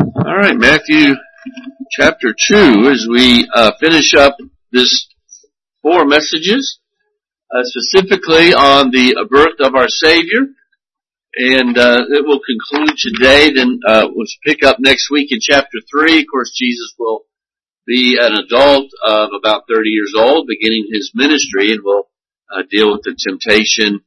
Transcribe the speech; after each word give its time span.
All 0.00 0.36
right, 0.36 0.56
Matthew 0.56 1.14
chapter 1.92 2.34
2, 2.36 2.90
as 2.90 3.06
we 3.08 3.48
uh, 3.54 3.72
finish 3.78 4.12
up 4.14 4.36
this 4.72 5.06
four 5.82 6.04
messages, 6.04 6.80
uh, 7.54 7.62
specifically 7.62 8.52
on 8.52 8.90
the 8.90 9.14
birth 9.30 9.60
of 9.60 9.76
our 9.76 9.88
Savior. 9.88 10.48
And 11.36 11.78
uh, 11.78 12.06
it 12.10 12.24
will 12.26 12.40
conclude 12.40 12.96
today, 12.98 13.52
then 13.52 13.78
uh, 13.86 14.08
we'll 14.12 14.26
pick 14.44 14.64
up 14.64 14.78
next 14.80 15.10
week 15.12 15.30
in 15.30 15.38
chapter 15.40 15.78
3. 15.88 16.20
Of 16.20 16.26
course, 16.28 16.52
Jesus 16.56 16.94
will 16.98 17.20
be 17.86 18.18
an 18.20 18.34
adult 18.34 18.90
of 19.06 19.30
about 19.38 19.64
30 19.72 19.90
years 19.90 20.12
old, 20.16 20.48
beginning 20.48 20.88
his 20.92 21.12
ministry, 21.14 21.72
and 21.72 21.84
will 21.84 22.08
uh, 22.52 22.62
deal 22.68 22.90
with 22.90 23.02
the 23.02 23.16
temptation 23.16 24.00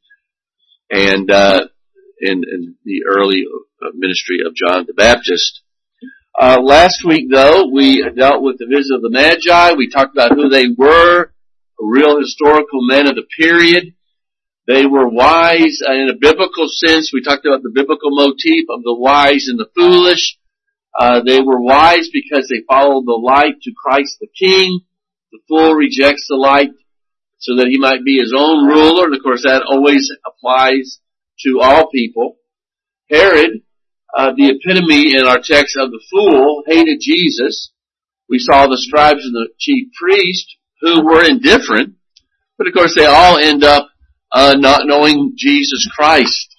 and 0.89 1.31
uh, 1.31 1.67
in, 2.19 2.43
in 2.43 2.75
the 2.83 3.03
early 3.07 3.45
uh, 3.81 3.89
ministry 3.93 4.39
of 4.45 4.53
John 4.53 4.85
the 4.85 4.93
Baptist. 4.93 5.61
Uh, 6.39 6.61
last 6.61 7.03
week, 7.03 7.31
though, 7.31 7.65
we 7.73 8.03
dealt 8.15 8.43
with 8.43 8.59
the 8.59 8.67
visit 8.69 8.93
of 8.93 9.01
the 9.01 9.09
Magi. 9.09 9.73
We 9.73 9.89
talked 9.89 10.13
about 10.13 10.35
who 10.35 10.49
they 10.49 10.67
were, 10.69 11.33
real 11.79 12.19
historical 12.19 12.85
men 12.85 13.09
of 13.09 13.15
the 13.15 13.25
period. 13.39 13.95
They 14.67 14.85
were 14.85 15.09
wise 15.09 15.79
in 15.81 16.09
a 16.11 16.19
biblical 16.19 16.67
sense. 16.67 17.09
We 17.11 17.23
talked 17.23 17.45
about 17.47 17.63
the 17.63 17.71
biblical 17.73 18.11
motif 18.11 18.65
of 18.69 18.83
the 18.83 18.93
wise 18.93 19.47
and 19.47 19.57
the 19.57 19.69
foolish. 19.75 20.37
Uh, 20.99 21.21
they 21.25 21.41
were 21.41 21.59
wise 21.59 22.09
because 22.13 22.47
they 22.47 22.61
followed 22.69 23.05
the 23.07 23.19
light 23.19 23.59
to 23.63 23.71
Christ 23.73 24.17
the 24.21 24.27
King. 24.27 24.81
The 25.31 25.39
fool 25.47 25.73
rejects 25.73 26.27
the 26.29 26.35
light 26.35 26.69
so 27.39 27.55
that 27.55 27.67
he 27.67 27.79
might 27.79 28.05
be 28.05 28.19
his 28.19 28.33
own 28.37 28.67
ruler. 28.67 29.05
And 29.05 29.15
of 29.15 29.23
course 29.23 29.41
that 29.43 29.63
always 29.67 30.11
applies 30.23 30.99
to 31.45 31.61
all 31.61 31.89
people. 31.89 32.37
Herod, 33.09 33.61
uh, 34.17 34.33
the 34.35 34.49
epitome 34.49 35.15
in 35.15 35.27
our 35.27 35.37
text 35.37 35.77
of 35.77 35.91
the 35.91 36.01
fool, 36.09 36.63
hated 36.65 36.97
Jesus. 36.99 37.71
We 38.27 38.39
saw 38.39 38.65
the 38.65 38.77
scribes 38.77 39.23
and 39.23 39.35
the 39.35 39.49
chief 39.59 39.89
priest 39.93 40.57
who 40.81 41.05
were 41.05 41.23
indifferent, 41.23 41.95
but 42.57 42.67
of 42.67 42.73
course 42.73 42.95
they 42.97 43.05
all 43.05 43.37
end 43.37 43.63
up 43.63 43.87
uh, 44.31 44.55
not 44.57 44.87
knowing 44.87 45.33
Jesus 45.37 45.87
Christ, 45.95 46.57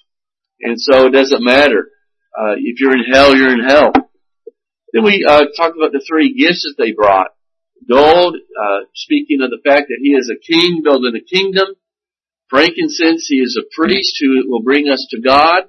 and 0.61 0.79
so 0.79 1.07
it 1.07 1.11
doesn't 1.11 1.43
matter. 1.43 1.89
Uh, 2.37 2.55
if 2.57 2.79
you're 2.79 2.95
in 2.95 3.11
hell, 3.11 3.35
you're 3.35 3.53
in 3.53 3.67
hell. 3.67 3.91
Then 4.93 5.03
we 5.03 5.25
uh, 5.27 5.45
talked 5.57 5.75
about 5.75 5.91
the 5.91 6.03
three 6.07 6.33
gifts 6.33 6.63
that 6.63 6.81
they 6.81 6.93
brought. 6.93 7.27
Gold, 7.89 8.35
uh, 8.35 8.79
speaking 8.95 9.41
of 9.41 9.49
the 9.49 9.61
fact 9.65 9.87
that 9.89 9.99
he 10.01 10.11
is 10.11 10.31
a 10.31 10.39
king 10.39 10.81
building 10.83 11.13
a 11.15 11.23
kingdom. 11.23 11.75
Frankincense, 12.49 13.27
he 13.27 13.37
is 13.37 13.59
a 13.59 13.67
priest 13.75 14.17
who 14.21 14.49
will 14.49 14.63
bring 14.63 14.89
us 14.89 15.05
to 15.11 15.21
God. 15.21 15.65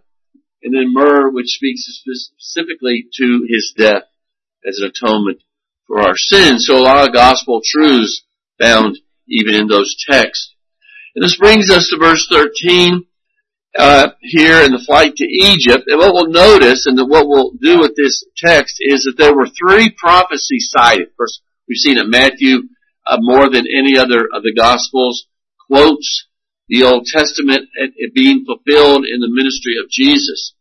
And 0.62 0.74
then 0.74 0.92
myrrh, 0.92 1.30
which 1.30 1.46
speaks 1.46 1.86
specifically 1.86 3.06
to 3.16 3.46
his 3.48 3.72
death 3.76 4.04
as 4.66 4.78
an 4.78 4.90
atonement 4.90 5.42
for 5.86 6.00
our 6.00 6.16
sins. 6.16 6.66
So 6.66 6.76
a 6.76 6.82
lot 6.82 7.06
of 7.06 7.14
gospel 7.14 7.60
truths 7.64 8.22
found 8.60 8.98
even 9.28 9.54
in 9.54 9.68
those 9.68 9.96
texts. 10.08 10.54
And 11.14 11.24
this 11.24 11.36
brings 11.36 11.70
us 11.70 11.88
to 11.88 11.98
verse 11.98 12.26
13 12.28 13.06
uh, 13.78 14.10
here 14.20 14.62
in 14.62 14.72
the 14.72 14.84
flight 14.86 15.16
to 15.16 15.24
Egypt. 15.24 15.84
And 15.86 15.98
what 15.98 16.12
we'll 16.12 16.30
notice, 16.30 16.86
and 16.86 16.98
what 17.08 17.26
we'll 17.26 17.52
do 17.60 17.78
with 17.80 17.96
this 17.96 18.24
text, 18.36 18.76
is 18.80 19.04
that 19.04 19.16
there 19.16 19.34
were 19.34 19.48
three 19.48 19.90
prophecies 19.90 20.70
cited. 20.70 21.08
Of 21.08 21.16
course, 21.16 21.40
we've 21.68 21.78
seen 21.78 21.96
that 21.96 22.08
Matthew, 22.08 22.62
uh, 23.06 23.18
more 23.20 23.48
than 23.48 23.66
any 23.66 23.98
other 23.98 24.28
of 24.32 24.42
the 24.42 24.54
Gospels, 24.56 25.26
quotes 25.68 26.26
the 26.70 26.84
Old 26.84 27.04
Testament 27.04 27.68
being 28.14 28.44
fulfilled 28.46 29.04
in 29.04 29.20
the 29.20 29.28
ministry 29.28 29.74
of 29.82 29.90
Jesus. 29.90 30.54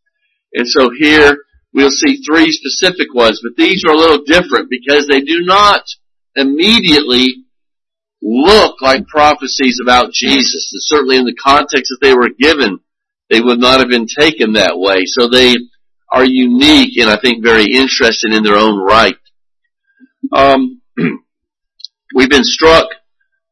And 0.53 0.67
so 0.67 0.89
here 0.97 1.37
we'll 1.71 1.91
see 1.91 2.21
three 2.23 2.51
specific 2.51 3.13
ones, 3.13 3.39
but 3.43 3.55
these 3.55 3.85
are 3.85 3.93
a 3.93 3.97
little 3.97 4.23
different 4.25 4.69
because 4.69 5.07
they 5.07 5.21
do 5.21 5.41
not 5.41 5.83
immediately 6.35 7.45
look 8.21 8.81
like 8.81 9.07
prophecies 9.07 9.79
about 9.81 10.11
Jesus. 10.11 10.71
And 10.73 10.81
certainly 10.81 11.17
in 11.17 11.25
the 11.25 11.35
context 11.35 11.91
that 11.91 11.99
they 12.01 12.15
were 12.15 12.31
given, 12.37 12.79
they 13.29 13.39
would 13.39 13.59
not 13.59 13.79
have 13.79 13.89
been 13.89 14.07
taken 14.07 14.53
that 14.53 14.77
way. 14.77 15.05
So 15.05 15.29
they 15.29 15.55
are 16.11 16.25
unique 16.25 16.97
and 16.97 17.09
I 17.09 17.19
think 17.21 17.43
very 17.43 17.65
interesting 17.65 18.33
in 18.33 18.41
their 18.43 18.57
own 18.57 18.79
right. 18.79 19.15
Um, 20.33 20.81
we've 22.15 22.29
been 22.29 22.43
struck 22.43 22.87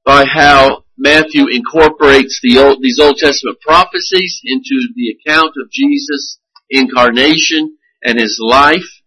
by 0.03 0.25
how 0.25 0.85
Matthew 0.97 1.46
incorporates 1.47 2.40
the 2.41 2.58
old, 2.58 2.81
these 2.81 3.00
Old 3.00 3.18
Testament 3.18 3.59
prophecies 3.62 4.41
into 4.44 4.88
the 4.96 5.16
account 5.16 5.53
of 5.62 5.69
Jesus' 5.72 6.40
incarnation 6.69 7.78
and 8.03 8.19
his 8.19 8.40
life. 8.41 9.02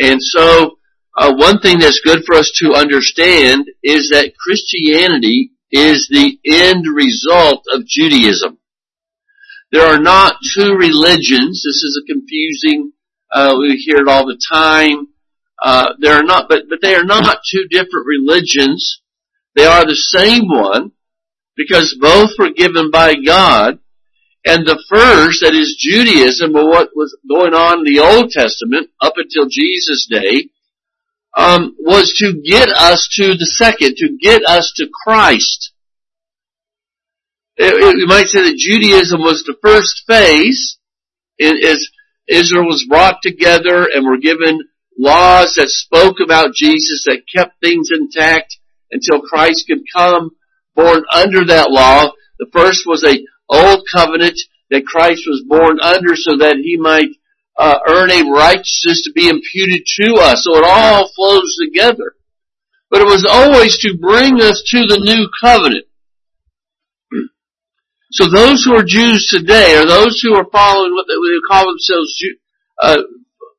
And 0.00 0.22
so 0.22 0.78
uh, 1.16 1.34
one 1.34 1.58
thing 1.58 1.80
that's 1.80 2.00
good 2.00 2.24
for 2.24 2.36
us 2.36 2.52
to 2.56 2.74
understand 2.74 3.66
is 3.82 4.10
that 4.10 4.34
Christianity 4.38 5.50
is 5.72 6.08
the 6.08 6.38
end 6.44 6.84
result 6.86 7.64
of 7.72 7.86
Judaism. 7.86 8.58
There 9.72 9.86
are 9.86 9.98
not 9.98 10.36
two 10.54 10.74
religions. 10.74 11.62
This 11.64 11.82
is 11.82 12.00
a 12.00 12.12
confusing. 12.12 12.92
Uh, 13.32 13.56
we 13.58 13.76
hear 13.76 13.96
it 13.96 14.08
all 14.08 14.26
the 14.26 14.40
time. 14.52 15.08
Uh, 15.60 15.94
there 15.98 16.14
are 16.14 16.22
not, 16.22 16.48
but 16.48 16.64
but 16.68 16.78
they 16.82 16.94
are 16.94 17.04
not 17.04 17.40
two 17.50 17.66
different 17.68 18.06
religions. 18.06 19.00
They 19.56 19.64
are 19.64 19.84
the 19.84 19.96
same 19.96 20.48
one 20.48 20.92
because 21.56 21.96
both 22.00 22.30
were 22.38 22.50
given 22.50 22.90
by 22.90 23.14
God. 23.14 23.78
And 24.44 24.64
the 24.64 24.82
first, 24.88 25.40
that 25.40 25.54
is 25.54 25.76
Judaism, 25.78 26.54
or 26.54 26.68
what 26.68 26.90
was 26.94 27.16
going 27.28 27.54
on 27.54 27.78
in 27.78 27.94
the 27.94 28.00
Old 28.00 28.30
Testament 28.30 28.90
up 29.00 29.14
until 29.16 29.48
Jesus' 29.50 30.06
day, 30.08 30.50
um, 31.36 31.74
was 31.78 32.14
to 32.18 32.40
get 32.40 32.68
us 32.68 33.08
to 33.14 33.34
the 33.34 33.46
second, 33.46 33.96
to 33.96 34.16
get 34.20 34.42
us 34.46 34.72
to 34.76 34.88
Christ. 35.04 35.72
It, 37.56 37.74
it, 37.74 37.98
you 37.98 38.06
might 38.06 38.26
say 38.26 38.42
that 38.42 38.56
Judaism 38.56 39.20
was 39.20 39.42
the 39.42 39.56
first 39.62 40.04
phase, 40.06 40.78
as 41.40 41.88
Israel 42.28 42.66
was 42.66 42.86
brought 42.88 43.22
together 43.22 43.88
and 43.92 44.06
were 44.06 44.18
given 44.18 44.60
laws 44.98 45.54
that 45.56 45.68
spoke 45.68 46.16
about 46.22 46.54
Jesus, 46.54 47.04
that 47.06 47.22
kept 47.34 47.60
things 47.60 47.88
intact 47.92 48.58
until 48.90 49.20
Christ 49.20 49.64
could 49.68 49.82
come, 49.92 50.30
born 50.76 51.02
under 51.12 51.44
that 51.46 51.70
law. 51.70 52.12
The 52.38 52.46
first 52.52 52.86
was 52.86 53.02
a 53.02 53.18
old 53.48 53.82
covenant 53.94 54.38
that 54.70 54.86
Christ 54.86 55.22
was 55.26 55.44
born 55.48 55.80
under 55.80 56.14
so 56.14 56.36
that 56.38 56.56
he 56.62 56.76
might 56.76 57.10
uh, 57.58 57.78
earn 57.88 58.10
a 58.10 58.30
righteousness 58.30 59.02
to 59.02 59.12
be 59.14 59.28
imputed 59.28 59.82
to 60.00 60.16
us. 60.16 60.44
So 60.44 60.58
it 60.58 60.64
all 60.66 61.10
flows 61.14 61.56
together. 61.64 62.14
But 62.90 63.00
it 63.00 63.06
was 63.06 63.26
always 63.28 63.78
to 63.78 63.98
bring 63.98 64.40
us 64.40 64.62
to 64.70 64.86
the 64.86 65.00
new 65.02 65.28
covenant. 65.40 65.86
So 68.12 68.30
those 68.30 68.64
who 68.64 68.74
are 68.74 68.84
Jews 68.84 69.26
today, 69.30 69.76
or 69.76 69.84
those 69.84 70.20
who 70.22 70.34
are 70.34 70.46
following 70.52 70.92
what 70.92 71.06
they 71.08 71.16
would 71.16 71.40
call 71.50 71.66
themselves 71.66 72.14
uh, 72.80 73.02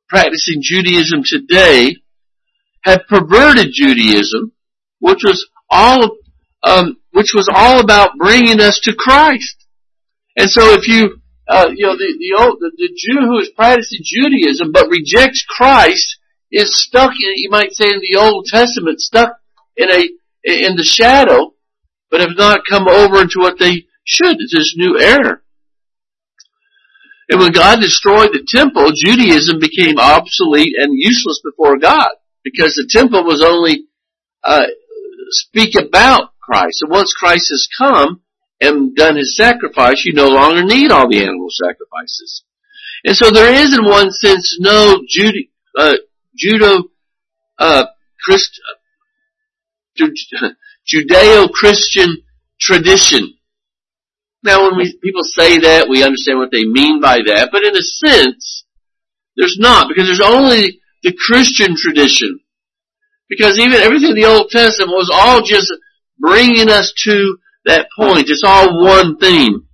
practicing 0.08 0.62
Judaism 0.62 1.22
today, 1.24 1.96
have 2.82 3.02
perverted 3.08 3.68
Judaism, 3.72 4.52
which 5.00 5.20
was 5.22 5.46
all, 5.68 6.16
um, 6.62 6.96
which 7.12 7.32
was 7.34 7.48
all 7.52 7.80
about 7.80 8.18
bringing 8.18 8.60
us 8.60 8.80
to 8.80 8.94
Christ. 8.94 9.66
And 10.36 10.50
so 10.50 10.74
if 10.74 10.86
you 10.86 11.20
uh, 11.48 11.68
you 11.74 11.86
know, 11.86 11.96
the, 11.96 12.12
the, 12.18 12.36
old, 12.38 12.58
the, 12.60 12.70
the 12.76 12.92
Jew 12.94 13.20
who 13.20 13.38
is 13.38 13.48
practicing 13.56 14.00
Judaism 14.04 14.70
but 14.70 14.90
rejects 14.90 15.44
Christ 15.48 16.18
is 16.52 16.78
stuck 16.78 17.12
in, 17.12 17.32
you 17.36 17.48
might 17.50 17.72
say 17.72 17.86
in 17.86 18.00
the 18.00 18.18
Old 18.20 18.44
Testament, 18.46 19.00
stuck 19.00 19.38
in 19.76 19.90
a, 19.90 20.08
in 20.44 20.76
the 20.76 20.84
shadow, 20.84 21.54
but 22.10 22.20
have 22.20 22.36
not 22.36 22.66
come 22.68 22.86
over 22.86 23.22
into 23.22 23.38
what 23.38 23.58
they 23.58 23.86
should. 24.04 24.36
It's 24.38 24.54
this 24.54 24.74
new 24.76 24.98
era. 24.98 25.40
And 27.30 27.40
when 27.40 27.52
God 27.52 27.80
destroyed 27.80 28.30
the 28.32 28.46
temple, 28.46 28.92
Judaism 28.94 29.58
became 29.58 29.98
obsolete 29.98 30.74
and 30.78 30.92
useless 30.92 31.40
before 31.42 31.78
God 31.78 32.08
because 32.44 32.74
the 32.74 32.88
temple 32.90 33.24
was 33.24 33.42
only 33.42 33.84
uh, 34.44 34.66
speak 35.30 35.74
about 35.74 36.32
Christ. 36.48 36.82
And 36.82 36.90
once 36.90 37.12
Christ 37.12 37.50
has 37.50 37.68
come, 37.76 38.22
and 38.60 38.94
done 38.94 39.16
his 39.16 39.36
sacrifice, 39.36 40.04
you 40.04 40.12
no 40.12 40.28
longer 40.28 40.64
need 40.64 40.90
all 40.90 41.08
the 41.08 41.22
animal 41.22 41.48
sacrifices. 41.50 42.42
And 43.04 43.16
so 43.16 43.30
there 43.30 43.52
is 43.52 43.72
in 43.76 43.84
one 43.84 44.10
sense 44.10 44.56
no 44.58 45.00
Jude, 45.08 45.34
uh, 45.78 45.94
Judo, 46.36 46.84
uh, 47.58 47.86
Christ, 48.24 48.60
Judeo-Christian 50.92 52.22
tradition. 52.60 53.34
Now 54.42 54.62
when 54.64 54.76
we, 54.76 54.96
people 55.02 55.22
say 55.24 55.58
that, 55.58 55.88
we 55.88 56.02
understand 56.02 56.38
what 56.38 56.50
they 56.50 56.64
mean 56.64 57.00
by 57.00 57.18
that, 57.26 57.50
but 57.52 57.62
in 57.62 57.76
a 57.76 57.82
sense, 57.82 58.64
there's 59.36 59.56
not, 59.58 59.88
because 59.88 60.06
there's 60.06 60.20
only 60.20 60.80
the 61.02 61.16
Christian 61.26 61.76
tradition. 61.76 62.40
Because 63.28 63.58
even 63.58 63.74
everything 63.74 64.10
in 64.10 64.16
the 64.16 64.24
Old 64.24 64.50
Testament 64.50 64.90
was 64.90 65.10
all 65.12 65.42
just 65.42 65.72
bringing 66.18 66.68
us 66.68 66.92
to 67.04 67.38
that 67.64 67.88
point. 67.96 68.28
It's 68.28 68.44
all 68.44 68.84
one 68.84 69.18
thing. 69.18 69.64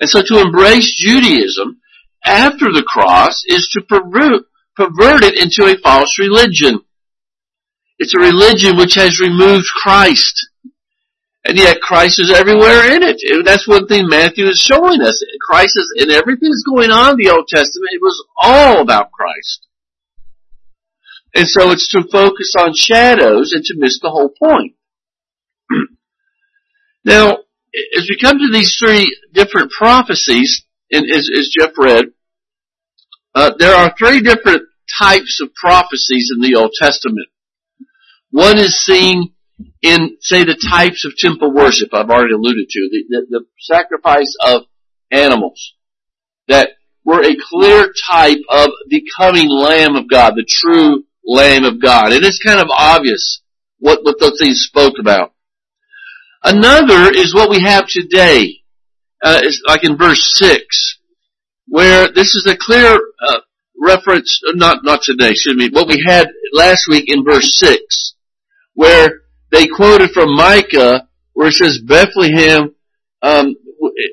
And 0.00 0.08
so 0.08 0.22
to 0.22 0.40
embrace 0.40 0.92
Judaism 0.96 1.80
after 2.24 2.66
the 2.72 2.84
cross 2.86 3.44
is 3.46 3.68
to 3.72 3.82
pervert, 3.82 4.44
it 5.22 5.38
into 5.38 5.70
a 5.70 5.80
false 5.82 6.18
religion. 6.18 6.80
It's 7.98 8.14
a 8.14 8.20
religion 8.20 8.76
which 8.76 8.94
has 8.94 9.20
removed 9.20 9.66
Christ. 9.76 10.48
And 11.44 11.56
yet 11.56 11.80
Christ 11.80 12.20
is 12.20 12.30
everywhere 12.30 12.94
in 12.94 13.02
it. 13.02 13.20
And 13.22 13.46
that's 13.46 13.68
one 13.68 13.86
thing 13.86 14.08
Matthew 14.08 14.46
is 14.46 14.58
showing 14.58 15.00
us. 15.00 15.22
Christ 15.48 15.76
is 15.76 15.92
in 15.96 16.10
everything 16.10 16.50
that's 16.50 16.64
going 16.68 16.90
on 16.90 17.12
in 17.12 17.16
the 17.16 17.30
Old 17.30 17.48
Testament. 17.48 17.92
It 17.92 18.00
was 18.00 18.24
all 18.40 18.80
about 18.80 19.10
Christ. 19.10 19.66
And 21.34 21.48
so 21.48 21.70
it's 21.70 21.88
to 21.88 22.02
focus 22.10 22.54
on 22.58 22.74
shadows 22.74 23.52
and 23.52 23.64
to 23.64 23.74
miss 23.76 24.00
the 24.00 24.10
whole 24.10 24.32
point. 24.42 24.74
now, 27.04 27.38
as 27.96 28.08
we 28.08 28.18
come 28.20 28.38
to 28.38 28.50
these 28.52 28.76
three 28.78 29.06
different 29.32 29.70
prophecies, 29.70 30.64
and 30.90 31.08
as, 31.10 31.28
as 31.36 31.54
Jeff 31.56 31.70
read, 31.78 32.06
uh, 33.34 33.52
there 33.58 33.74
are 33.74 33.94
three 33.96 34.20
different 34.20 34.62
types 34.98 35.40
of 35.40 35.54
prophecies 35.54 36.30
in 36.34 36.42
the 36.42 36.58
Old 36.58 36.72
Testament. 36.80 37.28
One 38.30 38.58
is 38.58 38.84
seen 38.84 39.32
in, 39.82 40.16
say, 40.20 40.44
the 40.44 40.60
types 40.70 41.04
of 41.04 41.16
temple 41.16 41.52
worship 41.52 41.90
I've 41.92 42.10
already 42.10 42.34
alluded 42.34 42.68
to, 42.68 42.88
the, 42.90 43.04
the, 43.08 43.26
the 43.30 43.44
sacrifice 43.60 44.34
of 44.46 44.62
animals 45.10 45.74
that 46.48 46.70
were 47.04 47.22
a 47.22 47.36
clear 47.50 47.92
type 48.10 48.38
of 48.48 48.70
the 48.88 49.02
coming 49.16 49.48
Lamb 49.48 49.96
of 49.96 50.08
God, 50.08 50.34
the 50.34 50.46
true 50.48 51.04
Lamb 51.24 51.64
of 51.64 51.80
God. 51.80 52.12
And 52.12 52.24
it's 52.24 52.42
kind 52.42 52.60
of 52.60 52.68
obvious 52.70 53.42
what, 53.78 54.00
what 54.02 54.18
those 54.20 54.38
things 54.38 54.60
spoke 54.60 54.94
about. 54.98 55.32
Another 56.42 57.10
is 57.10 57.34
what 57.34 57.50
we 57.50 57.60
have 57.60 57.86
today, 57.86 58.62
uh, 59.22 59.40
is 59.42 59.62
like 59.66 59.84
in 59.84 59.96
verse 59.96 60.32
6, 60.36 60.98
where 61.66 62.08
this 62.12 62.34
is 62.34 62.46
a 62.48 62.56
clear 62.56 62.94
uh, 62.94 63.40
reference, 63.78 64.40
uh, 64.48 64.52
not, 64.54 64.82
not 64.82 65.02
today, 65.02 65.30
excuse 65.30 65.56
me, 65.56 65.68
what 65.70 65.88
we 65.88 66.02
had 66.04 66.28
last 66.52 66.86
week 66.88 67.04
in 67.08 67.24
verse 67.24 67.58
6, 67.58 68.14
where 68.74 69.20
they 69.52 69.66
quoted 69.66 70.10
from 70.12 70.34
Micah, 70.34 71.08
where 71.34 71.48
it 71.48 71.54
says 71.54 71.78
Bethlehem 71.78 72.74
um, 73.22 73.54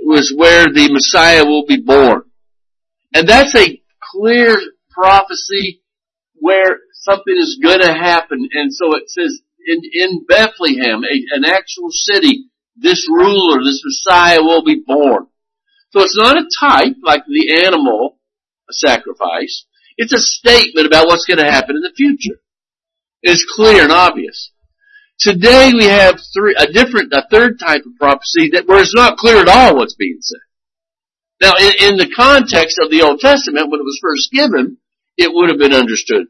was 0.03 0.33
where 0.35 0.65
the 0.65 0.91
Messiah 0.91 1.45
will 1.45 1.65
be 1.65 1.81
born. 1.81 2.23
And 3.13 3.27
that's 3.27 3.55
a 3.55 3.81
clear 4.11 4.57
prophecy 4.91 5.81
where 6.35 6.79
something 6.93 7.35
is 7.37 7.59
going 7.61 7.79
to 7.79 7.93
happen. 7.93 8.47
And 8.51 8.73
so 8.73 8.95
it 8.95 9.09
says 9.09 9.41
in, 9.67 9.81
in 9.93 10.25
Bethlehem, 10.27 11.03
a, 11.03 11.35
an 11.35 11.45
actual 11.45 11.89
city, 11.91 12.45
this 12.75 13.07
ruler, 13.09 13.63
this 13.63 13.81
Messiah 13.83 14.41
will 14.41 14.63
be 14.63 14.81
born. 14.85 15.27
So 15.91 16.01
it's 16.01 16.17
not 16.17 16.37
a 16.37 16.49
type 16.59 16.95
like 17.03 17.23
the 17.27 17.63
animal 17.65 18.19
sacrifice. 18.71 19.65
It's 19.97 20.13
a 20.13 20.19
statement 20.19 20.87
about 20.87 21.07
what's 21.07 21.25
going 21.25 21.39
to 21.39 21.51
happen 21.51 21.75
in 21.75 21.81
the 21.81 21.93
future. 21.95 22.39
It's 23.21 23.45
clear 23.55 23.83
and 23.83 23.91
obvious. 23.91 24.51
Today 25.19 25.71
we 25.73 25.85
have 25.85 26.19
three, 26.33 26.55
a 26.57 26.71
different, 26.71 27.11
a 27.13 27.25
third 27.31 27.59
type 27.59 27.81
of 27.85 27.97
prophecy 27.99 28.51
that 28.53 28.67
where 28.67 28.79
it's 28.79 28.93
not 28.93 29.17
clear 29.17 29.37
at 29.37 29.47
all 29.47 29.75
what's 29.75 29.95
being 29.95 30.19
said. 30.21 30.39
Now, 31.41 31.53
in, 31.59 31.91
in 31.91 31.97
the 31.97 32.13
context 32.15 32.79
of 32.81 32.91
the 32.91 33.01
Old 33.01 33.19
Testament, 33.19 33.69
when 33.69 33.79
it 33.79 33.83
was 33.83 33.99
first 34.01 34.31
given, 34.31 34.77
it 35.17 35.31
would 35.33 35.49
have 35.49 35.59
been 35.59 35.73
understood 35.73 36.27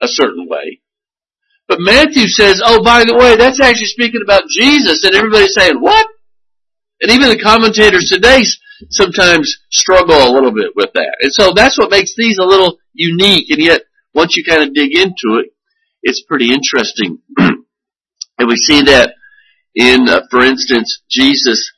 a 0.00 0.06
certain 0.06 0.46
way. 0.48 0.80
But 1.68 1.78
Matthew 1.80 2.28
says, 2.28 2.60
oh, 2.64 2.82
by 2.82 3.04
the 3.04 3.16
way, 3.16 3.36
that's 3.36 3.60
actually 3.60 3.86
speaking 3.86 4.20
about 4.22 4.44
Jesus, 4.50 5.04
and 5.04 5.14
everybody's 5.14 5.54
saying, 5.54 5.80
what? 5.80 6.06
And 7.00 7.10
even 7.10 7.30
the 7.30 7.40
commentators 7.40 8.08
today 8.08 8.42
sometimes 8.90 9.58
struggle 9.70 10.16
a 10.16 10.32
little 10.32 10.52
bit 10.52 10.72
with 10.76 10.92
that. 10.94 11.16
And 11.20 11.32
so 11.32 11.52
that's 11.52 11.78
what 11.78 11.90
makes 11.90 12.14
these 12.16 12.38
a 12.38 12.44
little 12.44 12.78
unique, 12.92 13.50
and 13.50 13.60
yet, 13.60 13.82
once 14.12 14.36
you 14.36 14.44
kind 14.44 14.62
of 14.62 14.74
dig 14.74 14.96
into 14.96 15.40
it, 15.40 15.52
it's 16.02 16.22
pretty 16.22 16.52
interesting. 16.52 17.18
and 17.38 18.48
we 18.48 18.56
see 18.56 18.82
that 18.82 19.14
in, 19.74 20.08
uh, 20.08 20.20
for 20.30 20.40
instance, 20.40 21.02
Jesus, 21.10 21.72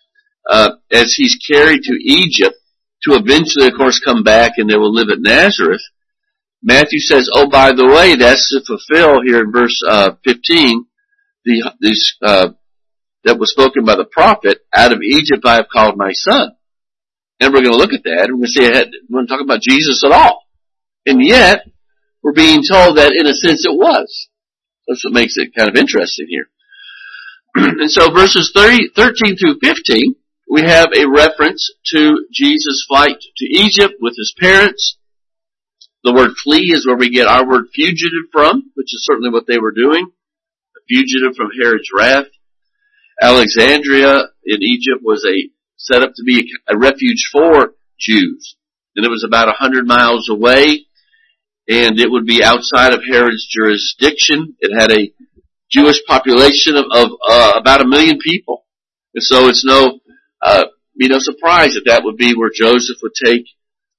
uh, 0.50 0.72
as 0.92 1.14
he's 1.14 1.36
carried 1.36 1.82
to 1.84 1.94
Egypt, 2.02 2.56
to 3.04 3.14
eventually, 3.14 3.68
of 3.68 3.74
course, 3.74 4.00
come 4.00 4.22
back 4.22 4.52
and 4.56 4.68
they 4.68 4.76
will 4.76 4.92
live 4.92 5.08
at 5.10 5.20
Nazareth, 5.20 5.82
Matthew 6.66 6.98
says, 6.98 7.30
oh, 7.32 7.48
by 7.48 7.70
the 7.70 7.86
way, 7.86 8.16
that's 8.16 8.50
to 8.50 8.60
fulfill 8.66 9.22
here 9.22 9.38
in 9.44 9.52
verse 9.52 9.80
uh, 9.86 10.18
15, 10.24 10.84
the, 11.44 11.72
this, 11.80 12.16
uh, 12.20 12.48
that 13.22 13.38
was 13.38 13.52
spoken 13.52 13.84
by 13.84 13.94
the 13.94 14.04
prophet, 14.04 14.58
out 14.74 14.92
of 14.92 14.98
Egypt 15.00 15.46
I 15.46 15.62
have 15.62 15.68
called 15.72 15.96
my 15.96 16.10
son. 16.10 16.56
And 17.38 17.54
we're 17.54 17.62
going 17.62 17.70
to 17.70 17.78
look 17.78 17.92
at 17.92 18.02
that 18.02 18.26
and 18.26 18.34
we're 18.34 18.50
going 18.50 18.52
to 18.52 18.60
see, 18.60 18.66
ahead, 18.66 18.90
we're 19.08 19.18
going 19.18 19.28
to 19.28 19.32
talk 19.32 19.44
about 19.44 19.62
Jesus 19.62 20.02
at 20.04 20.10
all. 20.10 20.42
And 21.06 21.24
yet, 21.24 21.62
we're 22.20 22.32
being 22.32 22.62
told 22.68 22.96
that 22.96 23.14
in 23.14 23.28
a 23.28 23.34
sense 23.34 23.64
it 23.64 23.76
was. 23.76 24.28
That's 24.88 25.04
what 25.04 25.14
makes 25.14 25.36
it 25.36 25.54
kind 25.54 25.68
of 25.68 25.76
interesting 25.76 26.26
here. 26.28 26.50
and 27.54 27.90
so 27.90 28.10
verses 28.10 28.50
30, 28.52 28.90
13 28.96 29.36
through 29.38 29.62
15, 29.62 30.16
we 30.50 30.62
have 30.62 30.88
a 30.98 31.06
reference 31.06 31.70
to 31.94 32.26
Jesus' 32.32 32.84
flight 32.88 33.22
to 33.36 33.46
Egypt 33.46 33.94
with 34.00 34.14
his 34.18 34.34
parents, 34.36 34.95
the 36.06 36.14
word 36.14 36.30
flee 36.42 36.70
is 36.72 36.86
where 36.86 36.96
we 36.96 37.10
get 37.10 37.26
our 37.26 37.44
word 37.44 37.66
fugitive 37.74 38.30
from, 38.30 38.70
which 38.74 38.94
is 38.94 39.04
certainly 39.04 39.30
what 39.30 39.48
they 39.48 39.58
were 39.58 39.72
doing. 39.72 40.06
A 40.06 40.80
fugitive 40.88 41.34
from 41.36 41.50
Herod's 41.60 41.90
wrath. 41.92 42.26
Alexandria 43.20 44.14
in 44.44 44.62
Egypt 44.62 45.02
was 45.02 45.26
a 45.26 45.50
set 45.76 46.02
up 46.04 46.12
to 46.14 46.22
be 46.24 46.48
a 46.68 46.78
refuge 46.78 47.28
for 47.32 47.74
Jews. 47.98 48.54
And 48.94 49.04
it 49.04 49.10
was 49.10 49.24
about 49.26 49.48
a 49.48 49.58
hundred 49.58 49.88
miles 49.88 50.28
away 50.30 50.86
and 51.68 51.98
it 51.98 52.08
would 52.08 52.24
be 52.24 52.44
outside 52.44 52.92
of 52.92 53.00
Herod's 53.10 53.44
jurisdiction. 53.50 54.54
It 54.60 54.78
had 54.78 54.92
a 54.92 55.10
Jewish 55.68 55.98
population 56.06 56.76
of, 56.76 56.84
of 56.94 57.08
uh, 57.28 57.52
about 57.56 57.80
a 57.80 57.88
million 57.88 58.18
people. 58.18 58.64
And 59.12 59.24
so 59.24 59.48
it's 59.48 59.64
no, 59.64 59.98
uh, 60.40 60.66
be 60.96 61.08
no 61.08 61.18
surprise 61.18 61.74
that 61.74 61.86
that 61.86 62.04
would 62.04 62.16
be 62.16 62.36
where 62.36 62.50
Joseph 62.54 62.98
would 63.02 63.14
take, 63.24 63.46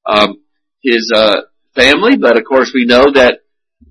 um, 0.06 0.42
his, 0.82 1.12
uh, 1.14 1.42
family, 1.78 2.18
but 2.18 2.38
of 2.38 2.44
course 2.44 2.72
we 2.74 2.86
know 2.86 3.06
that 3.14 3.40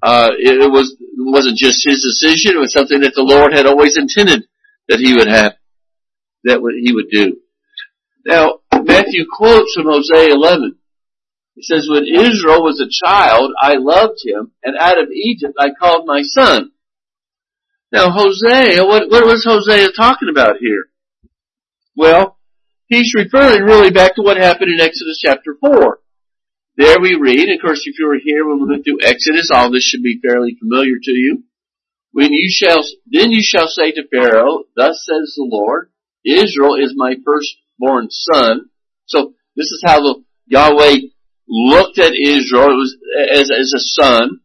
uh, 0.03 0.31
it 0.39 0.71
was 0.71 0.97
it 0.99 1.33
wasn't 1.33 1.57
just 1.57 1.87
his 1.87 2.03
decision; 2.03 2.57
it 2.57 2.61
was 2.61 2.73
something 2.73 3.01
that 3.01 3.15
the 3.15 3.23
Lord 3.23 3.53
had 3.53 3.67
always 3.67 3.97
intended 3.97 4.45
that 4.89 5.01
he 5.01 5.15
would 5.15 5.29
have, 5.29 5.55
that 6.45 6.61
he 6.83 6.93
would 6.93 7.09
do. 7.11 7.39
Now 8.27 8.61
Matthew 8.73 9.25
quotes 9.33 9.75
from 9.75 9.87
Hosea 9.87 10.35
11. 10.35 10.77
He 11.55 11.63
says, 11.63 11.89
"When 11.89 12.05
Israel 12.05 12.63
was 12.63 12.81
a 12.81 13.07
child, 13.07 13.53
I 13.61 13.75
loved 13.79 14.21
him, 14.25 14.53
and 14.63 14.77
out 14.79 14.99
of 14.99 15.09
Egypt 15.11 15.55
I 15.59 15.71
called 15.71 16.05
my 16.07 16.23
son." 16.23 16.73
Now 17.93 18.11
Hosea, 18.11 18.85
what, 18.85 19.09
what 19.09 19.25
was 19.25 19.45
Hosea 19.45 19.89
talking 19.97 20.29
about 20.29 20.57
here? 20.61 20.91
Well, 21.97 22.37
he's 22.89 23.15
referring 23.15 23.63
really 23.63 23.91
back 23.91 24.17
to 24.17 24.23
what 24.23 24.37
happened 24.37 24.71
in 24.71 24.81
Exodus 24.81 25.21
chapter 25.25 25.57
4. 25.61 26.01
There 26.77 27.01
we 27.01 27.17
read, 27.19 27.49
of 27.49 27.61
course, 27.63 27.83
if 27.87 27.99
you 27.99 28.07
were 28.07 28.21
here 28.23 28.47
when 28.47 28.61
we 28.61 28.69
went 28.69 28.85
through 28.85 29.01
Exodus, 29.01 29.51
all 29.53 29.71
this 29.71 29.83
should 29.83 30.03
be 30.03 30.21
fairly 30.21 30.57
familiar 30.61 30.97
to 31.03 31.11
you. 31.11 31.45
When 32.13 32.33
you 32.33 32.51
shall, 32.51 32.83
then 33.07 33.31
you 33.31 33.41
shall 33.43 33.67
say 33.67 33.93
to 33.93 34.09
Pharaoh, 34.11 34.65
thus 34.77 35.05
says 35.05 35.35
the 35.37 35.49
Lord, 35.49 35.91
Israel 36.25 36.75
is 36.75 36.93
my 36.95 37.15
firstborn 37.25 38.09
son. 38.11 38.69
So 39.07 39.33
this 39.57 39.67
is 39.67 39.83
how 39.87 40.01
the 40.01 40.25
Yahweh 40.47 41.09
looked 41.49 41.99
at 41.99 42.13
Israel 42.13 42.77
was 42.77 42.97
as, 43.31 43.51
as 43.51 43.73
a 43.75 43.81
son. 43.81 44.41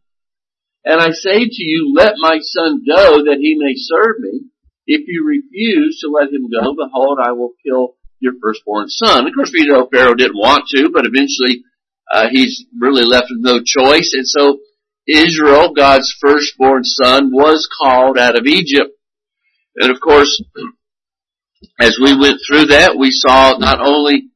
And 0.86 1.02
I 1.02 1.12
say 1.12 1.46
to 1.46 1.64
you, 1.64 1.94
let 1.96 2.14
my 2.18 2.40
son 2.42 2.82
go 2.88 3.24
that 3.26 3.38
he 3.42 3.58
may 3.60 3.74
serve 3.76 4.20
me. 4.20 4.46
If 4.88 5.02
you 5.08 5.26
refuse 5.26 6.00
to 6.02 6.10
let 6.10 6.34
him 6.34 6.50
go, 6.50 6.76
behold, 6.76 7.20
I 7.22 7.34
will 7.34 7.54
kill 7.66 7.96
your 8.20 8.34
firstborn 8.42 8.88
son. 8.88 9.28
Of 9.28 9.34
course, 9.36 9.52
we 9.54 9.68
know 9.68 9.88
Pharaoh 9.92 10.16
didn't 10.16 10.38
want 10.38 10.66
to, 10.76 10.90
but 10.90 11.06
eventually 11.06 11.64
uh, 12.12 12.28
he's 12.32 12.66
really 12.80 13.04
left 13.04 13.28
with 13.30 13.42
no 13.42 13.62
choice. 13.66 14.14
And 14.14 14.28
so 14.28 14.60
Israel, 15.08 15.74
God's 15.74 16.14
firstborn 16.20 16.84
son, 16.84 17.32
was 17.32 17.68
called 17.82 18.18
out 18.18 18.38
of 18.38 18.46
Egypt. 18.46 18.92
And 19.78 19.92
of 19.92 20.02
course, 20.02 20.44
as 21.80 21.98
we 22.02 22.18
went 22.18 22.40
through 22.48 22.66
that, 22.68 22.98
we 22.98 23.12
saw 23.12 23.58
not 23.58 23.80
only 23.80 24.28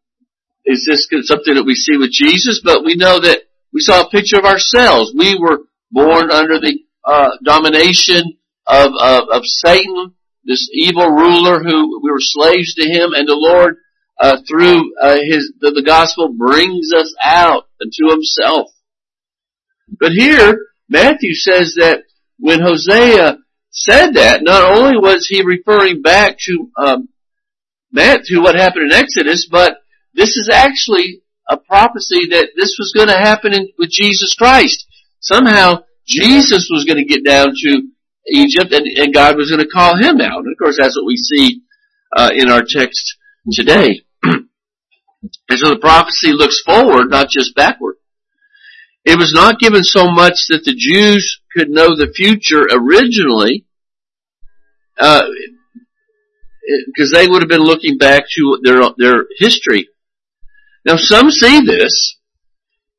is 0.65 0.87
this 0.89 1.07
something 1.27 1.53
that 1.53 1.65
we 1.65 1.75
see 1.75 1.97
with 1.97 2.11
Jesus, 2.11 2.61
but 2.63 2.83
we 2.83 2.95
know 2.95 3.19
that 3.19 3.39
we 3.71 3.81
saw 3.81 4.01
a 4.01 4.09
picture 4.09 4.37
of 4.37 4.45
ourselves. 4.45 5.13
We 5.15 5.37
were 5.39 5.59
born 5.91 6.31
under 6.31 6.59
the 6.59 6.79
uh, 7.03 7.31
domination 7.43 8.37
of, 8.65 8.91
of, 8.99 9.29
of 9.31 9.41
Satan, 9.43 10.15
this 10.43 10.67
evil 10.73 11.07
ruler 11.07 11.61
who 11.61 12.01
we 12.01 12.09
were 12.09 12.17
slaves 12.19 12.73
to 12.75 12.87
him, 12.87 13.13
and 13.13 13.27
the 13.27 13.35
Lord 13.35 13.77
uh, 14.19 14.37
through 14.47 14.93
uh, 15.01 15.17
his 15.21 15.53
the, 15.59 15.71
the 15.71 15.83
gospel 15.85 16.33
brings 16.33 16.91
us 16.95 17.13
out 17.23 17.65
to 17.81 18.09
himself. 18.09 18.71
But 19.99 20.11
here, 20.11 20.59
Matthew 20.89 21.33
says 21.33 21.75
that 21.77 22.03
when 22.39 22.61
Hosea 22.61 23.37
said 23.71 24.13
that, 24.13 24.41
not 24.41 24.63
only 24.63 24.97
was 24.97 25.27
he 25.27 25.43
referring 25.43 26.01
back 26.01 26.37
to 26.39 26.71
um, 26.77 27.09
to 27.93 28.39
what 28.39 28.55
happened 28.55 28.91
in 28.91 28.97
Exodus, 28.97 29.47
but 29.49 29.77
this 30.13 30.37
is 30.37 30.49
actually 30.51 31.21
a 31.49 31.57
prophecy 31.57 32.27
that 32.31 32.49
this 32.55 32.75
was 32.79 32.93
going 32.95 33.09
to 33.09 33.17
happen 33.17 33.53
in, 33.53 33.69
with 33.77 33.89
Jesus 33.89 34.33
Christ. 34.33 34.87
somehow 35.19 35.83
Jesus 36.07 36.69
was 36.71 36.85
going 36.85 36.97
to 36.97 37.05
get 37.05 37.25
down 37.25 37.49
to 37.49 37.81
Egypt 38.27 38.71
and, 38.71 38.85
and 38.97 39.13
God 39.13 39.37
was 39.37 39.49
going 39.49 39.61
to 39.61 39.67
call 39.67 39.95
him 39.95 40.21
out. 40.21 40.39
And 40.39 40.51
of 40.51 40.57
course, 40.61 40.77
that's 40.79 40.95
what 40.95 41.05
we 41.05 41.17
see 41.17 41.61
uh, 42.15 42.29
in 42.33 42.49
our 42.49 42.63
text 42.67 43.17
today. 43.51 44.04
And 45.49 45.59
so 45.59 45.69
the 45.69 45.79
prophecy 45.79 46.31
looks 46.31 46.61
forward, 46.65 47.09
not 47.09 47.29
just 47.29 47.55
backward. 47.55 47.95
It 49.03 49.17
was 49.17 49.33
not 49.33 49.59
given 49.59 49.83
so 49.83 50.09
much 50.09 50.33
that 50.49 50.63
the 50.65 50.73
Jews 50.75 51.39
could 51.55 51.69
know 51.69 51.95
the 51.95 52.11
future 52.15 52.65
originally, 52.71 53.65
because 54.97 55.29
uh, 57.13 57.17
they 57.17 57.27
would 57.27 57.43
have 57.43 57.49
been 57.49 57.61
looking 57.61 57.97
back 57.97 58.23
to 58.35 58.59
their 58.63 58.81
their 58.97 59.25
history. 59.37 59.89
Now, 60.85 60.95
some 60.97 61.29
see 61.29 61.61
this 61.65 62.17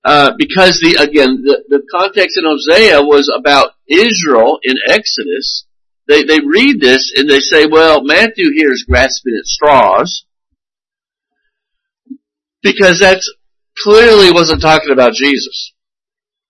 uh, 0.04 0.32
because 0.38 0.78
the 0.80 0.96
again 1.02 1.42
the, 1.42 1.64
the 1.68 1.82
context 1.90 2.38
in 2.38 2.44
Hosea 2.46 3.02
was 3.02 3.28
about 3.36 3.72
Israel 3.88 4.60
in 4.62 4.76
Exodus. 4.86 5.66
They 6.06 6.22
they 6.22 6.38
read 6.38 6.80
this 6.80 7.12
and 7.16 7.28
they 7.28 7.40
say, 7.40 7.66
well, 7.66 8.04
Matthew 8.04 8.52
here 8.54 8.70
is 8.70 8.86
grasping 8.88 9.34
at 9.36 9.46
straws 9.46 10.24
because 12.66 12.98
that 12.98 13.22
clearly 13.78 14.32
wasn't 14.32 14.60
talking 14.60 14.90
about 14.90 15.12
Jesus. 15.12 15.72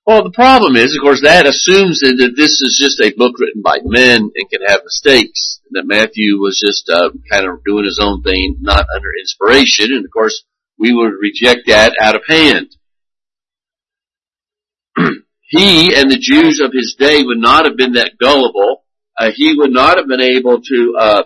Well, 0.07 0.23
the 0.23 0.31
problem 0.31 0.77
is, 0.77 0.95
of 0.95 1.03
course, 1.03 1.21
that 1.23 1.47
assumes 1.47 1.99
that 2.01 2.35
this 2.37 2.63
is 2.63 2.79
just 2.81 3.01
a 3.01 3.13
book 3.17 3.35
written 3.39 3.61
by 3.61 3.79
men 3.85 4.31
and 4.35 4.51
can 4.51 4.63
have 4.67 4.85
mistakes. 4.85 5.61
That 5.73 5.85
Matthew 5.85 6.39
was 6.39 6.63
just 6.65 6.89
uh, 6.89 7.11
kind 7.31 7.45
of 7.45 7.65
doing 7.65 7.85
his 7.85 7.99
own 8.01 8.23
thing, 8.23 8.57
not 8.61 8.87
under 8.95 9.09
inspiration, 9.21 9.93
and 9.93 10.05
of 10.05 10.11
course, 10.13 10.45
we 10.79 10.95
would 10.95 11.13
reject 11.21 11.67
that 11.67 11.97
out 12.01 12.15
of 12.15 12.23
hand. 12.29 12.77
he 15.41 15.93
and 15.95 16.09
the 16.09 16.19
Jews 16.21 16.61
of 16.61 16.71
his 16.73 16.95
day 16.99 17.23
would 17.25 17.39
not 17.39 17.65
have 17.65 17.77
been 17.77 17.95
that 17.95 18.13
gullible. 18.21 18.85
Uh, 19.19 19.33
he 19.35 19.57
would 19.57 19.73
not 19.73 19.99
have 19.99 20.07
been 20.07 20.21
able 20.21 20.61
to 20.63 20.97
uh, 21.01 21.23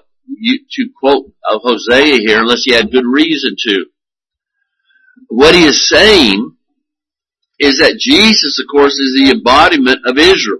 to 0.72 0.88
quote 0.98 1.26
uh, 1.48 1.58
Hosea 1.62 2.16
here 2.24 2.40
unless 2.40 2.62
he 2.64 2.72
had 2.72 2.90
good 2.90 3.06
reason 3.06 3.56
to. 3.68 3.86
What 5.30 5.54
he 5.54 5.62
is 5.62 5.88
saying 5.88 6.56
is 7.60 7.78
that 7.78 7.98
Jesus, 8.00 8.58
of 8.58 8.66
course, 8.70 8.98
is 8.98 9.14
the 9.14 9.30
embodiment 9.30 10.00
of 10.04 10.18
Israel. 10.18 10.58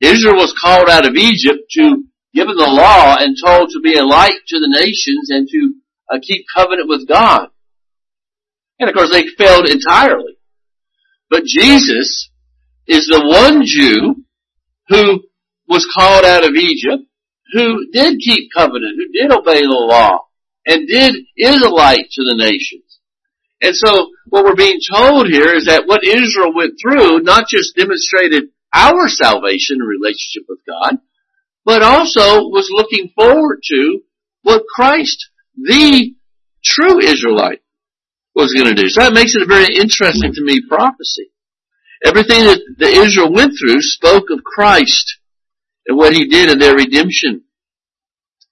Israel 0.00 0.34
was 0.34 0.54
called 0.60 0.90
out 0.90 1.06
of 1.06 1.14
Egypt 1.14 1.70
to 1.78 2.02
given 2.34 2.56
the 2.56 2.66
law 2.66 3.16
and 3.18 3.36
told 3.38 3.70
to 3.70 3.80
be 3.80 3.94
a 3.94 4.04
light 4.04 4.40
to 4.48 4.58
the 4.58 4.68
nations 4.68 5.30
and 5.30 5.48
to 5.48 5.74
uh, 6.12 6.18
keep 6.20 6.46
covenant 6.54 6.88
with 6.88 7.06
God. 7.08 7.48
And 8.80 8.90
of 8.90 8.94
course 8.94 9.10
they 9.10 9.26
failed 9.38 9.68
entirely. 9.68 10.36
But 11.30 11.44
Jesus 11.44 12.30
is 12.86 13.06
the 13.06 13.22
one 13.24 13.62
Jew 13.64 14.24
who 14.88 15.22
was 15.68 15.86
called 15.96 16.24
out 16.24 16.44
of 16.44 16.54
Egypt, 16.54 17.04
who 17.52 17.86
did 17.92 18.18
keep 18.18 18.50
covenant, 18.52 18.96
who 18.96 19.12
did 19.12 19.32
obey 19.32 19.60
the 19.60 19.86
law, 19.88 20.26
and 20.66 20.88
did, 20.88 21.14
is 21.36 21.62
a 21.62 21.68
light 21.68 22.06
to 22.10 22.22
the 22.24 22.36
nations. 22.36 22.87
And 23.60 23.74
so 23.74 24.10
what 24.26 24.44
we're 24.44 24.54
being 24.54 24.78
told 24.94 25.26
here 25.26 25.54
is 25.54 25.66
that 25.66 25.86
what 25.86 26.04
Israel 26.04 26.54
went 26.54 26.74
through 26.80 27.20
not 27.20 27.48
just 27.48 27.74
demonstrated 27.76 28.50
our 28.72 29.08
salvation 29.08 29.78
and 29.80 29.88
relationship 29.88 30.44
with 30.48 30.60
God, 30.66 30.98
but 31.64 31.82
also 31.82 32.48
was 32.48 32.70
looking 32.70 33.10
forward 33.14 33.60
to 33.64 34.00
what 34.42 34.62
Christ, 34.74 35.28
the 35.56 36.14
true 36.64 37.00
Israelite, 37.00 37.60
was 38.34 38.54
going 38.54 38.74
to 38.74 38.80
do. 38.80 38.88
So 38.88 39.00
that 39.00 39.12
makes 39.12 39.34
it 39.34 39.42
a 39.42 39.46
very 39.46 39.74
interesting 39.74 40.32
to 40.32 40.44
me 40.44 40.60
prophecy. 40.68 41.30
Everything 42.04 42.44
that 42.44 42.60
the 42.78 42.86
Israel 42.86 43.32
went 43.32 43.54
through 43.58 43.80
spoke 43.80 44.30
of 44.30 44.44
Christ 44.44 45.18
and 45.86 45.98
what 45.98 46.14
he 46.14 46.28
did 46.28 46.48
in 46.48 46.60
their 46.60 46.76
redemption. 46.76 47.42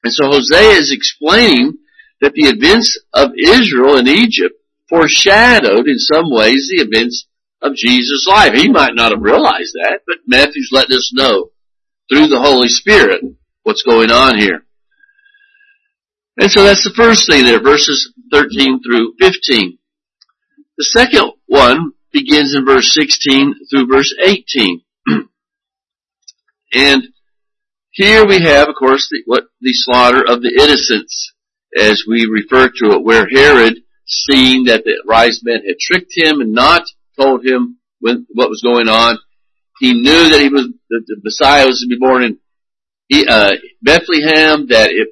And 0.03 0.13
so 0.13 0.27
Hosea 0.27 0.73
is 0.73 0.93
explaining 0.93 1.79
that 2.21 2.33
the 2.33 2.49
events 2.49 2.99
of 3.15 3.31
Israel 3.39 3.99
in 3.99 4.09
Egypt 4.09 4.55
foreshadowed 4.89 5.87
in 5.87 5.99
some 5.99 6.31
ways 6.31 6.69
the 6.71 6.83
events 6.83 7.27
of 7.63 7.75
Jesus' 7.75 8.27
life. 8.29 8.55
He 8.55 8.71
might 8.71 8.95
not 8.95 9.13
have 9.13 9.23
realized 9.23 9.75
that, 9.75 10.01
but 10.07 10.19
Matthew's 10.27 10.71
letting 10.73 10.97
us 10.97 11.13
know 11.15 11.51
through 12.09 12.29
the 12.29 12.41
Holy 12.41 12.69
Spirit 12.69 13.23
what's 13.63 13.83
going 13.83 14.11
on 14.11 14.39
here. 14.39 14.63
And 16.39 16.51
so 16.51 16.63
that's 16.63 16.85
the 16.85 16.95
first 16.95 17.29
thing 17.29 17.45
there, 17.45 17.61
verses 17.61 18.13
13 18.31 18.83
through 18.83 19.15
15. 19.19 19.79
The 20.79 20.85
second 20.85 21.33
one 21.47 21.93
begins 22.13 22.55
in 22.55 22.67
verse 22.67 22.93
16 22.93 23.55
through 23.71 23.87
verse 23.87 24.15
18. 24.23 24.83
and 26.75 27.03
here 27.91 28.27
we 28.27 28.41
have, 28.41 28.69
of 28.69 28.75
course, 28.75 29.09
the, 29.11 29.23
what 29.25 29.45
the 29.63 29.73
slaughter 29.73 30.23
of 30.29 30.43
the 30.43 30.53
innocents, 30.55 31.33
as 31.79 32.05
we 32.07 32.27
refer 32.31 32.69
to 32.69 32.97
it, 32.97 33.03
where 33.03 33.27
Herod 33.33 33.79
seeing 34.07 34.65
that 34.65 34.85
the 34.85 35.03
wise 35.05 35.41
men 35.43 35.63
had 35.67 35.79
tricked 35.81 36.13
him 36.17 36.41
and 36.41 36.53
not 36.53 36.83
told 37.19 37.45
him 37.45 37.79
when, 38.01 38.27
what 38.33 38.49
was 38.49 38.63
going 38.63 38.89
on. 38.89 39.19
He 39.79 39.93
knew 39.93 40.31
that 40.31 40.41
he 40.41 40.49
was 40.49 40.69
that 40.91 41.03
the 41.07 41.21
Messiah 41.23 41.67
was 41.67 41.81
to 41.81 41.87
be 41.87 41.99
born 41.99 42.23
in 42.23 43.29
uh, 43.29 43.53
Bethlehem. 43.83 44.69
That 44.69 44.91
it 44.91 45.09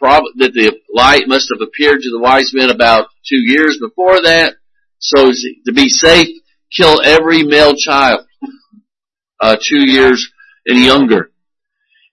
that 0.00 0.52
the 0.54 0.78
light 0.94 1.24
must 1.26 1.52
have 1.52 1.60
appeared 1.60 2.00
to 2.00 2.10
the 2.10 2.20
wise 2.20 2.52
men 2.54 2.70
about 2.70 3.08
two 3.28 3.38
years 3.38 3.78
before 3.80 4.22
that. 4.22 4.54
So 4.98 5.30
to 5.66 5.72
be 5.72 5.88
safe, 5.88 6.28
kill 6.74 7.00
every 7.04 7.42
male 7.42 7.74
child 7.74 8.26
uh, 9.40 9.56
two 9.60 9.90
years 9.90 10.30
and 10.66 10.78
younger. 10.78 11.30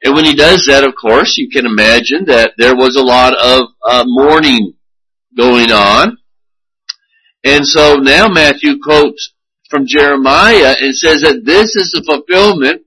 And 0.04 0.14
when 0.14 0.26
he 0.26 0.36
does 0.36 0.66
that, 0.68 0.84
of 0.84 0.94
course, 1.00 1.38
you 1.38 1.50
can 1.50 1.66
imagine 1.66 2.26
that 2.26 2.54
there 2.58 2.76
was 2.76 2.96
a 2.96 3.04
lot 3.04 3.34
of 3.34 3.70
uh, 3.88 4.04
mourning 4.06 4.75
going 5.38 5.72
on. 5.72 6.18
And 7.44 7.66
so 7.66 7.96
now 7.96 8.28
Matthew 8.28 8.80
quotes 8.82 9.34
from 9.70 9.86
Jeremiah 9.88 10.76
and 10.80 10.96
says 10.96 11.22
that 11.22 11.44
this 11.46 11.76
is 11.76 11.92
the 11.92 12.04
fulfillment 12.04 12.84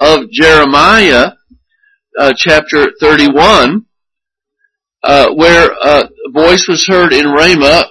of 0.00 0.30
Jeremiah 0.30 1.32
uh, 2.18 2.32
chapter 2.36 2.90
31, 3.00 3.86
uh, 5.02 5.28
where 5.34 5.70
uh, 5.80 6.08
a 6.26 6.30
voice 6.32 6.66
was 6.68 6.86
heard 6.86 7.12
in 7.12 7.26
Ramah, 7.26 7.84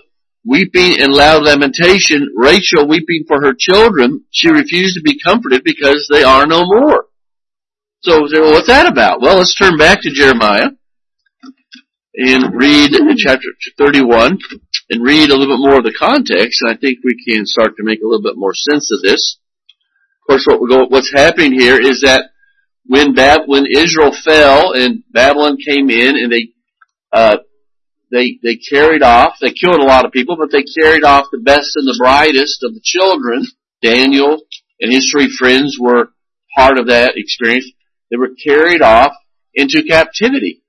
weeping 0.46 1.00
and 1.00 1.14
loud 1.14 1.44
lamentation, 1.44 2.34
Rachel 2.36 2.88
weeping 2.88 3.26
for 3.28 3.42
her 3.42 3.54
children. 3.58 4.24
She 4.32 4.50
refused 4.50 4.96
to 4.96 5.02
be 5.02 5.20
comforted 5.20 5.64
because 5.64 6.08
they 6.12 6.24
are 6.24 6.46
no 6.46 6.64
more. 6.66 7.06
So, 8.02 8.22
well, 8.22 8.52
what's 8.52 8.68
that 8.68 8.88
about? 8.88 9.22
Well, 9.22 9.38
let's 9.38 9.56
turn 9.56 9.78
back 9.78 10.02
to 10.02 10.10
Jeremiah 10.10 10.70
and 12.16 12.56
read 12.56 12.92
chapter 13.18 13.48
31 13.78 14.38
and 14.90 15.04
read 15.04 15.30
a 15.30 15.36
little 15.36 15.56
bit 15.56 15.62
more 15.62 15.78
of 15.78 15.84
the 15.84 15.96
context, 15.98 16.62
and 16.62 16.72
I 16.72 16.78
think 16.78 17.00
we 17.04 17.24
can 17.28 17.46
start 17.46 17.76
to 17.78 17.84
make 17.84 18.00
a 18.02 18.08
little 18.08 18.24
bit 18.24 18.38
more 18.38 18.54
sense 18.54 18.92
of 18.92 19.02
this. 19.02 19.38
Of 20.22 20.28
course, 20.28 20.46
what 20.48 20.92
what's 20.92 21.12
happening 21.14 21.54
here 21.54 21.80
is 21.80 22.02
that 22.02 22.30
when 22.86 23.14
Bab, 23.14 23.42
when 23.46 23.66
Israel 23.68 24.12
fell 24.12 24.74
and 24.74 25.04
Babylon 25.12 25.58
came 25.58 25.90
in 25.90 26.16
and 26.16 26.32
they, 26.32 26.50
uh, 27.14 27.38
they, 28.12 28.40
they 28.42 28.56
carried 28.56 29.04
off, 29.04 29.36
they 29.40 29.52
killed 29.52 29.80
a 29.80 29.86
lot 29.86 30.06
of 30.06 30.12
people, 30.12 30.36
but 30.38 30.52
they 30.52 30.64
carried 30.82 31.04
off 31.04 31.26
the 31.32 31.38
best 31.38 31.76
and 31.76 31.88
the 31.88 31.98
brightest 32.00 32.64
of 32.64 32.74
the 32.74 32.82
children. 32.84 33.46
Daniel 33.82 34.42
and 34.82 34.92
his 34.92 35.12
three 35.12 35.30
friends 35.30 35.78
were 35.80 36.10
part 36.56 36.80
of 36.80 36.88
that 36.88 37.14
experience. 37.16 37.72
They 38.10 38.18
were 38.18 38.32
carried 38.44 38.82
off 38.82 39.14
into 39.54 39.84
captivity. 39.84 40.64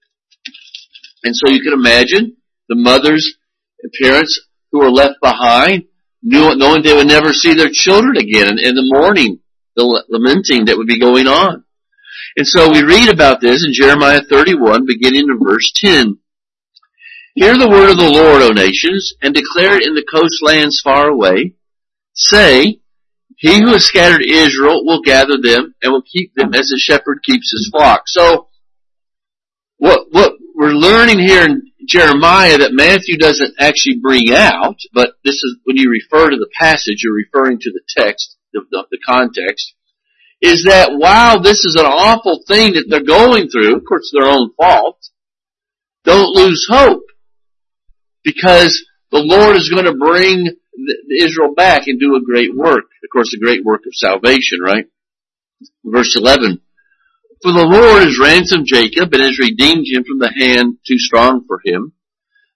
And 1.23 1.35
so 1.37 1.49
you 1.49 1.63
can 1.63 1.73
imagine 1.73 2.37
the 2.69 2.77
mothers 2.77 3.37
and 3.83 3.93
parents 4.01 4.41
who 4.73 4.81
were 4.81 4.91
left 4.91 5.21
behind, 5.23 5.85
knowing 6.23 6.83
they 6.83 6.95
would 6.95 7.07
never 7.07 7.33
see 7.33 7.55
their 7.55 7.71
children 7.73 8.17
again, 8.17 8.49
and 8.49 8.61
in 8.61 8.75
the 8.75 8.91
morning, 8.95 9.41
the 9.77 10.05
lamenting 10.09 10.67
that 10.67 10.77
would 10.77 10.87
be 10.87 11.01
going 11.01 11.27
on. 11.27 11.65
And 12.37 12.47
so 12.47 12.71
we 12.71 12.83
read 12.83 13.09
about 13.09 13.41
this 13.41 13.65
in 13.65 13.73
Jeremiah 13.73 14.21
31, 14.21 14.87
beginning 14.87 15.29
in 15.29 15.39
verse 15.43 15.71
10. 15.75 16.19
Hear 17.35 17.57
the 17.57 17.69
word 17.69 17.91
of 17.91 17.97
the 17.97 18.11
Lord, 18.11 18.43
O 18.43 18.51
nations, 18.51 19.15
and 19.23 19.35
declare 19.35 19.77
it 19.77 19.87
in 19.87 19.95
the 19.95 20.05
coastlands 20.05 20.81
far 20.83 21.09
away. 21.09 21.55
Say, 22.13 22.81
He 23.37 23.61
who 23.61 23.73
has 23.73 23.85
scattered 23.85 24.23
Israel 24.27 24.85
will 24.85 25.03
gather 25.03 25.39
them 25.41 25.75
and 25.83 25.93
will 25.93 26.03
keep 26.03 26.35
them 26.35 26.55
as 26.55 26.71
a 26.71 26.79
shepherd 26.79 27.21
keeps 27.25 27.51
his 27.53 27.71
flock. 27.73 28.03
So, 28.07 28.49
what, 29.79 30.07
what 30.11 30.35
we're 30.61 30.75
learning 30.75 31.19
here 31.19 31.43
in 31.43 31.73
Jeremiah 31.89 32.59
that 32.59 32.75
Matthew 32.75 33.17
doesn't 33.17 33.55
actually 33.59 33.97
bring 33.97 34.31
out, 34.35 34.77
but 34.93 35.15
this 35.25 35.37
is 35.37 35.57
when 35.65 35.79
you 35.79 35.89
refer 35.89 36.29
to 36.29 36.37
the 36.37 36.51
passage, 36.61 37.03
you're 37.03 37.15
referring 37.15 37.59
to 37.61 37.73
the 37.73 37.81
text, 37.97 38.37
the, 38.53 38.61
the, 38.71 38.85
the 38.91 38.99
context, 39.07 39.73
is 40.43 40.65
that 40.65 40.91
while 40.93 41.41
this 41.41 41.65
is 41.65 41.77
an 41.77 41.87
awful 41.87 42.43
thing 42.47 42.75
that 42.75 42.85
they're 42.91 43.03
going 43.03 43.49
through, 43.49 43.75
of 43.75 43.85
course 43.89 44.13
their 44.13 44.29
own 44.29 44.51
fault, 44.61 44.99
don't 46.05 46.37
lose 46.37 46.67
hope. 46.69 47.05
Because 48.23 48.85
the 49.11 49.21
Lord 49.21 49.57
is 49.57 49.71
going 49.71 49.87
to 49.87 49.95
bring 49.95 50.47
Israel 51.19 51.55
back 51.55 51.85
and 51.87 51.99
do 51.99 52.17
a 52.17 52.23
great 52.23 52.55
work. 52.55 52.85
Of 53.03 53.09
course, 53.11 53.33
a 53.35 53.43
great 53.43 53.65
work 53.65 53.81
of 53.87 53.95
salvation, 53.95 54.61
right? 54.61 54.85
Verse 55.87 56.17
11. 56.17 56.61
For 57.43 57.53
the 57.53 57.65
Lord 57.65 58.03
has 58.03 58.19
ransomed 58.19 58.67
Jacob 58.67 59.15
and 59.15 59.23
has 59.23 59.39
redeemed 59.39 59.87
him 59.89 60.05
from 60.05 60.19
the 60.19 60.31
hand 60.31 60.77
too 60.87 60.99
strong 60.99 61.45
for 61.47 61.61
him. 61.65 61.93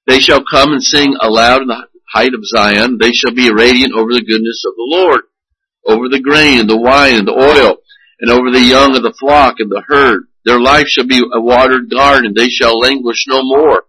They 0.07 0.21
shall 0.21 0.45
come 0.45 0.73
and 0.73 0.85
sing 0.85 1.17
aloud 1.21 1.63
in 1.63 1.69
the 1.69 1.87
height 2.13 2.35
of 2.35 2.45
Zion. 2.45 2.99
They 2.99 3.13
shall 3.13 3.33
be 3.33 3.51
radiant 3.51 3.95
over 3.95 4.13
the 4.13 4.25
goodness 4.25 4.63
of 4.67 4.75
the 4.77 4.87
Lord, 4.87 5.21
over 5.87 6.11
the 6.11 6.21
grain 6.21 6.61
and 6.61 6.69
the 6.69 6.77
wine 6.77 7.15
and 7.15 7.27
the 7.27 7.33
oil, 7.33 7.79
and 8.21 8.31
over 8.31 8.51
the 8.51 8.61
young 8.61 8.95
of 8.95 9.03
the 9.03 9.15
flock 9.19 9.57
and 9.59 9.71
the 9.71 9.83
herd. 9.89 10.25
Their 10.45 10.61
life 10.61 10.89
shall 10.89 11.07
be 11.07 11.19
a 11.33 11.41
watered 11.41 11.89
garden. 11.89 12.35
They 12.37 12.51
shall 12.51 12.79
languish 12.79 13.25
no 13.27 13.41
more. 13.43 13.85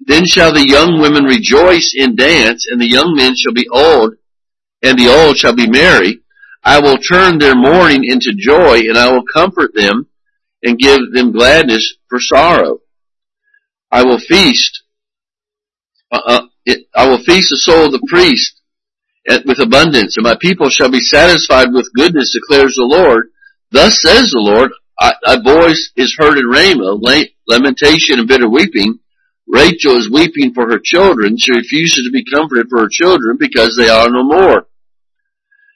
Then 0.00 0.26
shall 0.26 0.52
the 0.52 0.66
young 0.66 1.00
women 1.00 1.24
rejoice 1.24 1.92
in 1.96 2.14
dance, 2.14 2.66
and 2.70 2.80
the 2.80 2.88
young 2.88 3.14
men 3.16 3.34
shall 3.36 3.52
be 3.52 3.68
old, 3.68 4.14
and 4.80 4.96
the 4.96 5.08
old 5.08 5.36
shall 5.36 5.54
be 5.54 5.68
merry. 5.68 6.20
I 6.62 6.78
will 6.78 6.98
turn 6.98 7.38
their 7.38 7.56
mourning 7.56 8.04
into 8.04 8.32
joy, 8.32 8.78
and 8.88 8.96
I 8.96 9.12
will 9.12 9.24
comfort 9.24 9.74
them, 9.74 10.06
and 10.62 10.78
give 10.78 11.00
them 11.12 11.32
gladness 11.32 11.94
for 12.08 12.18
sorrow. 12.20 12.80
I 13.90 14.04
will 14.04 14.18
feast, 14.18 14.82
uh, 16.12 16.20
uh 16.26 16.42
it, 16.64 16.86
I 16.94 17.08
will 17.08 17.22
feast 17.22 17.50
the 17.50 17.56
soul 17.56 17.86
of 17.86 17.92
the 17.92 18.06
priest 18.08 18.60
with 19.44 19.58
abundance, 19.58 20.16
and 20.16 20.24
my 20.24 20.36
people 20.40 20.68
shall 20.68 20.90
be 20.90 21.00
satisfied 21.00 21.72
with 21.72 21.92
goodness, 21.94 22.32
declares 22.32 22.74
the 22.74 22.84
Lord. 22.84 23.28
Thus 23.70 24.00
says 24.00 24.30
the 24.30 24.38
Lord, 24.38 24.72
a 25.00 25.40
voice 25.42 25.92
is 25.96 26.16
heard 26.18 26.36
in 26.36 26.46
Ramah, 26.46 26.98
lamentation 27.48 28.18
and 28.18 28.28
bitter 28.28 28.48
weeping, 28.48 28.98
Rachel 29.52 29.96
is 29.96 30.10
weeping 30.10 30.54
for 30.54 30.70
her 30.70 30.78
children. 30.82 31.36
She 31.36 31.52
refuses 31.52 32.06
to 32.06 32.12
be 32.12 32.24
comforted 32.24 32.68
for 32.70 32.82
her 32.82 32.88
children 32.90 33.36
because 33.38 33.76
they 33.76 33.88
are 33.88 34.08
no 34.08 34.22
more. 34.22 34.66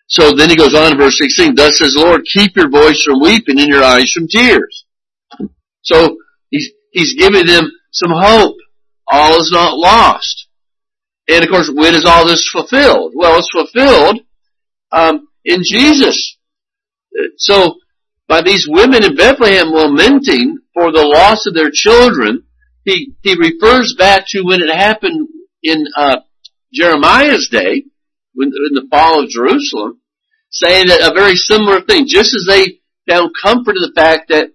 So 0.06 0.32
then 0.32 0.50
he 0.50 0.56
goes 0.56 0.74
on 0.74 0.92
in 0.92 0.98
verse 0.98 1.18
16, 1.18 1.54
thus 1.54 1.78
says 1.78 1.96
Lord, 1.96 2.22
keep 2.30 2.56
your 2.56 2.68
voice 2.68 3.02
from 3.02 3.20
weeping 3.20 3.58
and 3.58 3.68
your 3.68 3.82
eyes 3.82 4.10
from 4.12 4.28
tears. 4.28 4.84
So 5.82 6.16
he's, 6.50 6.70
he's 6.90 7.14
giving 7.14 7.46
them 7.46 7.70
some 7.92 8.12
hope. 8.12 8.56
All 9.10 9.40
is 9.40 9.50
not 9.52 9.76
lost. 9.76 10.48
And 11.28 11.42
of 11.42 11.50
course, 11.50 11.70
when 11.72 11.94
is 11.94 12.04
all 12.04 12.26
this 12.26 12.48
fulfilled? 12.50 13.12
Well, 13.14 13.38
it's 13.38 13.50
fulfilled, 13.50 14.20
um, 14.92 15.28
in 15.44 15.62
Jesus. 15.64 16.36
So, 17.36 17.76
by 18.26 18.42
these 18.42 18.66
women 18.68 19.04
in 19.04 19.14
Bethlehem 19.14 19.68
lamenting 19.68 20.58
for 20.72 20.90
the 20.90 21.06
loss 21.06 21.46
of 21.46 21.54
their 21.54 21.70
children, 21.72 22.44
he, 22.84 23.14
he 23.22 23.36
refers 23.36 23.94
back 23.98 24.24
to 24.28 24.42
when 24.42 24.60
it 24.60 24.74
happened 24.74 25.28
in, 25.62 25.84
uh, 25.96 26.20
Jeremiah's 26.72 27.48
day, 27.50 27.84
in 28.36 28.74
the 28.74 28.86
fall 28.90 29.22
of 29.22 29.30
Jerusalem, 29.30 30.00
saying 30.50 30.88
that 30.88 31.10
a 31.10 31.14
very 31.14 31.36
similar 31.36 31.80
thing. 31.80 32.06
Just 32.06 32.34
as 32.34 32.46
they 32.48 32.80
found 33.08 33.30
comfort 33.42 33.76
in 33.76 33.82
the 33.82 33.92
fact 33.94 34.28
that 34.28 34.50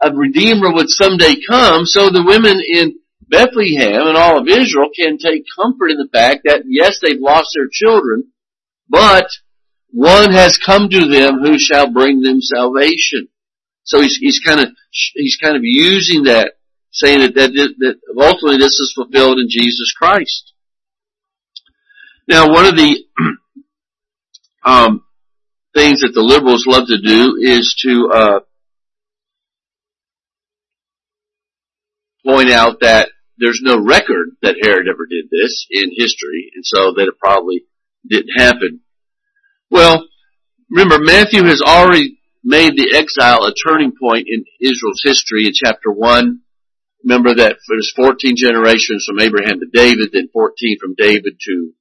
a 0.00 0.12
Redeemer 0.12 0.72
would 0.72 0.88
someday 0.88 1.34
come, 1.48 1.86
so 1.86 2.10
the 2.10 2.24
women 2.24 2.60
in 2.60 2.98
Bethlehem 3.28 4.06
and 4.06 4.16
all 4.16 4.38
of 4.38 4.48
Israel 4.48 4.90
can 4.94 5.18
take 5.18 5.44
comfort 5.56 5.90
in 5.90 5.96
the 5.96 6.08
fact 6.12 6.42
that 6.44 6.62
yes, 6.66 6.98
they've 7.00 7.20
lost 7.20 7.50
their 7.54 7.68
children, 7.70 8.24
but 8.88 9.28
one 9.90 10.32
has 10.32 10.58
come 10.58 10.88
to 10.88 11.08
them 11.08 11.40
who 11.40 11.58
shall 11.58 11.90
bring 11.90 12.20
them 12.20 12.40
salvation. 12.40 13.28
So 13.84 14.00
he's, 14.00 14.16
he's 14.16 14.40
kind 14.40 14.60
of, 14.60 14.68
he's 14.90 15.36
kind 15.40 15.56
of 15.56 15.62
using 15.62 16.24
that 16.24 16.54
saying 16.90 17.20
that, 17.20 17.34
that, 17.34 17.52
that 17.52 17.96
ultimately 18.16 18.58
this 18.58 18.78
is 18.78 18.92
fulfilled 18.94 19.38
in 19.38 19.46
Jesus 19.48 19.92
Christ. 19.96 20.53
Now, 22.26 22.48
one 22.48 22.66
of 22.66 22.76
the 22.76 23.04
um, 24.64 25.04
things 25.74 26.00
that 26.00 26.12
the 26.14 26.22
liberals 26.22 26.66
love 26.66 26.86
to 26.88 27.00
do 27.00 27.36
is 27.40 27.74
to 27.82 28.10
uh, 28.12 28.40
point 32.24 32.50
out 32.50 32.80
that 32.80 33.10
there's 33.38 33.60
no 33.62 33.82
record 33.82 34.30
that 34.42 34.56
Herod 34.62 34.86
ever 34.88 35.06
did 35.06 35.26
this 35.30 35.66
in 35.70 35.90
history, 35.94 36.50
and 36.54 36.64
so 36.64 36.92
that 36.96 37.08
it 37.08 37.18
probably 37.18 37.64
didn't 38.08 38.36
happen. 38.36 38.80
Well, 39.70 40.06
remember 40.70 40.98
Matthew 40.98 41.42
has 41.44 41.60
already 41.60 42.18
made 42.42 42.76
the 42.76 42.94
exile 42.94 43.44
a 43.44 43.54
turning 43.54 43.92
point 44.00 44.28
in 44.28 44.44
Israel's 44.60 45.00
history 45.04 45.46
in 45.46 45.52
chapter 45.54 45.90
1 45.90 46.40
remember 47.04 47.34
that 47.34 47.56
there's 47.68 47.92
14 47.94 48.34
generations 48.36 49.04
from 49.06 49.20
Abraham 49.20 49.60
to 49.60 49.66
David, 49.72 50.10
then 50.12 50.28
14 50.32 50.78
from 50.80 50.94
David 50.96 51.36
to 51.38 51.72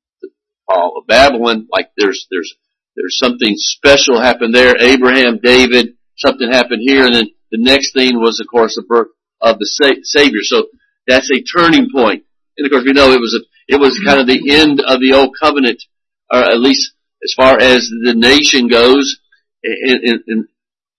fall 0.70 0.98
of 0.98 1.08
Babylon. 1.08 1.68
Like 1.72 1.92
there's, 1.98 2.28
there's, 2.32 2.54
there's 2.96 3.18
something 3.18 3.54
special 3.56 4.20
happened 4.20 4.54
there. 4.54 4.76
Abraham, 4.78 5.40
David, 5.42 5.96
something 6.18 6.52
happened 6.52 6.82
here, 6.82 7.06
and 7.06 7.16
then 7.16 7.30
the 7.52 7.62
next 7.62 7.94
thing 7.94 8.20
was, 8.20 8.40
of 8.40 8.48
course, 8.48 8.76
the 8.76 8.84
birth 8.84 9.08
of 9.42 9.58
the 9.60 10.02
Savior. 10.04 10.42
So 10.44 10.68
that's 11.08 11.30
a 11.32 11.42
turning 11.42 11.90
point. 11.94 12.24
And 12.58 12.66
of 12.66 12.72
course, 12.72 12.86
we 12.86 12.94
know 12.94 13.12
it 13.12 13.20
was 13.20 13.36
a, 13.36 13.44
it 13.68 13.80
was 13.80 14.00
kind 14.06 14.20
of 14.20 14.28
the 14.28 14.52
end 14.52 14.80
of 14.80 15.00
the 15.00 15.14
old 15.14 15.36
covenant, 15.42 15.84
or 16.32 16.40
at 16.40 16.60
least 16.60 16.94
as 17.24 17.34
far 17.36 17.60
as 17.60 17.90
the 17.90 18.14
nation 18.16 18.68
goes, 18.68 19.20
in, 19.64 20.00
in, 20.04 20.24
in, 20.28 20.48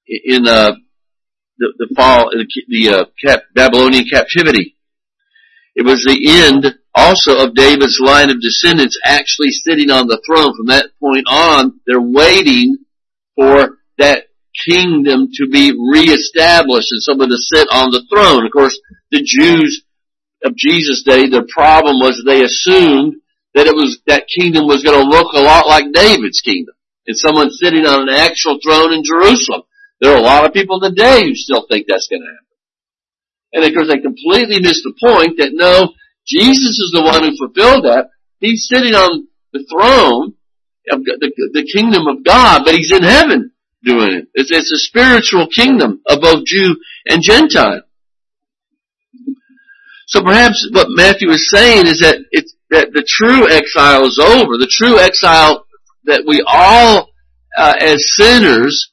in 0.06 0.48
uh, 0.48 0.72
the, 1.58 1.72
the 1.78 1.94
fall, 1.94 2.30
the, 2.30 2.46
the 2.68 2.88
uh, 2.88 3.04
cap, 3.24 3.42
Babylonian 3.54 4.06
captivity. 4.10 4.76
It 5.74 5.84
was 5.84 6.02
the 6.04 6.18
end 6.28 6.78
also 6.94 7.38
of 7.38 7.54
David's 7.54 7.98
line 8.00 8.30
of 8.30 8.40
descendants 8.40 8.98
actually 9.04 9.50
sitting 9.50 9.90
on 9.90 10.06
the 10.06 10.20
throne. 10.24 10.54
From 10.56 10.66
that 10.66 10.90
point 11.00 11.26
on, 11.28 11.80
they're 11.86 12.00
waiting 12.00 12.76
for 13.36 13.78
that 13.98 14.24
kingdom 14.54 15.28
to 15.34 15.48
be 15.48 15.74
reestablished 15.74 16.92
and 16.92 17.02
someone 17.02 17.28
to 17.28 17.38
sit 17.38 17.66
on 17.72 17.90
the 17.90 18.04
throne. 18.08 18.46
Of 18.46 18.52
course, 18.52 18.78
the 19.10 19.22
Jews 19.24 19.82
of 20.44 20.54
Jesus' 20.56 21.02
day, 21.02 21.28
their 21.28 21.46
problem 21.48 21.96
was 21.98 22.22
they 22.22 22.44
assumed 22.44 23.16
that 23.54 23.66
it 23.66 23.74
was, 23.74 23.98
that 24.06 24.26
kingdom 24.28 24.66
was 24.66 24.82
going 24.82 24.98
to 24.98 25.08
look 25.08 25.32
a 25.32 25.42
lot 25.42 25.66
like 25.66 25.92
David's 25.92 26.40
kingdom. 26.40 26.74
And 27.06 27.16
someone 27.16 27.50
sitting 27.50 27.84
on 27.84 28.08
an 28.08 28.14
actual 28.14 28.58
throne 28.62 28.92
in 28.92 29.02
Jerusalem. 29.04 29.62
There 30.00 30.12
are 30.12 30.18
a 30.18 30.22
lot 30.22 30.44
of 30.46 30.52
people 30.52 30.80
today 30.80 31.22
who 31.22 31.34
still 31.34 31.66
think 31.68 31.86
that's 31.86 32.08
going 32.08 32.22
to 32.22 32.28
happen. 32.28 32.44
And 33.54 33.64
of 33.64 33.74
course 33.74 33.88
they 33.88 34.02
completely 34.02 34.58
miss 34.60 34.82
the 34.82 34.94
point 34.98 35.38
that 35.38 35.52
no, 35.52 35.94
Jesus 36.26 36.78
is 36.78 36.92
the 36.94 37.02
one 37.02 37.22
who 37.22 37.36
fulfilled 37.36 37.84
that. 37.84 38.08
He's 38.40 38.66
sitting 38.70 38.94
on 38.94 39.28
the 39.52 39.64
throne 39.70 40.34
of 40.90 41.04
the, 41.04 41.50
the 41.52 41.70
kingdom 41.72 42.06
of 42.06 42.24
God, 42.24 42.62
but 42.64 42.74
he's 42.74 42.92
in 42.92 43.02
heaven 43.02 43.52
doing 43.82 44.12
it. 44.12 44.28
It's, 44.34 44.50
it's 44.50 44.72
a 44.72 44.78
spiritual 44.78 45.46
kingdom 45.46 46.00
of 46.06 46.20
both 46.20 46.44
Jew 46.46 46.76
and 47.06 47.22
Gentile. 47.22 47.82
So 50.06 50.22
perhaps 50.22 50.68
what 50.72 50.88
Matthew 50.90 51.30
is 51.30 51.50
saying 51.50 51.86
is 51.86 52.00
that 52.00 52.18
it's, 52.30 52.54
that 52.70 52.92
the 52.92 53.04
true 53.06 53.48
exile 53.48 54.04
is 54.06 54.18
over. 54.18 54.58
The 54.58 54.70
true 54.70 54.98
exile 54.98 55.64
that 56.04 56.24
we 56.26 56.42
all, 56.46 57.08
uh, 57.56 57.74
as 57.80 58.04
sinners, 58.16 58.90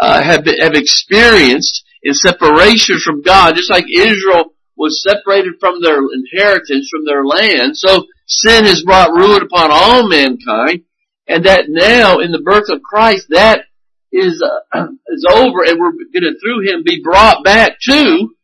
uh, 0.00 0.22
have 0.22 0.44
have 0.60 0.74
experienced 0.74 1.84
in 2.02 2.14
separation 2.14 2.98
from 2.98 3.22
God, 3.22 3.54
just 3.56 3.70
like 3.70 3.84
Israel 3.88 4.54
was 4.82 5.00
separated 5.00 5.54
from 5.60 5.80
their 5.80 6.00
inheritance, 6.12 6.88
from 6.90 7.04
their 7.06 7.24
land. 7.24 7.76
So 7.76 8.04
sin 8.26 8.64
has 8.64 8.82
brought 8.82 9.12
ruin 9.12 9.40
upon 9.40 9.70
all 9.70 10.08
mankind, 10.08 10.82
and 11.28 11.46
that 11.46 11.66
now 11.68 12.18
in 12.18 12.32
the 12.32 12.42
birth 12.42 12.68
of 12.68 12.82
Christ, 12.82 13.28
that 13.30 13.66
is 14.12 14.42
uh, 14.42 14.86
is 15.08 15.24
over, 15.30 15.62
and 15.64 15.78
we're 15.78 15.92
going 15.92 16.26
to 16.26 16.34
through 16.42 16.68
Him 16.68 16.82
be 16.84 17.00
brought 17.00 17.44
back 17.44 17.78
to 17.88 18.34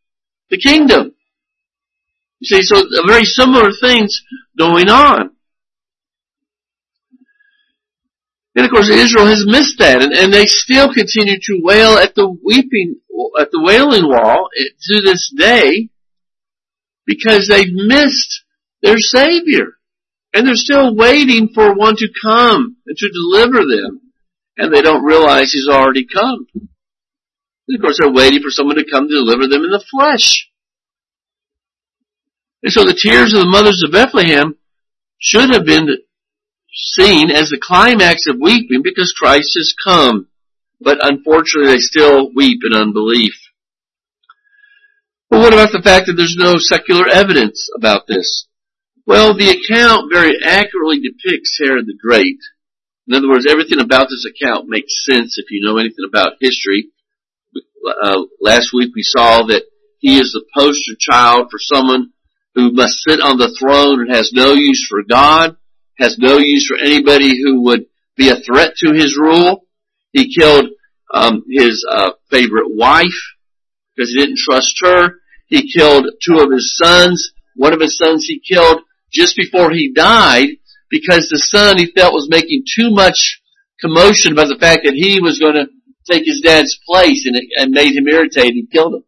the 0.48 0.59
kingdom. 0.59 1.12
You 2.38 2.61
see, 2.61 2.62
so 2.62 2.85
very 3.05 3.24
similar 3.24 3.72
things 3.72 4.22
going 4.57 4.88
on. 4.88 5.33
And 8.55 8.64
of 8.64 8.70
course 8.70 8.88
Israel 8.88 9.27
has 9.27 9.44
missed 9.46 9.79
that 9.79 10.03
and, 10.03 10.12
and 10.12 10.33
they 10.33 10.46
still 10.46 10.92
continue 10.92 11.38
to 11.40 11.61
wail 11.62 11.96
at 11.96 12.14
the 12.14 12.29
weeping, 12.29 12.96
at 13.40 13.51
the 13.51 13.62
wailing 13.62 14.09
wall 14.09 14.48
to 14.57 15.01
this 15.01 15.33
day 15.37 15.90
because 17.09 17.49
they've 17.49 17.73
missed 17.73 18.44
their 18.83 18.99
Savior. 18.99 19.73
And 20.35 20.47
they're 20.47 20.55
still 20.55 20.94
waiting 20.94 21.49
for 21.55 21.75
one 21.75 21.97
to 21.97 22.09
come 22.23 22.77
and 22.87 22.97
to 22.97 23.11
deliver 23.11 23.61
them. 23.61 24.12
And 24.59 24.73
they 24.73 24.83
don't 24.83 25.03
realize 25.05 25.51
He's 25.51 25.68
already 25.68 26.07
come. 26.07 26.47
And 26.55 27.77
of 27.77 27.81
course 27.81 27.99
they're 27.99 28.12
waiting 28.12 28.42
for 28.42 28.51
someone 28.51 28.77
to 28.77 28.85
come 28.90 29.09
to 29.09 29.14
deliver 29.14 29.49
them 29.49 29.64
in 29.64 29.71
the 29.71 29.85
flesh. 29.90 30.51
And 32.62 32.73
so 32.73 32.85
the 32.85 32.99
tears 33.01 33.33
of 33.33 33.40
the 33.40 33.51
mothers 33.51 33.83
of 33.85 33.92
Bethlehem 33.92 34.57
should 35.18 35.51
have 35.53 35.64
been 35.64 35.88
seen 36.73 37.31
as 37.31 37.49
the 37.49 37.61
climax 37.61 38.27
of 38.27 38.37
weeping 38.40 38.83
because 38.83 39.14
Christ 39.16 39.53
has 39.57 39.75
come. 39.83 40.29
But 40.81 40.99
unfortunately 41.01 41.73
they 41.73 41.79
still 41.79 42.33
weep 42.35 42.61
in 42.64 42.77
unbelief. 42.77 43.33
But 45.31 45.41
what 45.41 45.53
about 45.53 45.73
the 45.73 45.83
fact 45.83 46.07
that 46.07 46.14
there's 46.14 46.37
no 46.38 46.57
secular 46.57 47.07
evidence 47.07 47.69
about 47.77 48.07
this? 48.07 48.47
Well, 49.07 49.37
the 49.37 49.51
account 49.51 50.12
very 50.12 50.37
accurately 50.43 51.01
depicts 51.01 51.59
Herod 51.61 51.87
the 51.87 51.97
Great. 52.01 52.38
In 53.07 53.14
other 53.14 53.29
words, 53.29 53.47
everything 53.49 53.81
about 53.81 54.09
this 54.09 54.27
account 54.27 54.69
makes 54.69 55.05
sense 55.05 55.38
if 55.38 55.51
you 55.51 55.64
know 55.64 55.79
anything 55.79 56.05
about 56.07 56.35
history. 56.41 56.88
Uh, 58.03 58.23
last 58.41 58.71
week 58.75 58.93
we 58.95 59.03
saw 59.03 59.45
that 59.45 59.64
he 59.99 60.19
is 60.19 60.33
the 60.33 60.45
poster 60.57 60.93
child 60.99 61.49
for 61.51 61.59
someone 61.59 62.12
who 62.55 62.73
must 62.73 63.03
sit 63.07 63.21
on 63.21 63.38
the 63.38 63.55
throne 63.59 64.01
and 64.01 64.11
has 64.11 64.33
no 64.33 64.53
use 64.53 64.87
for 64.88 65.03
God, 65.09 65.57
has 65.99 66.19
no 66.19 66.38
use 66.38 66.67
for 66.67 66.77
anybody 66.77 67.41
who 67.43 67.62
would 67.62 67.87
be 68.17 68.29
a 68.29 68.41
threat 68.41 68.75
to 68.79 68.93
his 68.93 69.17
rule. 69.17 69.64
He 70.12 70.35
killed 70.35 70.67
um, 71.14 71.45
his 71.49 71.87
uh, 71.91 72.12
favorite 72.31 72.69
wife 72.69 73.07
because 73.95 74.11
he 74.11 74.21
didn't 74.21 74.38
trust 74.38 74.81
her. 74.83 75.17
He 75.48 75.72
killed 75.72 76.06
two 76.22 76.38
of 76.38 76.52
his 76.52 76.76
sons. 76.76 77.32
One 77.56 77.72
of 77.72 77.80
his 77.80 77.96
sons 77.98 78.26
he 78.26 78.40
killed 78.40 78.82
just 79.12 79.37
before 79.37 79.72
he 79.72 79.92
died 79.92 80.48
because 80.90 81.28
the 81.28 81.38
son 81.38 81.78
he 81.78 81.87
felt 81.87 82.12
was 82.12 82.28
making 82.30 82.64
too 82.64 82.90
much 82.90 83.40
commotion 83.80 84.32
about 84.32 84.48
the 84.48 84.58
fact 84.61 84.84
that 84.84 84.94
he 84.94 85.20
was 85.20 85.38
going 85.38 85.54
to 85.54 85.66
take 86.11 86.24
his 86.24 86.40
dad's 86.40 86.78
place 86.87 87.26
and 87.26 87.37
it 87.37 87.44
and 87.56 87.72
made 87.72 87.96
him 87.96 88.06
irritated. 88.08 88.54
He 88.54 88.66
killed 88.70 88.94
him. 88.94 89.04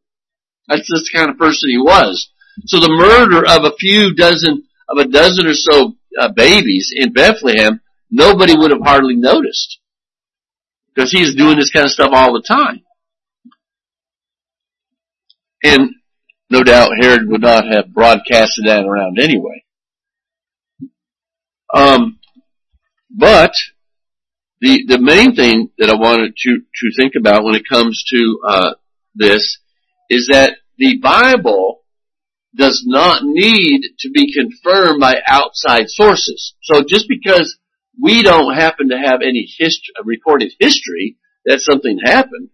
That's 0.69 0.89
just 0.89 1.11
the 1.13 1.19
kind 1.19 1.31
of 1.31 1.39
person 1.39 1.71
he 1.71 1.79
was. 1.79 2.31
So 2.67 2.79
the 2.79 2.93
murder 2.93 3.45
of 3.47 3.65
a 3.65 3.77
few 3.77 4.15
dozen, 4.15 4.65
of 4.89 4.99
a 4.99 5.09
dozen 5.09 5.47
or 5.47 5.55
so 5.55 5.97
uh, 6.19 6.29
babies 6.33 6.93
in 6.95 7.13
Bethlehem, 7.13 7.81
nobody 8.11 8.57
would 8.57 8.71
have 8.71 8.83
hardly 8.83 9.17
noticed. 9.17 9.79
Because 10.95 11.13
he 11.13 11.23
is 11.23 11.35
doing 11.35 11.57
this 11.57 11.71
kind 11.71 11.87
of 11.87 11.93
stuff 11.93 12.11
all 12.13 12.33
the 12.33 12.43
time. 12.43 12.81
And 15.63 15.91
no 16.51 16.63
doubt 16.63 16.91
Herod 17.01 17.29
would 17.29 17.43
not 17.43 17.65
have 17.67 17.95
broadcasted 17.95 18.67
that 18.67 18.85
around 18.85 19.19
anyway. 19.21 19.65
Um, 21.73 22.19
but 23.11 23.53
the 24.61 24.85
the 24.87 24.99
main 24.99 25.35
thing 25.35 25.71
that 25.79 25.91
I 25.91 25.95
wanted 25.95 26.35
to 26.37 26.59
to 26.59 26.91
think 26.97 27.15
about 27.17 27.45
when 27.45 27.55
it 27.55 27.69
comes 27.69 28.05
to 28.11 28.41
uh, 28.47 28.71
this 29.15 29.59
is 30.09 30.29
that 30.33 30.57
the 30.77 30.99
Bible 30.99 31.83
does 32.57 32.83
not 32.85 33.23
need 33.23 33.83
to 34.01 34.11
be 34.11 34.33
confirmed 34.33 35.01
by 35.01 35.15
outside 35.29 35.85
sources. 35.89 36.55
So 36.63 36.83
just 36.87 37.07
because 37.09 37.59
we 38.01 38.23
don't 38.23 38.55
happen 38.55 38.89
to 38.89 38.99
have 38.99 39.21
any 39.23 39.47
history, 39.59 39.95
recorded 40.05 40.53
history 40.59 41.17
that 41.45 41.61
something 41.61 41.99
happened, 42.05 42.49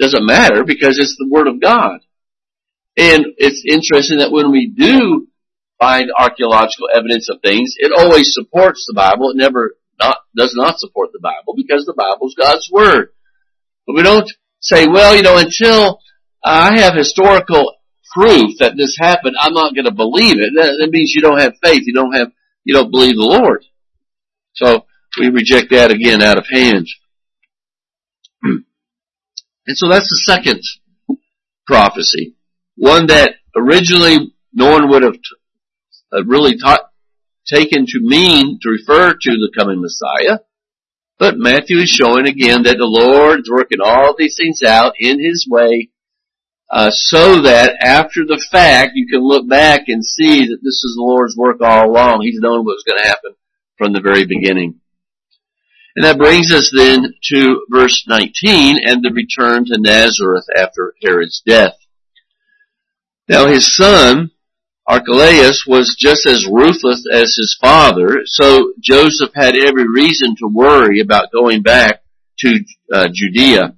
doesn't 0.00 0.26
matter 0.26 0.64
because 0.64 0.98
it's 0.98 1.16
the 1.18 1.28
Word 1.30 1.46
of 1.46 1.60
God. 1.60 2.00
And 2.96 3.26
it's 3.36 3.62
interesting 3.66 4.18
that 4.18 4.32
when 4.32 4.50
we 4.50 4.72
do 4.74 5.28
find 5.78 6.10
archaeological 6.18 6.88
evidence 6.94 7.28
of 7.28 7.40
things, 7.42 7.74
it 7.76 7.92
always 7.96 8.32
supports 8.32 8.86
the 8.86 8.94
Bible. 8.94 9.30
It 9.30 9.36
never 9.36 9.76
not, 10.00 10.18
does 10.34 10.54
not 10.54 10.78
support 10.78 11.10
the 11.12 11.20
Bible 11.20 11.54
because 11.56 11.84
the 11.84 11.94
Bible 11.96 12.28
is 12.28 12.36
God's 12.38 12.68
Word. 12.72 13.08
But 13.86 13.96
we 13.96 14.02
don't 14.02 14.30
say, 14.60 14.86
well, 14.86 15.14
you 15.14 15.22
know, 15.22 15.36
until 15.36 16.00
I 16.44 16.78
have 16.78 16.94
historical 16.94 17.74
proof 18.14 18.58
that 18.60 18.76
this 18.76 18.96
happened, 18.98 19.36
I'm 19.38 19.52
not 19.52 19.74
going 19.74 19.84
to 19.84 19.94
believe 19.94 20.36
it. 20.38 20.52
That, 20.56 20.76
that 20.80 20.90
means 20.90 21.12
you 21.14 21.20
don't 21.20 21.40
have 21.40 21.54
faith. 21.62 21.82
You 21.84 21.92
don't 21.92 22.14
have, 22.14 22.28
you 22.64 22.74
don't 22.74 22.90
believe 22.90 23.16
the 23.16 23.22
Lord. 23.22 23.64
So 24.54 24.86
we 25.20 25.28
reject 25.28 25.70
that 25.70 25.90
again 25.90 26.22
out 26.22 26.38
of 26.38 26.46
hand. 26.50 26.86
And 29.68 29.76
so 29.76 29.88
that's 29.88 30.08
the 30.08 30.22
second 30.32 30.60
prophecy. 31.66 32.35
One 32.76 33.06
that 33.06 33.34
originally 33.56 34.34
no 34.52 34.70
one 34.70 34.90
would 34.90 35.02
have 35.02 35.16
uh, 36.12 36.24
really 36.24 36.56
taught, 36.56 36.90
taken 37.46 37.86
to 37.86 38.00
mean 38.00 38.58
to 38.62 38.68
refer 38.68 39.12
to 39.12 39.30
the 39.30 39.50
coming 39.56 39.80
Messiah. 39.80 40.40
But 41.18 41.38
Matthew 41.38 41.78
is 41.78 41.88
showing 41.88 42.26
again 42.26 42.64
that 42.64 42.76
the 42.76 42.84
Lord 42.84 43.40
is 43.40 43.50
working 43.50 43.78
all 43.82 44.14
these 44.16 44.36
things 44.36 44.62
out 44.62 44.94
in 44.98 45.18
His 45.18 45.46
way, 45.48 45.90
uh, 46.70 46.90
so 46.90 47.42
that 47.42 47.76
after 47.80 48.24
the 48.26 48.44
fact 48.50 48.92
you 48.94 49.06
can 49.08 49.26
look 49.26 49.48
back 49.48 49.84
and 49.88 50.04
see 50.04 50.40
that 50.40 50.58
this 50.62 50.84
is 50.84 50.94
the 50.96 51.02
Lord's 51.02 51.36
work 51.36 51.58
all 51.62 51.88
along. 51.88 52.20
He's 52.20 52.40
known 52.40 52.64
what 52.64 52.76
was 52.76 52.84
going 52.86 53.02
to 53.02 53.08
happen 53.08 53.32
from 53.78 53.92
the 53.92 54.00
very 54.00 54.26
beginning. 54.26 54.80
And 55.94 56.04
that 56.04 56.18
brings 56.18 56.52
us 56.52 56.70
then 56.76 57.14
to 57.32 57.64
verse 57.70 58.04
19 58.06 58.76
and 58.86 59.02
the 59.02 59.12
return 59.14 59.64
to 59.64 59.80
Nazareth 59.80 60.44
after 60.54 60.92
Herod's 61.02 61.42
death. 61.46 61.72
Now 63.28 63.48
his 63.48 63.74
son, 63.74 64.30
Archelaus, 64.86 65.64
was 65.66 65.96
just 65.98 66.26
as 66.26 66.46
ruthless 66.46 67.04
as 67.12 67.34
his 67.36 67.56
father, 67.60 68.20
so 68.24 68.72
Joseph 68.80 69.30
had 69.34 69.56
every 69.56 69.88
reason 69.88 70.36
to 70.36 70.48
worry 70.52 71.00
about 71.00 71.32
going 71.32 71.62
back 71.62 72.02
to 72.40 72.60
uh, 72.92 73.08
Judea. 73.12 73.74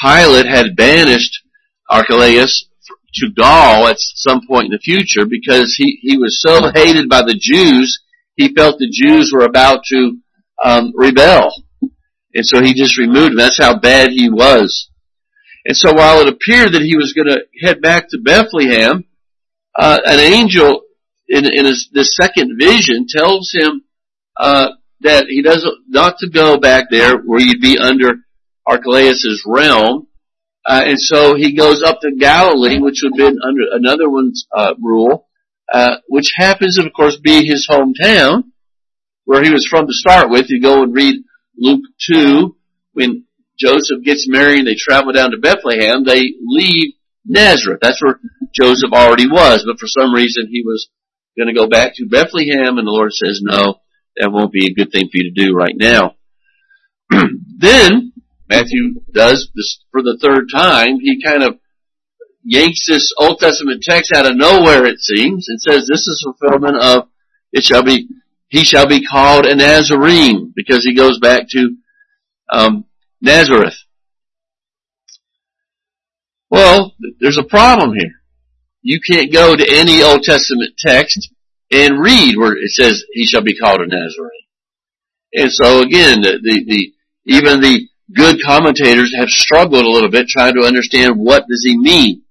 Pilate 0.00 0.46
had 0.46 0.76
banished 0.76 1.42
Archelaus 1.88 2.66
to 3.14 3.30
Gaul 3.30 3.86
at 3.86 3.96
some 3.98 4.42
point 4.46 4.66
in 4.66 4.72
the 4.72 4.78
future 4.78 5.24
because 5.24 5.74
he, 5.78 5.98
he 6.02 6.18
was 6.18 6.40
so 6.40 6.70
hated 6.74 7.08
by 7.08 7.22
the 7.22 7.38
Jews, 7.38 8.00
he 8.34 8.54
felt 8.54 8.78
the 8.78 8.90
Jews 8.92 9.32
were 9.34 9.44
about 9.44 9.84
to 9.86 10.18
um, 10.62 10.92
rebel. 10.94 11.50
And 12.34 12.44
so 12.44 12.62
he 12.62 12.74
just 12.74 12.98
removed 12.98 13.32
him. 13.32 13.36
That's 13.36 13.58
how 13.58 13.78
bad 13.78 14.10
he 14.10 14.28
was. 14.28 14.90
And 15.66 15.76
so 15.76 15.92
while 15.92 16.20
it 16.20 16.28
appeared 16.28 16.74
that 16.74 16.82
he 16.82 16.96
was 16.96 17.12
going 17.12 17.26
to 17.26 17.44
head 17.60 17.82
back 17.82 18.08
to 18.10 18.18
Bethlehem, 18.18 19.04
uh, 19.76 19.98
an 20.04 20.20
angel 20.20 20.82
in, 21.28 21.44
in 21.44 21.64
his, 21.64 21.88
this 21.92 22.14
second 22.14 22.56
vision 22.56 23.06
tells 23.08 23.50
him 23.52 23.82
uh, 24.38 24.68
that 25.00 25.26
he 25.28 25.42
doesn't 25.42 25.74
not 25.88 26.18
to 26.18 26.30
go 26.30 26.56
back 26.56 26.84
there 26.88 27.18
where 27.18 27.40
you'd 27.40 27.60
be 27.60 27.78
under 27.78 28.14
Archelaus's 28.64 29.42
realm. 29.44 30.06
Uh, 30.64 30.82
and 30.84 31.00
so 31.00 31.34
he 31.34 31.56
goes 31.56 31.82
up 31.82 32.00
to 32.00 32.14
Galilee, 32.16 32.78
which 32.78 33.00
would 33.02 33.20
have 33.20 33.32
been 33.32 33.40
under 33.42 33.62
another 33.72 34.08
one's 34.08 34.46
uh, 34.56 34.74
rule, 34.80 35.26
uh, 35.72 35.96
which 36.08 36.30
happens, 36.36 36.76
to, 36.76 36.86
of 36.86 36.92
course, 36.92 37.16
be 37.16 37.44
his 37.44 37.66
hometown, 37.68 38.44
where 39.24 39.42
he 39.42 39.50
was 39.50 39.66
from 39.68 39.88
to 39.88 39.92
start 39.92 40.30
with. 40.30 40.48
You 40.48 40.62
go 40.62 40.84
and 40.84 40.94
read 40.94 41.24
Luke 41.56 41.82
2, 42.08 42.56
when 42.92 43.25
Joseph 43.58 44.04
gets 44.04 44.26
married 44.28 44.60
and 44.60 44.68
they 44.68 44.76
travel 44.78 45.12
down 45.12 45.30
to 45.30 45.38
Bethlehem, 45.38 46.04
they 46.04 46.34
leave 46.42 46.94
Nazareth. 47.24 47.78
That's 47.82 48.02
where 48.02 48.20
Joseph 48.54 48.92
already 48.92 49.26
was, 49.26 49.64
but 49.66 49.78
for 49.78 49.86
some 49.86 50.14
reason 50.14 50.48
he 50.50 50.62
was 50.64 50.88
going 51.36 51.48
to 51.48 51.58
go 51.58 51.68
back 51.68 51.94
to 51.94 52.08
Bethlehem 52.08 52.78
and 52.78 52.86
the 52.86 52.92
Lord 52.92 53.12
says, 53.12 53.40
no, 53.42 53.80
that 54.16 54.32
won't 54.32 54.52
be 54.52 54.66
a 54.66 54.74
good 54.74 54.90
thing 54.92 55.04
for 55.04 55.16
you 55.16 55.32
to 55.32 55.44
do 55.44 55.54
right 55.54 55.74
now. 55.76 56.16
then, 57.58 58.12
Matthew 58.48 59.00
does 59.12 59.50
this 59.54 59.80
for 59.90 60.02
the 60.02 60.18
third 60.22 60.48
time. 60.52 60.98
He 61.00 61.22
kind 61.22 61.42
of 61.42 61.58
yanks 62.42 62.86
this 62.88 63.12
Old 63.18 63.38
Testament 63.38 63.82
text 63.82 64.12
out 64.14 64.26
of 64.26 64.36
nowhere, 64.36 64.86
it 64.86 65.00
seems, 65.00 65.48
and 65.48 65.60
says 65.60 65.86
this 65.86 66.06
is 66.06 66.24
fulfillment 66.24 66.76
of, 66.76 67.08
it 67.52 67.64
shall 67.64 67.82
be, 67.82 68.08
he 68.48 68.64
shall 68.64 68.86
be 68.86 69.04
called 69.04 69.46
a 69.46 69.56
Nazarene, 69.56 70.52
because 70.54 70.84
he 70.84 70.94
goes 70.94 71.18
back 71.18 71.48
to, 71.50 71.76
um, 72.52 72.84
Nazareth. 73.20 73.76
Well, 76.50 76.94
there's 77.20 77.38
a 77.38 77.44
problem 77.44 77.92
here. 77.98 78.22
You 78.82 79.00
can't 79.00 79.32
go 79.32 79.56
to 79.56 79.66
any 79.68 80.02
Old 80.02 80.22
Testament 80.22 80.74
text 80.78 81.30
and 81.72 82.00
read 82.00 82.36
where 82.36 82.52
it 82.52 82.70
says 82.70 83.04
he 83.12 83.26
shall 83.26 83.42
be 83.42 83.56
called 83.56 83.80
a 83.80 83.86
Nazarene. 83.86 84.30
And 85.34 85.52
so 85.52 85.80
again, 85.80 86.20
the, 86.20 86.38
the, 86.40 86.64
the, 86.64 86.92
even 87.26 87.60
the 87.60 87.88
good 88.14 88.38
commentators 88.44 89.12
have 89.18 89.28
struggled 89.28 89.84
a 89.84 89.90
little 89.90 90.10
bit 90.10 90.28
trying 90.28 90.54
to 90.54 90.66
understand 90.66 91.14
what 91.16 91.46
does 91.48 91.64
he 91.64 91.76
mean. 91.76 92.22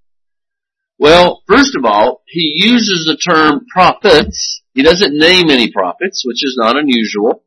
Well, 0.98 1.43
first 1.45 1.76
of 1.76 1.84
all, 1.84 2.21
he 2.26 2.54
uses 2.56 3.06
the 3.06 3.17
term 3.17 3.65
prophets. 3.69 4.62
He 4.74 4.82
doesn't 4.82 5.17
name 5.17 5.50
any 5.50 5.69
prophets, 5.71 6.24
which 6.26 6.43
is 6.43 6.56
not 6.58 6.78
unusual. 6.78 7.43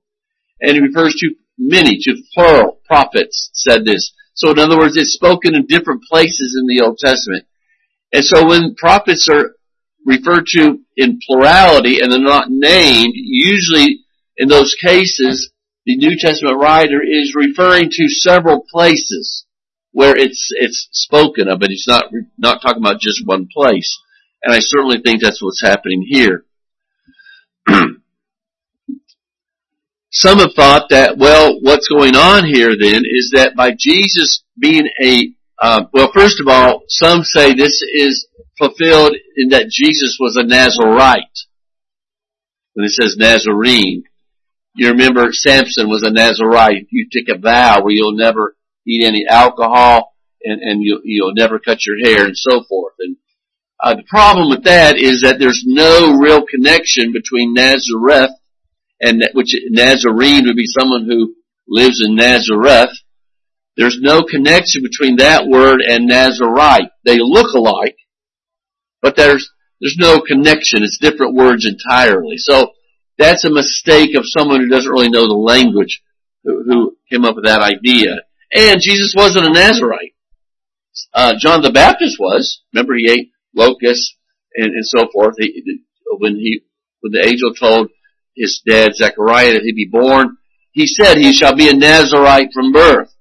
And 0.60 0.72
he 0.72 0.80
refers 0.80 1.14
to 1.14 1.30
many, 1.56 1.98
to 1.98 2.22
plural 2.34 2.77
prophets 2.88 3.50
said 3.52 3.84
this. 3.84 4.12
So 4.34 4.50
in 4.50 4.58
other 4.58 4.78
words, 4.78 4.96
it's 4.96 5.12
spoken 5.12 5.54
in 5.54 5.66
different 5.66 6.02
places 6.10 6.58
in 6.60 6.66
the 6.66 6.84
Old 6.84 6.98
Testament. 6.98 7.44
And 8.12 8.24
so 8.24 8.46
when 8.48 8.74
prophets 8.74 9.28
are 9.28 9.54
referred 10.06 10.46
to 10.54 10.78
in 10.96 11.18
plurality 11.26 12.00
and 12.00 12.10
they're 12.10 12.20
not 12.20 12.46
named, 12.48 13.12
usually 13.14 14.00
in 14.36 14.48
those 14.48 14.74
cases, 14.74 15.52
the 15.84 15.96
New 15.96 16.16
Testament 16.18 16.60
writer 16.60 17.00
is 17.02 17.34
referring 17.34 17.90
to 17.90 18.08
several 18.08 18.64
places 18.70 19.44
where 19.92 20.16
it's, 20.16 20.48
it's 20.52 20.88
spoken 20.92 21.48
of, 21.48 21.60
but 21.60 21.70
he's 21.70 21.86
not, 21.88 22.04
not 22.36 22.62
talking 22.62 22.82
about 22.82 23.00
just 23.00 23.22
one 23.24 23.48
place. 23.52 23.98
And 24.42 24.54
I 24.54 24.60
certainly 24.60 25.00
think 25.04 25.20
that's 25.20 25.42
what's 25.42 25.62
happening 25.62 26.04
here. 26.06 26.44
Some 30.10 30.38
have 30.38 30.54
thought 30.54 30.88
that, 30.90 31.18
well, 31.18 31.60
what's 31.60 31.88
going 31.88 32.16
on 32.16 32.46
here 32.46 32.74
then 32.78 33.02
is 33.04 33.32
that 33.34 33.54
by 33.56 33.72
Jesus 33.78 34.42
being 34.58 34.88
a, 35.04 35.32
uh, 35.60 35.84
well, 35.92 36.10
first 36.14 36.40
of 36.40 36.48
all, 36.48 36.82
some 36.88 37.22
say 37.24 37.52
this 37.52 37.82
is 37.82 38.26
fulfilled 38.56 39.14
in 39.36 39.50
that 39.50 39.68
Jesus 39.70 40.16
was 40.18 40.36
a 40.36 40.44
Nazarite. 40.44 41.22
when 42.74 42.86
it 42.86 42.90
says 42.90 43.16
Nazarene. 43.18 44.04
You 44.74 44.90
remember 44.90 45.32
Samson 45.32 45.88
was 45.88 46.04
a 46.04 46.10
Nazarite. 46.10 46.86
You 46.90 47.08
take 47.12 47.28
a 47.28 47.38
vow 47.38 47.82
where 47.82 47.92
you'll 47.92 48.16
never 48.16 48.56
eat 48.86 49.04
any 49.04 49.26
alcohol 49.28 50.14
and, 50.42 50.62
and 50.62 50.82
you, 50.82 51.00
you'll 51.04 51.34
never 51.34 51.58
cut 51.58 51.84
your 51.84 51.96
hair 51.98 52.24
and 52.24 52.36
so 52.36 52.62
forth. 52.68 52.94
And 53.00 53.16
uh, 53.82 53.94
the 53.96 54.04
problem 54.04 54.50
with 54.50 54.64
that 54.64 54.96
is 54.96 55.22
that 55.22 55.38
there's 55.38 55.64
no 55.66 56.16
real 56.18 56.44
connection 56.46 57.12
between 57.12 57.54
Nazareth 57.54 58.30
and 59.00 59.22
which 59.34 59.54
Nazarene 59.70 60.46
would 60.46 60.56
be 60.56 60.66
someone 60.66 61.06
who 61.06 61.34
lives 61.68 62.02
in 62.04 62.14
Nazareth. 62.14 62.90
There's 63.76 63.98
no 64.00 64.22
connection 64.22 64.82
between 64.82 65.16
that 65.16 65.46
word 65.46 65.80
and 65.86 66.06
Nazarite. 66.06 66.90
They 67.04 67.18
look 67.20 67.54
alike, 67.54 67.96
but 69.00 69.14
there's 69.16 69.48
there's 69.80 69.96
no 69.98 70.20
connection. 70.20 70.82
It's 70.82 70.98
different 71.00 71.36
words 71.36 71.64
entirely. 71.66 72.36
So 72.38 72.72
that's 73.16 73.44
a 73.44 73.50
mistake 73.50 74.16
of 74.16 74.24
someone 74.26 74.60
who 74.60 74.68
doesn't 74.68 74.90
really 74.90 75.10
know 75.10 75.26
the 75.28 75.34
language 75.34 76.02
who, 76.42 76.64
who 76.64 76.96
came 77.10 77.24
up 77.24 77.36
with 77.36 77.44
that 77.44 77.60
idea. 77.60 78.16
And 78.52 78.80
Jesus 78.82 79.14
wasn't 79.16 79.46
a 79.46 79.52
Nazarite. 79.52 80.14
Uh, 81.14 81.34
John 81.38 81.62
the 81.62 81.70
Baptist 81.70 82.16
was. 82.18 82.62
Remember, 82.72 82.94
he 82.96 83.10
ate 83.10 83.30
locusts 83.54 84.16
and, 84.56 84.74
and 84.74 84.84
so 84.84 85.08
forth. 85.12 85.34
He, 85.38 85.80
when 86.18 86.36
he 86.36 86.62
when 87.00 87.12
the 87.12 87.28
angel 87.28 87.54
told 87.54 87.90
his 88.38 88.62
dad 88.66 88.94
Zechariah 88.94 89.54
that 89.54 89.62
he'd 89.62 89.74
be 89.74 89.88
born, 89.90 90.36
he 90.72 90.86
said 90.86 91.18
he 91.18 91.32
shall 91.32 91.54
be 91.54 91.68
a 91.68 91.74
Nazarite 91.74 92.50
from 92.54 92.72
birth. 92.72 93.12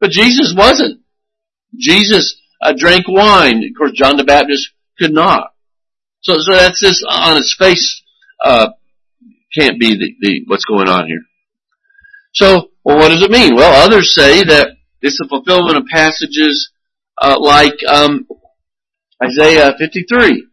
But 0.00 0.10
Jesus 0.10 0.54
wasn't. 0.56 1.00
Jesus 1.76 2.36
uh, 2.60 2.74
drank 2.76 3.06
wine. 3.08 3.58
Of 3.58 3.76
course, 3.76 3.92
John 3.94 4.16
the 4.16 4.24
Baptist 4.24 4.70
could 4.98 5.12
not. 5.12 5.52
So, 6.22 6.38
so 6.38 6.52
that's 6.52 6.80
just 6.80 7.04
on 7.08 7.38
its 7.38 7.56
face, 7.58 8.02
uh, 8.44 8.68
can't 9.56 9.80
be 9.80 9.94
the, 9.94 10.14
the, 10.20 10.40
what's 10.46 10.66
going 10.66 10.88
on 10.88 11.06
here. 11.06 11.22
So, 12.34 12.70
well, 12.84 12.98
what 12.98 13.08
does 13.08 13.22
it 13.22 13.30
mean? 13.30 13.56
Well, 13.56 13.84
others 13.84 14.14
say 14.14 14.44
that 14.44 14.72
it's 15.00 15.18
a 15.20 15.28
fulfillment 15.28 15.78
of 15.78 15.84
passages, 15.86 16.70
uh, 17.20 17.36
like, 17.40 17.78
um, 17.88 18.26
Isaiah 19.22 19.74
53 19.78 20.46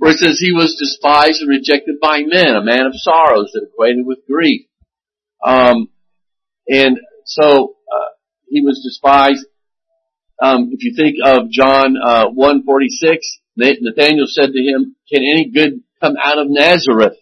where 0.00 0.12
it 0.12 0.18
says 0.18 0.40
he 0.40 0.52
was 0.52 0.76
despised 0.80 1.42
and 1.42 1.50
rejected 1.50 1.96
by 2.00 2.22
men, 2.24 2.56
a 2.56 2.64
man 2.64 2.86
of 2.86 2.94
sorrows 2.94 3.50
and 3.52 3.66
acquainted 3.66 4.06
with 4.06 4.26
grief. 4.26 4.66
Um, 5.46 5.90
and 6.66 6.98
so 7.26 7.74
uh, 7.84 8.10
he 8.48 8.62
was 8.62 8.80
despised. 8.82 9.44
Um, 10.42 10.70
if 10.72 10.82
you 10.82 10.94
think 10.96 11.16
of 11.22 11.50
John 11.50 11.96
uh, 12.02 12.30
1:46, 12.30 13.18
Nathaniel 13.56 14.26
said 14.26 14.52
to 14.54 14.58
him, 14.58 14.96
"Can 15.12 15.22
any 15.22 15.50
good 15.50 15.82
come 16.00 16.14
out 16.16 16.38
of 16.38 16.46
Nazareth?" 16.48 17.18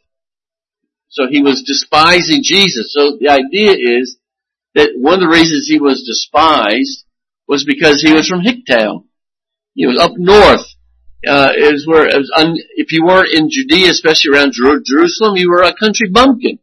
So 1.09 1.27
he 1.29 1.43
was 1.43 1.65
despising 1.67 2.43
Jesus. 2.45 2.95
So 2.97 3.19
the 3.19 3.31
idea 3.31 3.73
is 3.73 4.19
that 4.77 4.91
one 4.95 5.15
of 5.15 5.21
the 5.21 5.29
reasons 5.29 5.67
he 5.67 5.81
was 5.81 6.05
despised 6.07 7.05
was 7.49 7.65
because 7.65 8.01
he 8.01 8.13
was 8.13 8.29
from 8.29 8.43
Hicktown. 8.43 9.07
He 9.75 9.85
was 9.85 9.99
up 9.99 10.13
north 10.17 10.78
uh, 11.27 11.53
is 11.57 11.87
where 11.87 12.05
was 12.05 12.31
un, 12.37 12.55
if 12.77 12.93
you 12.93 13.05
weren't 13.05 13.33
in 13.33 13.49
Judea, 13.51 13.91
especially 13.91 14.33
around 14.33 14.53
Jer- 14.53 14.83
Jerusalem, 14.85 15.37
you 15.37 15.51
were 15.51 15.63
a 15.63 15.75
country 15.75 16.09
bumpkin. 16.09 16.59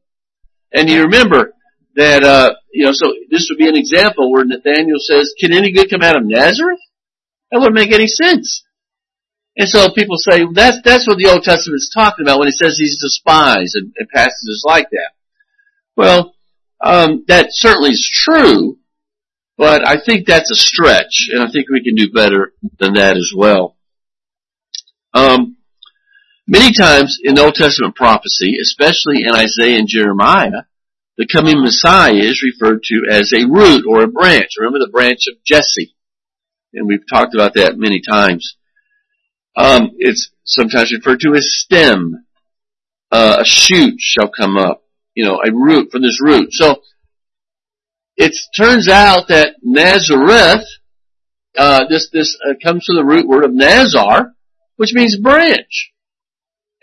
And 0.71 0.89
you 0.89 1.03
remember 1.03 1.53
that 1.95 2.23
uh, 2.23 2.55
you 2.71 2.85
know, 2.85 2.91
so 2.93 3.13
this 3.29 3.47
would 3.49 3.57
be 3.57 3.67
an 3.67 3.77
example 3.77 4.31
where 4.31 4.45
Nathaniel 4.45 4.99
says, 4.99 5.33
"Can 5.39 5.53
any 5.53 5.71
good 5.71 5.89
come 5.89 6.01
out 6.01 6.17
of 6.17 6.25
Nazareth?" 6.25 6.79
That 7.51 7.59
wouldn't 7.59 7.75
make 7.75 7.93
any 7.93 8.07
sense. 8.07 8.63
And 9.57 9.69
so 9.69 9.89
people 9.89 10.17
say 10.17 10.45
that's 10.53 10.81
that's 10.83 11.07
what 11.07 11.17
the 11.17 11.29
Old 11.31 11.43
Testament 11.43 11.77
is 11.77 11.91
talking 11.93 12.25
about 12.25 12.39
when 12.39 12.49
it 12.49 12.55
says 12.55 12.77
he's 12.77 12.99
despised 12.99 13.75
and, 13.75 13.93
and 13.97 14.09
passages 14.09 14.63
like 14.65 14.89
that. 14.89 15.11
Well, 15.95 16.35
um, 16.83 17.23
that 17.27 17.47
certainly 17.51 17.91
is 17.91 18.09
true, 18.13 18.77
but 19.57 19.87
I 19.87 19.95
think 20.03 20.27
that's 20.27 20.51
a 20.51 20.55
stretch, 20.55 21.29
and 21.31 21.41
I 21.41 21.49
think 21.49 21.69
we 21.69 21.83
can 21.83 21.95
do 21.95 22.11
better 22.11 22.53
than 22.79 22.95
that 22.95 23.15
as 23.15 23.31
well. 23.35 23.74
Um, 25.15 25.55
many 26.45 26.73
times 26.73 27.17
in 27.23 27.39
Old 27.39 27.55
Testament 27.55 27.95
prophecy, 27.95 28.57
especially 28.61 29.23
in 29.23 29.33
Isaiah 29.33 29.79
and 29.79 29.87
Jeremiah, 29.87 30.63
the 31.17 31.25
coming 31.25 31.61
Messiah 31.61 32.13
is 32.13 32.43
referred 32.43 32.83
to 32.83 33.07
as 33.09 33.31
a 33.31 33.47
root 33.47 33.85
or 33.87 34.03
a 34.03 34.07
branch. 34.07 34.49
Remember 34.59 34.79
the 34.79 34.91
branch 34.91 35.21
of 35.31 35.41
Jesse? 35.45 35.95
And 36.73 36.85
we've 36.85 37.07
talked 37.09 37.33
about 37.33 37.53
that 37.53 37.77
many 37.77 38.01
times. 38.01 38.57
Um, 39.55 39.91
it's 39.97 40.31
sometimes 40.43 40.91
referred 40.91 41.21
to 41.21 41.33
as 41.35 41.47
stem. 41.49 42.25
Uh, 43.09 43.37
a 43.39 43.45
shoot 43.45 43.95
shall 43.97 44.29
come 44.29 44.57
up. 44.57 44.83
You 45.13 45.23
know, 45.23 45.39
a 45.41 45.53
root 45.53 45.91
from 45.91 46.01
this 46.01 46.19
root. 46.21 46.49
So, 46.51 46.81
it 48.17 48.35
turns 48.57 48.89
out 48.89 49.29
that 49.29 49.55
Nazareth, 49.63 50.65
uh, 51.57 51.85
this, 51.87 52.09
this 52.11 52.37
uh, 52.45 52.55
comes 52.61 52.85
from 52.85 52.97
the 52.97 53.05
root 53.05 53.25
word 53.25 53.45
of 53.45 53.53
Nazar, 53.53 54.34
which 54.75 54.93
means 54.93 55.17
branch. 55.17 55.91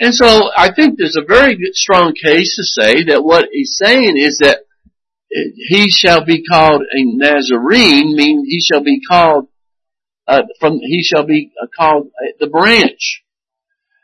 And 0.01 0.15
so 0.15 0.51
I 0.57 0.73
think 0.75 0.99
there's 0.99 1.17
a 1.17 1.27
very 1.27 1.57
strong 1.75 2.15
case 2.15 2.57
to 2.57 2.65
say 2.83 3.05
that 3.05 3.23
what 3.23 3.49
he's 3.53 3.77
saying 3.81 4.17
is 4.17 4.39
that 4.41 4.61
he 5.31 5.89
shall 5.91 6.25
be 6.25 6.45
called 6.45 6.83
a 6.83 7.05
Nazarene, 7.05 8.17
mean 8.17 8.45
he 8.47 8.61
shall 8.61 8.83
be 8.83 9.01
called 9.09 9.49
uh, 10.27 10.43
from 10.61 10.79
he 10.79 11.03
shall 11.03 11.25
be 11.25 11.51
uh, 11.61 11.67
called 11.77 12.07
uh, 12.07 12.33
the 12.39 12.47
branch. 12.47 13.23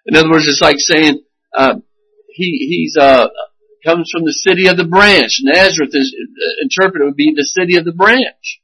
In 0.07 0.17
other 0.17 0.31
words, 0.31 0.47
it's 0.49 0.61
like 0.61 0.79
saying 0.79 1.23
uh, 1.57 1.75
he 2.29 2.67
he's 2.69 2.97
uh, 2.97 3.29
comes 3.85 4.11
from 4.13 4.25
the 4.25 4.33
city 4.33 4.69
of 4.69 4.77
the 4.77 4.87
branch. 4.87 5.41
Nazareth 5.43 5.91
is 5.93 6.15
uh, 6.15 6.63
interpreted 6.63 7.07
would 7.07 7.17
be 7.17 7.35
the 7.37 7.45
city 7.45 7.77
of 7.77 7.85
the 7.85 7.93
branch. 7.93 8.61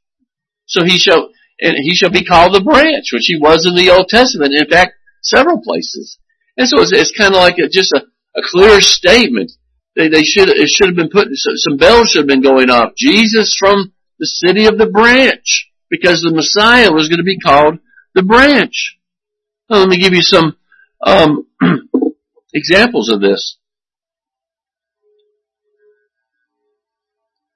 So 0.65 0.83
he 0.83 0.97
shall 0.97 1.29
and 1.59 1.75
he 1.77 1.95
shall 1.95 2.11
be 2.11 2.25
called 2.25 2.53
the 2.53 2.63
branch, 2.63 3.11
which 3.13 3.27
he 3.27 3.37
was 3.39 3.65
in 3.65 3.75
the 3.75 3.91
Old 3.91 4.09
Testament. 4.09 4.53
In 4.53 4.67
fact, 4.67 4.93
several 5.25 5.61
places. 5.61 6.19
And 6.57 6.67
so 6.67 6.81
it's, 6.81 6.91
it's 6.91 7.17
kind 7.17 7.33
of 7.33 7.39
like 7.39 7.57
a, 7.57 7.67
just 7.67 7.93
a, 7.93 8.03
a 8.35 8.41
clear 8.43 8.79
statement. 8.81 9.51
They, 9.95 10.09
they 10.09 10.23
should, 10.23 10.49
it 10.49 10.69
should 10.69 10.87
have 10.87 10.95
been 10.95 11.09
put, 11.09 11.27
some 11.33 11.77
bells 11.77 12.09
should 12.09 12.21
have 12.21 12.27
been 12.27 12.41
going 12.41 12.69
off. 12.69 12.95
Jesus 12.95 13.55
from 13.57 13.93
the 14.19 14.27
city 14.27 14.65
of 14.65 14.77
the 14.77 14.87
branch, 14.87 15.71
because 15.89 16.21
the 16.21 16.33
Messiah 16.33 16.91
was 16.91 17.09
going 17.09 17.19
to 17.19 17.23
be 17.23 17.39
called 17.39 17.79
the 18.13 18.23
branch. 18.23 18.97
Let 19.69 19.89
me 19.89 19.97
give 19.97 20.13
you 20.13 20.21
some, 20.21 20.55
um, 21.05 21.47
examples 22.53 23.09
of 23.09 23.19
this. 23.21 23.57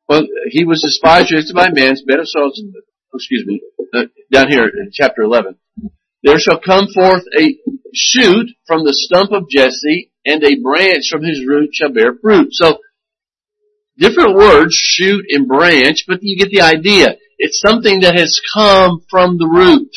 Well, 0.07 0.25
he 0.49 0.65
was 0.65 0.81
despised, 0.81 1.31
by 1.53 1.69
bed 1.69 2.19
of 2.19 2.27
sorrows, 2.27 2.59
excuse 3.13 3.45
me, 3.45 3.61
uh, 3.93 4.05
down 4.31 4.49
here 4.49 4.63
in 4.63 4.89
chapter 4.91 5.21
11. 5.21 5.55
There 6.23 6.39
shall 6.39 6.59
come 6.59 6.87
forth 6.93 7.23
a 7.39 7.57
shoot 7.93 8.49
from 8.67 8.83
the 8.83 8.93
stump 8.93 9.31
of 9.31 9.49
Jesse, 9.49 10.11
and 10.25 10.43
a 10.43 10.59
branch 10.61 11.05
from 11.09 11.23
his 11.23 11.45
root 11.45 11.69
shall 11.73 11.93
bear 11.93 12.13
fruit. 12.21 12.49
So, 12.51 12.79
different 13.97 14.35
words, 14.35 14.73
shoot 14.73 15.25
and 15.29 15.47
branch, 15.47 16.03
but 16.07 16.19
you 16.21 16.37
get 16.37 16.51
the 16.51 16.61
idea. 16.61 17.15
It's 17.37 17.61
something 17.61 18.01
that 18.01 18.15
has 18.15 18.41
come 18.53 19.01
from 19.09 19.37
the 19.37 19.47
root. 19.47 19.89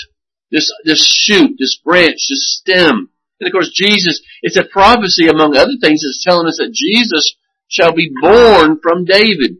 This, 0.51 0.71
this 0.85 1.05
shoot, 1.05 1.57
this 1.59 1.79
branch, 1.85 2.19
this 2.29 2.61
stem. 2.61 3.11
And 3.41 3.49
of 3.49 3.53
course 3.53 3.73
Jesus, 3.75 4.23
it's 4.43 4.57
a 4.57 4.65
prophecy 4.65 5.27
among 5.27 5.57
other 5.57 5.75
things 5.81 6.03
that's 6.03 6.23
telling 6.23 6.47
us 6.47 6.59
that 6.59 6.73
Jesus 6.73 7.35
shall 7.69 7.93
be 7.93 8.13
born 8.21 8.79
from 8.81 9.05
David. 9.05 9.57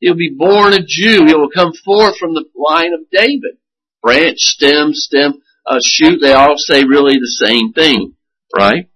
He'll 0.00 0.14
be 0.14 0.34
born 0.34 0.72
a 0.72 0.78
Jew. 0.78 1.26
He 1.26 1.34
will 1.34 1.50
come 1.50 1.72
forth 1.84 2.16
from 2.16 2.32
the 2.32 2.44
line 2.56 2.94
of 2.94 3.10
David. 3.10 3.58
Branch, 4.00 4.38
stem, 4.38 4.94
stem 4.94 5.42
uh, 5.68 5.80
shoot, 5.84 6.20
they 6.20 6.32
all 6.32 6.56
say 6.56 6.84
really 6.84 7.14
the 7.14 7.46
same 7.46 7.72
thing, 7.72 8.14
right? 8.56 8.88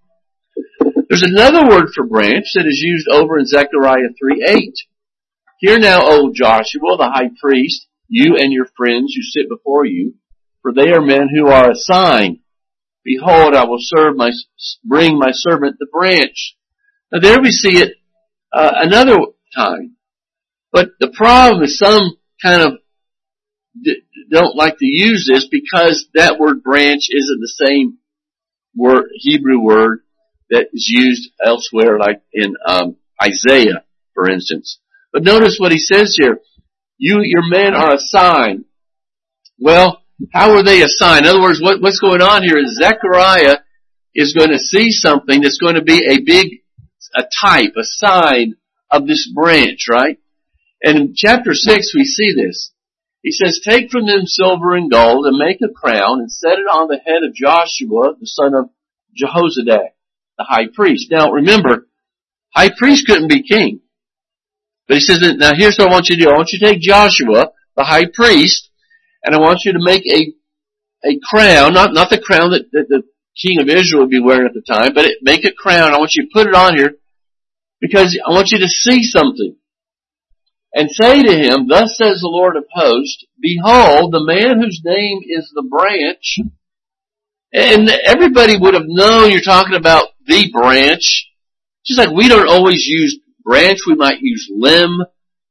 There's 1.08 1.22
another 1.22 1.68
word 1.68 1.90
for 1.94 2.06
branch 2.06 2.46
that 2.54 2.66
is 2.66 2.80
used 2.82 3.06
over 3.08 3.38
in 3.38 3.46
Zechariah 3.46 4.08
3:8. 4.22 4.72
Hear 5.60 5.78
now, 5.78 6.00
O 6.04 6.32
Joshua, 6.34 6.96
the 6.96 7.10
high 7.12 7.30
priest, 7.40 7.86
you 8.08 8.36
and 8.36 8.52
your 8.52 8.66
friends 8.76 9.14
who 9.14 9.22
sit 9.22 9.48
before 9.48 9.84
you, 9.84 10.14
for 10.62 10.72
they 10.72 10.90
are 10.90 11.02
men 11.02 11.28
who 11.28 11.48
are 11.48 11.70
a 11.70 11.76
sign. 11.76 12.40
Behold, 13.04 13.54
I 13.54 13.64
will 13.64 13.78
serve 13.78 14.16
my, 14.16 14.30
bring 14.84 15.18
my 15.18 15.32
servant 15.32 15.76
the 15.78 15.86
branch. 15.92 16.56
Now 17.12 17.20
there 17.20 17.40
we 17.40 17.50
see 17.50 17.78
it 17.78 17.92
uh, 18.52 18.72
another 18.76 19.18
time. 19.54 19.96
But 20.72 20.92
the 20.98 21.08
problem 21.08 21.62
is 21.62 21.78
some 21.78 22.16
kind 22.42 22.62
of 22.62 22.72
don't 24.30 24.56
like 24.56 24.78
to 24.78 24.86
use 24.86 25.28
this 25.30 25.46
because 25.50 26.06
that 26.14 26.38
word 26.38 26.62
branch 26.62 27.08
isn't 27.10 27.40
the 27.40 27.66
same 27.66 27.98
word, 28.74 29.04
Hebrew 29.14 29.60
word 29.60 30.00
that 30.50 30.68
is 30.72 30.88
used 30.88 31.30
elsewhere, 31.44 31.98
like 31.98 32.22
in 32.32 32.54
um, 32.66 32.96
Isaiah, 33.22 33.84
for 34.14 34.28
instance. 34.30 34.78
But 35.12 35.24
notice 35.24 35.56
what 35.58 35.72
he 35.72 35.78
says 35.78 36.16
here. 36.18 36.38
You, 36.98 37.20
your 37.22 37.42
men 37.48 37.74
are 37.74 37.94
a 37.94 37.98
sign. 37.98 38.64
Well, 39.58 40.02
how 40.32 40.52
are 40.52 40.62
they 40.62 40.82
a 40.82 40.88
sign? 40.88 41.24
In 41.24 41.30
other 41.30 41.42
words, 41.42 41.60
what, 41.60 41.80
what's 41.80 41.98
going 41.98 42.22
on 42.22 42.42
here 42.42 42.58
is 42.58 42.78
Zechariah 42.80 43.56
is 44.14 44.34
going 44.34 44.50
to 44.50 44.58
see 44.58 44.90
something 44.90 45.40
that's 45.40 45.58
going 45.58 45.74
to 45.74 45.82
be 45.82 46.04
a 46.06 46.20
big, 46.24 46.60
a 47.14 47.24
type, 47.42 47.72
a 47.76 47.84
sign 47.84 48.54
of 48.90 49.06
this 49.06 49.30
branch, 49.34 49.86
right? 49.90 50.18
And 50.82 50.98
in 50.98 51.14
chapter 51.16 51.54
6 51.54 51.92
we 51.94 52.04
see 52.04 52.34
this. 52.34 52.72
He 53.22 53.30
says, 53.30 53.60
take 53.62 53.90
from 53.90 54.06
them 54.06 54.26
silver 54.26 54.74
and 54.74 54.90
gold 54.90 55.26
and 55.26 55.36
make 55.36 55.60
a 55.62 55.72
crown 55.72 56.20
and 56.20 56.30
set 56.30 56.58
it 56.58 56.66
on 56.66 56.88
the 56.88 56.98
head 56.98 57.22
of 57.22 57.34
Joshua, 57.34 58.14
the 58.18 58.26
son 58.26 58.54
of 58.54 58.70
Jehozadak, 59.16 59.90
the 60.36 60.44
high 60.44 60.66
priest. 60.74 61.06
Now 61.10 61.30
remember, 61.30 61.86
high 62.52 62.70
priest 62.76 63.06
couldn't 63.06 63.28
be 63.28 63.46
king. 63.46 63.80
But 64.88 64.96
he 64.96 65.00
says, 65.00 65.20
now 65.36 65.52
here's 65.54 65.78
what 65.78 65.88
I 65.88 65.92
want 65.92 66.08
you 66.08 66.16
to 66.16 66.24
do. 66.24 66.30
I 66.30 66.36
want 66.36 66.50
you 66.52 66.58
to 66.58 66.66
take 66.66 66.80
Joshua, 66.80 67.52
the 67.76 67.84
high 67.84 68.06
priest, 68.12 68.68
and 69.22 69.34
I 69.34 69.38
want 69.38 69.60
you 69.64 69.72
to 69.72 69.78
make 69.80 70.02
a, 70.04 70.34
a 71.08 71.18
crown, 71.22 71.74
not, 71.74 71.94
not 71.94 72.10
the 72.10 72.20
crown 72.20 72.50
that, 72.50 72.72
that 72.72 72.88
the 72.88 73.02
king 73.40 73.60
of 73.60 73.68
Israel 73.68 74.02
would 74.02 74.10
be 74.10 74.20
wearing 74.20 74.46
at 74.46 74.54
the 74.54 74.62
time, 74.62 74.94
but 74.94 75.04
it, 75.04 75.18
make 75.22 75.44
a 75.44 75.52
crown. 75.52 75.94
I 75.94 75.98
want 75.98 76.14
you 76.16 76.24
to 76.24 76.30
put 76.32 76.48
it 76.48 76.54
on 76.54 76.76
here 76.76 76.94
because 77.80 78.18
I 78.26 78.30
want 78.30 78.50
you 78.50 78.58
to 78.58 78.68
see 78.68 79.04
something. 79.04 79.56
And 80.74 80.90
say 80.90 81.22
to 81.22 81.36
him, 81.36 81.68
thus 81.68 81.96
says 81.98 82.20
the 82.20 82.28
Lord 82.28 82.56
of 82.56 82.64
hosts, 82.72 83.24
behold, 83.38 84.12
the 84.12 84.24
man 84.24 84.60
whose 84.60 84.80
name 84.84 85.20
is 85.26 85.52
the 85.54 85.62
branch, 85.68 86.38
and 87.52 87.90
everybody 87.90 88.56
would 88.56 88.74
have 88.74 88.86
known 88.86 89.30
you're 89.30 89.42
talking 89.42 89.76
about 89.76 90.08
the 90.26 90.50
branch. 90.50 91.28
Just 91.84 91.98
like 91.98 92.10
we 92.10 92.28
don't 92.28 92.48
always 92.48 92.86
use 92.86 93.18
branch, 93.44 93.80
we 93.86 93.94
might 93.94 94.20
use 94.20 94.48
limb, 94.50 95.02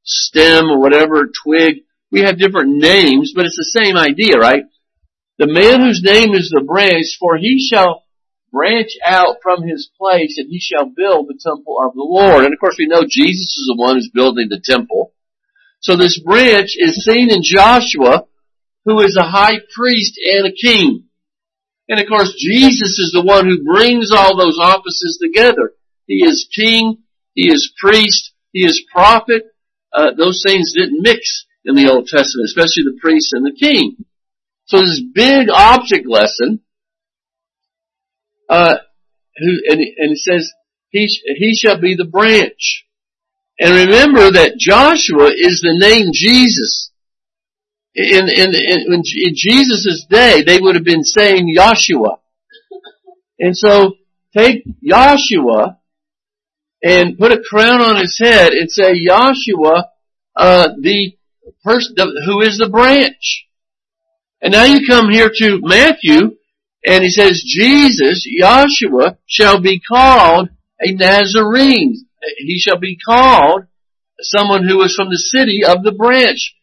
stem, 0.02 0.64
or 0.64 0.80
whatever, 0.80 1.30
twig. 1.44 1.82
We 2.10 2.22
have 2.22 2.38
different 2.38 2.76
names, 2.76 3.32
but 3.34 3.46
it's 3.46 3.56
the 3.56 3.80
same 3.80 3.96
idea, 3.96 4.38
right? 4.38 4.64
The 5.38 5.46
man 5.46 5.80
whose 5.80 6.02
name 6.02 6.34
is 6.34 6.50
the 6.50 6.64
branch, 6.66 7.16
for 7.20 7.36
he 7.36 7.64
shall 7.70 8.01
branch 8.52 8.90
out 9.06 9.36
from 9.42 9.62
his 9.62 9.90
place 9.98 10.36
and 10.38 10.48
he 10.48 10.60
shall 10.60 10.84
build 10.84 11.28
the 11.28 11.40
temple 11.40 11.78
of 11.84 11.94
the 11.94 12.04
Lord. 12.04 12.44
And 12.44 12.52
of 12.52 12.60
course 12.60 12.76
we 12.78 12.86
know 12.86 13.02
Jesus 13.08 13.56
is 13.56 13.66
the 13.66 13.80
one 13.80 13.96
who's 13.96 14.10
building 14.12 14.48
the 14.50 14.62
temple. 14.62 15.14
So 15.80 15.96
this 15.96 16.20
branch 16.20 16.76
is 16.76 17.04
seen 17.04 17.30
in 17.30 17.42
Joshua, 17.42 18.26
who 18.84 19.00
is 19.00 19.16
a 19.16 19.28
high 19.28 19.58
priest 19.74 20.20
and 20.22 20.46
a 20.46 20.52
king. 20.52 21.04
And 21.88 21.98
of 21.98 22.06
course 22.06 22.34
Jesus 22.38 22.98
is 22.98 23.10
the 23.12 23.24
one 23.24 23.46
who 23.46 23.64
brings 23.64 24.12
all 24.12 24.36
those 24.36 24.58
offices 24.60 25.18
together. 25.20 25.72
He 26.06 26.24
is 26.24 26.48
king, 26.54 26.98
he 27.34 27.48
is 27.48 27.72
priest, 27.80 28.32
he 28.52 28.64
is 28.64 28.84
prophet. 28.92 29.44
Uh, 29.94 30.12
those 30.16 30.42
things 30.46 30.72
didn't 30.76 31.02
mix 31.02 31.46
in 31.64 31.74
the 31.74 31.90
Old 31.90 32.06
Testament, 32.06 32.46
especially 32.46 32.84
the 32.84 32.98
priest 33.00 33.32
and 33.32 33.44
the 33.44 33.56
king. 33.58 33.96
So 34.66 34.80
this 34.80 35.02
big 35.14 35.48
object 35.50 36.06
lesson, 36.06 36.60
uh, 38.52 38.76
who, 39.38 39.48
and, 39.66 39.80
and 39.80 40.12
it 40.12 40.18
says, 40.18 40.52
he, 40.90 41.08
he 41.24 41.54
shall 41.54 41.80
be 41.80 41.96
the 41.96 42.04
branch. 42.04 42.84
And 43.58 43.88
remember 43.88 44.30
that 44.30 44.58
Joshua 44.58 45.30
is 45.34 45.62
the 45.62 45.76
name 45.78 46.10
Jesus. 46.12 46.90
In, 47.94 48.28
in, 48.28 48.54
in, 48.54 49.02
in 49.02 49.32
Jesus' 49.34 50.04
day, 50.08 50.42
they 50.42 50.58
would 50.60 50.74
have 50.74 50.84
been 50.84 51.04
saying 51.04 51.54
Joshua. 51.56 52.18
And 53.38 53.56
so, 53.56 53.94
take 54.36 54.64
Joshua 54.86 55.78
and 56.82 57.18
put 57.18 57.32
a 57.32 57.40
crown 57.40 57.80
on 57.80 57.96
his 57.96 58.18
head 58.22 58.52
and 58.52 58.70
say 58.70 59.02
Joshua, 59.06 59.90
uh, 60.36 60.68
the 60.80 61.16
person 61.64 61.94
who 62.26 62.42
is 62.42 62.58
the 62.58 62.68
branch. 62.68 63.46
And 64.42 64.52
now 64.52 64.64
you 64.64 64.86
come 64.86 65.10
here 65.10 65.30
to 65.34 65.60
Matthew, 65.62 66.36
and 66.84 67.04
he 67.04 67.10
says, 67.10 67.42
Jesus, 67.46 68.26
Joshua, 68.38 69.18
shall 69.26 69.60
be 69.60 69.80
called 69.80 70.48
a 70.80 70.92
Nazarene. 70.92 71.94
He 72.38 72.58
shall 72.58 72.78
be 72.78 72.96
called 72.96 73.66
someone 74.20 74.66
who 74.66 74.82
is 74.82 74.94
from 74.94 75.08
the 75.08 75.16
city 75.16 75.62
of 75.64 75.82
the 75.82 75.92
branch. 75.92 76.54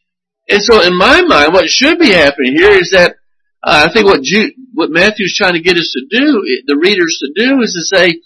And 0.50 0.62
so 0.62 0.82
in 0.82 0.98
my 0.98 1.22
mind, 1.22 1.54
what 1.54 1.70
should 1.70 2.00
be 2.00 2.12
happening 2.12 2.54
here 2.54 2.72
is 2.72 2.92
that 2.92 3.16
uh, 3.64 3.88
I 3.88 3.94
think 3.94 4.06
what 4.06 4.22
Jude, 4.22 4.54
what 4.74 4.90
Matthew's 4.90 5.36
trying 5.36 5.54
to 5.54 5.62
get 5.62 5.78
us 5.78 5.94
to 5.94 6.18
do, 6.18 6.64
the 6.66 6.78
readers 6.78 7.20
to 7.22 7.32
do, 7.36 7.62
is 7.62 7.74
to 7.74 7.96
say, 7.96 8.22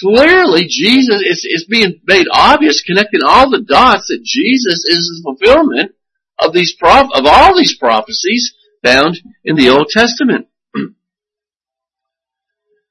clearly 0.00 0.66
Jesus 0.68 1.22
is, 1.22 1.46
is 1.48 1.66
being 1.68 2.00
made 2.06 2.26
obvious, 2.32 2.82
connecting 2.82 3.22
all 3.24 3.50
the 3.50 3.62
dots 3.62 4.08
that 4.08 4.22
Jesus 4.24 4.84
is 4.84 5.06
the 5.06 5.22
fulfillment 5.22 5.92
of 6.40 6.52
these 6.52 6.74
prof- 6.78 7.14
of 7.14 7.24
all 7.26 7.56
these 7.56 7.76
prophecies 7.78 8.54
found 8.82 9.16
in 9.44 9.56
the 9.56 9.70
Old 9.70 9.88
Testament. 9.88 10.48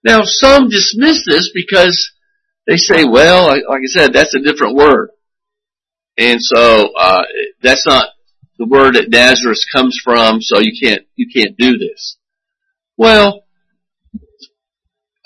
Now, 0.04 0.22
some 0.24 0.70
dismiss 0.70 1.26
this 1.26 1.52
because 1.54 2.12
they 2.68 2.78
say, 2.78 3.06
well, 3.06 3.48
like, 3.48 3.64
I 3.70 3.86
said, 3.86 4.14
that's 4.14 4.36
a 4.36 4.42
different 4.42 4.76
word. 4.76 5.10
And 6.18 6.40
so, 6.42 6.92
uh, 6.98 7.24
that's 7.62 7.88
not 7.88 8.10
the 8.60 8.68
word 8.68 8.96
that 8.96 9.10
Nazareth 9.10 9.60
comes 9.74 9.98
from, 10.04 10.42
so 10.42 10.60
you 10.60 10.74
can't, 10.80 11.04
you 11.16 11.28
can't 11.34 11.58
do 11.58 11.78
this. 11.78 12.18
Well, 12.98 13.44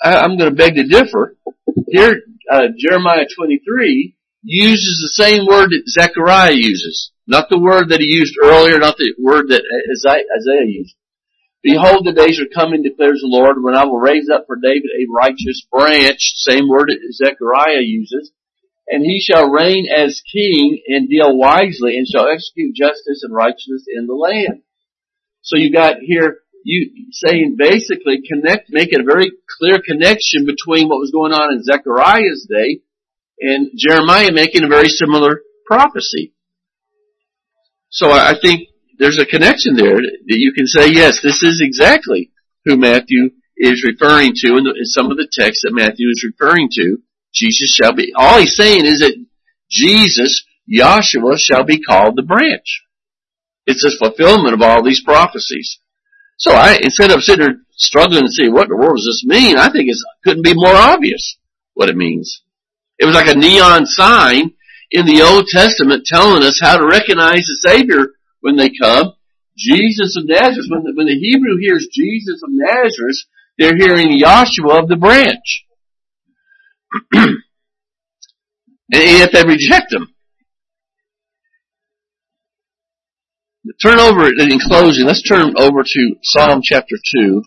I, 0.02 0.24
am 0.24 0.38
going 0.38 0.50
to 0.50 0.56
beg 0.56 0.76
to 0.76 0.84
differ. 0.84 1.36
Here, 1.88 2.20
uh, 2.50 2.68
Jeremiah 2.78 3.26
23 3.36 4.16
uses 4.42 5.00
the 5.02 5.22
same 5.22 5.46
word 5.46 5.70
that 5.70 5.88
Zechariah 5.88 6.54
uses. 6.54 7.10
Not 7.26 7.50
the 7.50 7.58
word 7.58 7.90
that 7.90 8.00
he 8.00 8.06
used 8.06 8.36
earlier, 8.42 8.78
not 8.78 8.96
the 8.96 9.12
word 9.18 9.48
that 9.48 9.62
Isaiah 9.92 10.64
used. 10.66 10.94
Behold, 11.62 12.06
the 12.06 12.12
days 12.12 12.40
are 12.40 12.54
coming, 12.54 12.82
declares 12.82 13.20
the 13.20 13.26
Lord, 13.26 13.62
when 13.62 13.74
I 13.74 13.84
will 13.84 13.98
raise 13.98 14.30
up 14.30 14.44
for 14.46 14.56
David 14.56 14.90
a 14.94 15.10
righteous 15.12 15.66
branch, 15.70 16.18
same 16.36 16.68
word 16.68 16.88
that 16.88 17.12
Zechariah 17.12 17.82
uses, 17.82 18.30
and 18.86 19.04
he 19.04 19.20
shall 19.20 19.50
reign 19.50 19.86
as 19.94 20.22
king 20.32 20.80
and 20.86 21.08
deal 21.08 21.36
wisely 21.36 21.98
and 21.98 22.06
shall 22.06 22.28
execute 22.28 22.76
justice 22.76 23.22
and 23.22 23.34
righteousness 23.34 23.84
in 23.92 24.06
the 24.06 24.14
land. 24.14 24.62
So 25.42 25.56
you 25.56 25.72
got 25.72 25.96
here, 26.00 26.38
you 26.64 27.10
saying 27.12 27.56
basically 27.58 28.22
connect, 28.26 28.70
make 28.70 28.92
it 28.92 29.00
a 29.00 29.04
very 29.04 29.32
clear 29.58 29.80
connection 29.84 30.46
between 30.46 30.88
what 30.88 31.00
was 31.00 31.10
going 31.10 31.32
on 31.32 31.52
in 31.52 31.62
Zechariah's 31.62 32.46
day 32.48 32.80
and 33.40 33.70
Jeremiah 33.76 34.32
making 34.32 34.64
a 34.64 34.68
very 34.68 34.88
similar 34.88 35.40
prophecy. 35.66 36.32
So 37.90 38.10
I 38.10 38.34
think 38.40 38.68
there's 38.98 39.18
a 39.18 39.26
connection 39.26 39.74
there 39.74 39.96
that 39.96 40.38
you 40.38 40.52
can 40.52 40.66
say, 40.66 40.90
yes, 40.90 41.20
this 41.22 41.42
is 41.42 41.62
exactly 41.62 42.30
who 42.64 42.76
Matthew 42.76 43.30
is 43.56 43.84
referring 43.86 44.32
to 44.34 44.56
in, 44.56 44.64
the, 44.64 44.74
in 44.76 44.84
some 44.84 45.10
of 45.10 45.16
the 45.16 45.28
texts 45.30 45.62
that 45.64 45.74
Matthew 45.74 46.08
is 46.10 46.26
referring 46.26 46.68
to. 46.72 46.98
Jesus 47.34 47.74
shall 47.74 47.92
be, 47.92 48.12
all 48.16 48.38
he's 48.38 48.56
saying 48.56 48.84
is 48.84 49.00
that 49.00 49.14
Jesus, 49.70 50.44
Yahshua, 50.68 51.38
shall 51.38 51.64
be 51.64 51.80
called 51.80 52.16
the 52.16 52.22
branch. 52.22 52.82
It's 53.66 53.84
a 53.84 53.96
fulfillment 53.96 54.54
of 54.54 54.62
all 54.62 54.82
these 54.82 55.02
prophecies. 55.02 55.78
So 56.38 56.52
I, 56.52 56.78
instead 56.82 57.10
of 57.10 57.22
sitting 57.22 57.46
there 57.46 57.56
struggling 57.72 58.24
to 58.24 58.32
see 58.32 58.48
what 58.48 58.64
in 58.64 58.70
the 58.70 58.76
world 58.76 58.96
does 58.96 59.22
this 59.22 59.24
mean, 59.26 59.58
I 59.58 59.70
think 59.70 59.88
it 59.88 59.96
couldn't 60.24 60.44
be 60.44 60.54
more 60.54 60.74
obvious 60.74 61.36
what 61.74 61.88
it 61.88 61.96
means. 61.96 62.42
It 62.98 63.06
was 63.06 63.14
like 63.14 63.28
a 63.28 63.38
neon 63.38 63.86
sign 63.86 64.52
in 64.90 65.06
the 65.06 65.22
Old 65.22 65.46
Testament 65.46 66.06
telling 66.06 66.42
us 66.42 66.58
how 66.60 66.78
to 66.78 66.86
recognize 66.86 67.46
the 67.46 67.68
Savior 67.68 68.17
when 68.40 68.56
they 68.56 68.70
come. 68.70 69.14
Jesus 69.56 70.16
of 70.16 70.24
Nazareth, 70.26 70.66
when 70.68 70.84
the, 70.84 70.92
when 70.94 71.06
the 71.06 71.18
Hebrew 71.18 71.56
hears 71.60 71.88
Jesus 71.92 72.42
of 72.44 72.50
Nazareth, 72.52 73.18
they're 73.58 73.76
hearing 73.76 74.20
Yahshua 74.20 74.82
of 74.82 74.88
the 74.88 74.96
branch. 74.96 75.64
and 77.12 77.42
yet 78.92 79.30
they 79.32 79.42
reject 79.44 79.92
him. 79.92 80.14
Turn 83.82 83.98
over, 83.98 84.26
in 84.26 84.58
closing, 84.60 85.06
let's 85.06 85.22
turn 85.22 85.54
over 85.58 85.82
to 85.84 86.16
Psalm 86.22 86.60
chapter 86.62 86.96
2. 87.16 87.42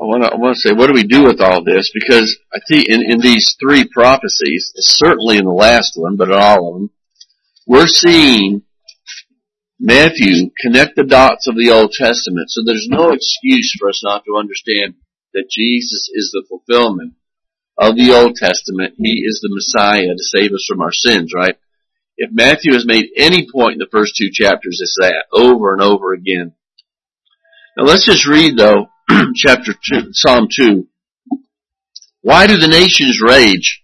I 0.00 0.04
want 0.04 0.24
to 0.24 0.30
I 0.32 0.36
want 0.36 0.56
to 0.56 0.60
say, 0.60 0.74
what 0.74 0.88
do 0.88 0.94
we 0.94 1.04
do 1.04 1.22
with 1.24 1.40
all 1.40 1.62
this? 1.62 1.92
Because 1.94 2.36
I 2.52 2.58
think 2.66 2.88
in, 2.88 3.02
in 3.08 3.20
these 3.20 3.56
three 3.60 3.88
prophecies, 3.92 4.72
certainly 4.76 5.36
in 5.36 5.44
the 5.44 5.52
last 5.52 5.92
one, 5.94 6.16
but 6.16 6.28
in 6.28 6.34
all 6.34 6.68
of 6.68 6.74
them, 6.74 6.90
we're 7.66 7.86
seeing 7.86 8.62
Matthew 9.78 10.50
connect 10.60 10.96
the 10.96 11.04
dots 11.04 11.48
of 11.48 11.56
the 11.56 11.70
Old 11.70 11.92
Testament. 11.92 12.50
So 12.50 12.62
there's 12.64 12.88
no 12.88 13.12
excuse 13.12 13.74
for 13.78 13.88
us 13.88 14.02
not 14.02 14.24
to 14.24 14.38
understand 14.38 14.94
that 15.34 15.50
Jesus 15.50 16.08
is 16.14 16.30
the 16.32 16.44
fulfillment 16.48 17.14
of 17.76 17.96
the 17.96 18.12
Old 18.12 18.36
Testament. 18.36 18.94
He 18.96 19.22
is 19.26 19.40
the 19.42 19.52
Messiah 19.52 20.06
to 20.06 20.16
save 20.18 20.52
us 20.52 20.64
from 20.66 20.80
our 20.80 20.92
sins, 20.92 21.32
right? 21.34 21.56
If 22.16 22.30
Matthew 22.32 22.72
has 22.72 22.86
made 22.86 23.10
any 23.16 23.46
point 23.52 23.74
in 23.74 23.78
the 23.78 23.88
first 23.92 24.16
two 24.16 24.30
chapters, 24.32 24.80
it's 24.80 24.96
that 24.98 25.26
over 25.32 25.74
and 25.74 25.82
over 25.82 26.14
again. 26.14 26.54
Now 27.76 27.84
let's 27.84 28.06
just 28.06 28.26
read 28.26 28.56
though 28.56 28.88
chapter 29.34 29.74
2, 29.92 30.08
Psalm 30.12 30.48
2. 30.50 30.86
Why 32.22 32.46
do 32.46 32.56
the 32.56 32.68
nations 32.68 33.20
rage 33.20 33.82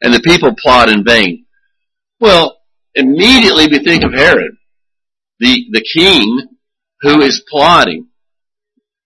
and 0.00 0.14
the 0.14 0.20
people 0.20 0.54
plot 0.56 0.88
in 0.88 1.04
vain? 1.04 1.46
Well, 2.20 2.58
immediately 2.94 3.66
we 3.66 3.82
think 3.84 4.04
of 4.04 4.12
Herod, 4.12 4.56
the, 5.40 5.64
the 5.70 5.84
king 5.94 6.48
who 7.00 7.20
is 7.20 7.44
plotting. 7.50 8.08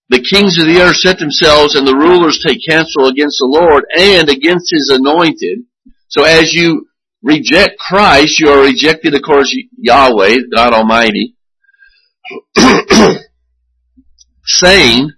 the 0.09 0.21
kings 0.23 0.59
of 0.59 0.67
the 0.67 0.81
earth 0.81 0.97
set 0.97 1.19
themselves 1.19 1.75
and 1.75 1.87
the 1.87 1.95
rulers 1.97 2.43
take 2.45 2.59
counsel 2.69 3.07
against 3.09 3.39
the 3.39 3.47
Lord 3.47 3.85
and 3.97 4.29
against 4.29 4.71
his 4.71 4.91
anointed. 4.95 5.61
So 6.09 6.25
as 6.25 6.53
you 6.53 6.87
reject 7.23 7.79
Christ, 7.79 8.41
you 8.41 8.49
are 8.49 8.63
rejecting, 8.65 9.15
of 9.15 9.23
course, 9.23 9.55
Yahweh, 9.77 10.39
God 10.55 10.73
Almighty, 10.73 11.37
saying, 14.45 15.13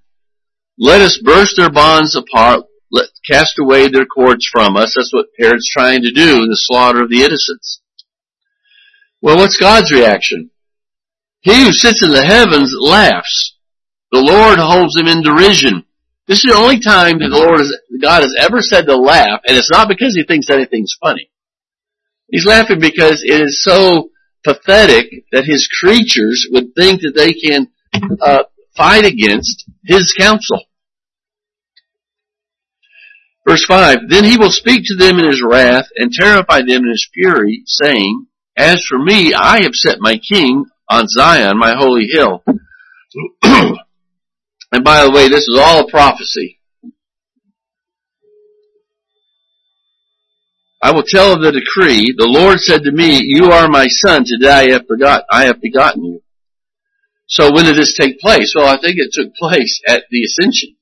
let 0.79 1.01
us 1.03 1.21
burst 1.23 1.57
their 1.57 1.71
bonds 1.71 2.17
apart, 2.17 2.65
let, 2.91 3.07
cast 3.31 3.59
away 3.59 3.89
their 3.89 4.07
cords 4.07 4.49
from 4.51 4.77
us. 4.77 4.95
That's 4.97 5.13
what 5.13 5.27
Herod's 5.39 5.69
trying 5.71 6.03
to 6.03 6.11
do 6.13 6.43
in 6.43 6.49
the 6.49 6.57
slaughter 6.57 7.03
of 7.03 7.11
the 7.11 7.21
innocents. 7.23 7.81
Well, 9.23 9.37
what's 9.37 9.59
God's 9.59 9.93
reaction? 9.93 10.51
He 11.41 11.65
who 11.65 11.73
sits 11.73 12.03
in 12.03 12.11
the 12.11 12.25
heavens 12.25 12.73
laughs. 12.79 13.57
The 14.13 14.21
Lord 14.21 14.59
holds 14.59 14.97
him 14.97 15.07
in 15.07 15.23
derision. 15.23 15.85
This 16.27 16.45
is 16.45 16.53
the 16.53 16.59
only 16.59 16.81
time 16.81 17.19
that 17.19 17.29
the 17.29 17.37
Lord 17.37 17.59
has, 17.59 17.75
God 18.01 18.23
has 18.23 18.35
ever 18.39 18.61
said 18.61 18.87
to 18.87 18.97
laugh, 18.97 19.41
and 19.47 19.57
it's 19.57 19.71
not 19.71 19.89
because 19.89 20.15
he 20.15 20.25
thinks 20.25 20.51
anything's 20.51 20.97
funny. 21.01 21.31
He's 22.29 22.47
laughing 22.47 22.81
because 22.81 23.23
it 23.25 23.41
is 23.41 23.63
so 23.63 24.11
pathetic 24.45 25.25
that 25.33 25.45
his 25.45 25.69
creatures 25.69 26.47
would 26.51 26.75
think 26.75 27.03
that 27.03 27.15
they 27.15 27.33
can 27.33 27.69
uh, 28.21 28.45
fight 28.77 29.05
against 29.05 29.69
his 29.85 30.13
counsel. 30.13 30.61
Verse 33.47 33.65
5, 33.65 34.09
Then 34.09 34.25
he 34.25 34.37
will 34.37 34.51
speak 34.51 34.83
to 34.85 34.97
them 34.97 35.19
in 35.19 35.27
his 35.27 35.43
wrath 35.43 35.87
and 35.97 36.13
terrify 36.13 36.59
them 36.59 36.85
in 36.85 36.91
his 36.91 37.09
fury, 37.13 37.63
saying, 37.67 38.27
As 38.57 38.85
for 38.89 38.99
me, 38.99 39.33
I 39.35 39.63
have 39.63 39.75
set 39.75 39.99
my 40.01 40.19
king 40.19 40.65
on 40.89 41.09
Zion, 41.09 41.59
my 41.59 41.75
holy 41.77 42.07
hill. 42.07 42.43
and 43.43 44.85
by 44.85 45.05
the 45.05 45.11
way, 45.11 45.29
this 45.29 45.47
is 45.49 45.59
all 45.59 45.87
a 45.87 45.91
prophecy. 45.91 46.61
I 50.83 50.93
will 50.93 51.05
tell 51.07 51.35
of 51.35 51.43
the 51.43 51.53
decree. 51.53 52.15
The 52.17 52.27
Lord 52.27 52.59
said 52.61 52.83
to 52.85 52.93
me, 52.93 53.21
You 53.23 53.51
are 53.51 53.69
my 53.69 53.87
son. 53.87 54.25
Today 54.25 54.49
I 54.51 54.71
have 54.73 54.89
begot, 54.89 55.25
I 55.31 55.45
have 55.45 55.61
begotten 55.61 56.05
you. 56.05 56.23
So 57.29 57.53
when 57.53 57.67
did 57.67 57.77
this 57.77 57.95
take 57.95 58.19
place? 58.19 58.55
Well, 58.57 58.67
I 58.67 58.81
think 58.81 58.97
it 58.97 59.11
took 59.13 59.35
place 59.35 59.81
at 59.87 60.05
the 60.11 60.25
ascension. 60.25 60.77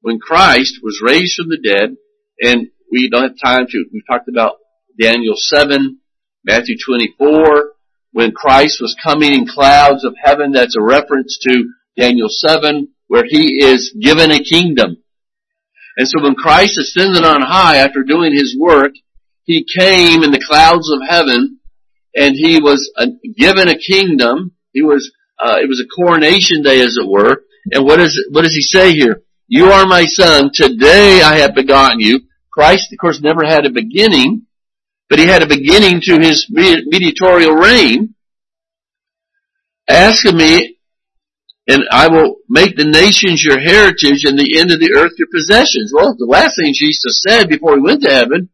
When 0.00 0.18
Christ 0.20 0.78
was 0.82 1.02
raised 1.02 1.34
from 1.36 1.48
the 1.48 1.58
dead, 1.58 1.96
and 2.40 2.68
we 2.90 3.10
don't 3.10 3.22
have 3.22 3.38
time 3.44 3.66
to, 3.68 3.84
we 3.92 4.02
talked 4.08 4.28
about 4.28 4.58
Daniel 4.98 5.34
7, 5.36 6.00
Matthew 6.46 6.76
24, 6.78 7.72
when 8.12 8.30
Christ 8.30 8.78
was 8.80 8.96
coming 9.02 9.34
in 9.34 9.46
clouds 9.48 10.04
of 10.04 10.14
heaven, 10.22 10.52
that's 10.52 10.76
a 10.76 10.82
reference 10.82 11.38
to 11.42 11.64
Daniel 11.98 12.28
7, 12.30 12.86
where 13.08 13.24
he 13.26 13.64
is 13.64 13.92
given 14.00 14.30
a 14.30 14.38
kingdom. 14.38 14.98
And 15.96 16.06
so 16.06 16.22
when 16.22 16.36
Christ 16.36 16.78
ascended 16.78 17.24
on 17.24 17.42
high 17.42 17.78
after 17.78 18.04
doing 18.04 18.32
his 18.32 18.56
work, 18.56 18.92
he 19.42 19.66
came 19.76 20.22
in 20.22 20.30
the 20.30 20.44
clouds 20.46 20.88
of 20.90 21.00
heaven 21.08 21.58
and 22.14 22.34
he 22.36 22.60
was 22.60 22.92
uh, 22.96 23.06
given 23.36 23.68
a 23.68 23.78
kingdom. 23.78 24.52
He 24.72 24.82
was, 24.82 25.10
uh, 25.40 25.56
it 25.60 25.68
was 25.68 25.80
a 25.80 26.00
coronation 26.00 26.62
day 26.62 26.80
as 26.80 26.96
it 26.96 27.08
were. 27.08 27.42
And 27.72 27.84
what 27.84 27.98
is, 27.98 28.24
what 28.30 28.42
does 28.42 28.54
he 28.54 28.62
say 28.62 28.92
here? 28.92 29.22
You 29.48 29.66
are 29.72 29.86
my 29.86 30.04
son. 30.04 30.50
Today 30.52 31.22
I 31.22 31.38
have 31.38 31.54
begotten 31.54 31.98
you. 31.98 32.20
Christ, 32.52 32.92
of 32.92 32.98
course, 32.98 33.20
never 33.20 33.44
had 33.44 33.66
a 33.66 33.70
beginning, 33.70 34.45
but 35.08 35.18
he 35.18 35.26
had 35.26 35.42
a 35.42 35.46
beginning 35.46 36.00
to 36.02 36.18
his 36.18 36.46
mediatorial 36.50 37.52
reign. 37.52 38.14
Ask 39.88 40.26
of 40.26 40.34
me, 40.34 40.78
and 41.68 41.82
I 41.90 42.08
will 42.08 42.36
make 42.48 42.76
the 42.76 42.84
nations 42.84 43.44
your 43.44 43.60
heritage 43.60 44.24
and 44.24 44.38
the 44.38 44.58
end 44.58 44.72
of 44.72 44.80
the 44.80 44.94
earth 44.96 45.12
your 45.18 45.28
possessions. 45.32 45.92
Well, 45.94 46.16
the 46.18 46.26
last 46.26 46.56
thing 46.56 46.72
Jesus 46.74 47.22
said 47.26 47.48
before 47.48 47.76
he 47.76 47.82
went 47.82 48.02
to 48.02 48.10
heaven 48.10 48.50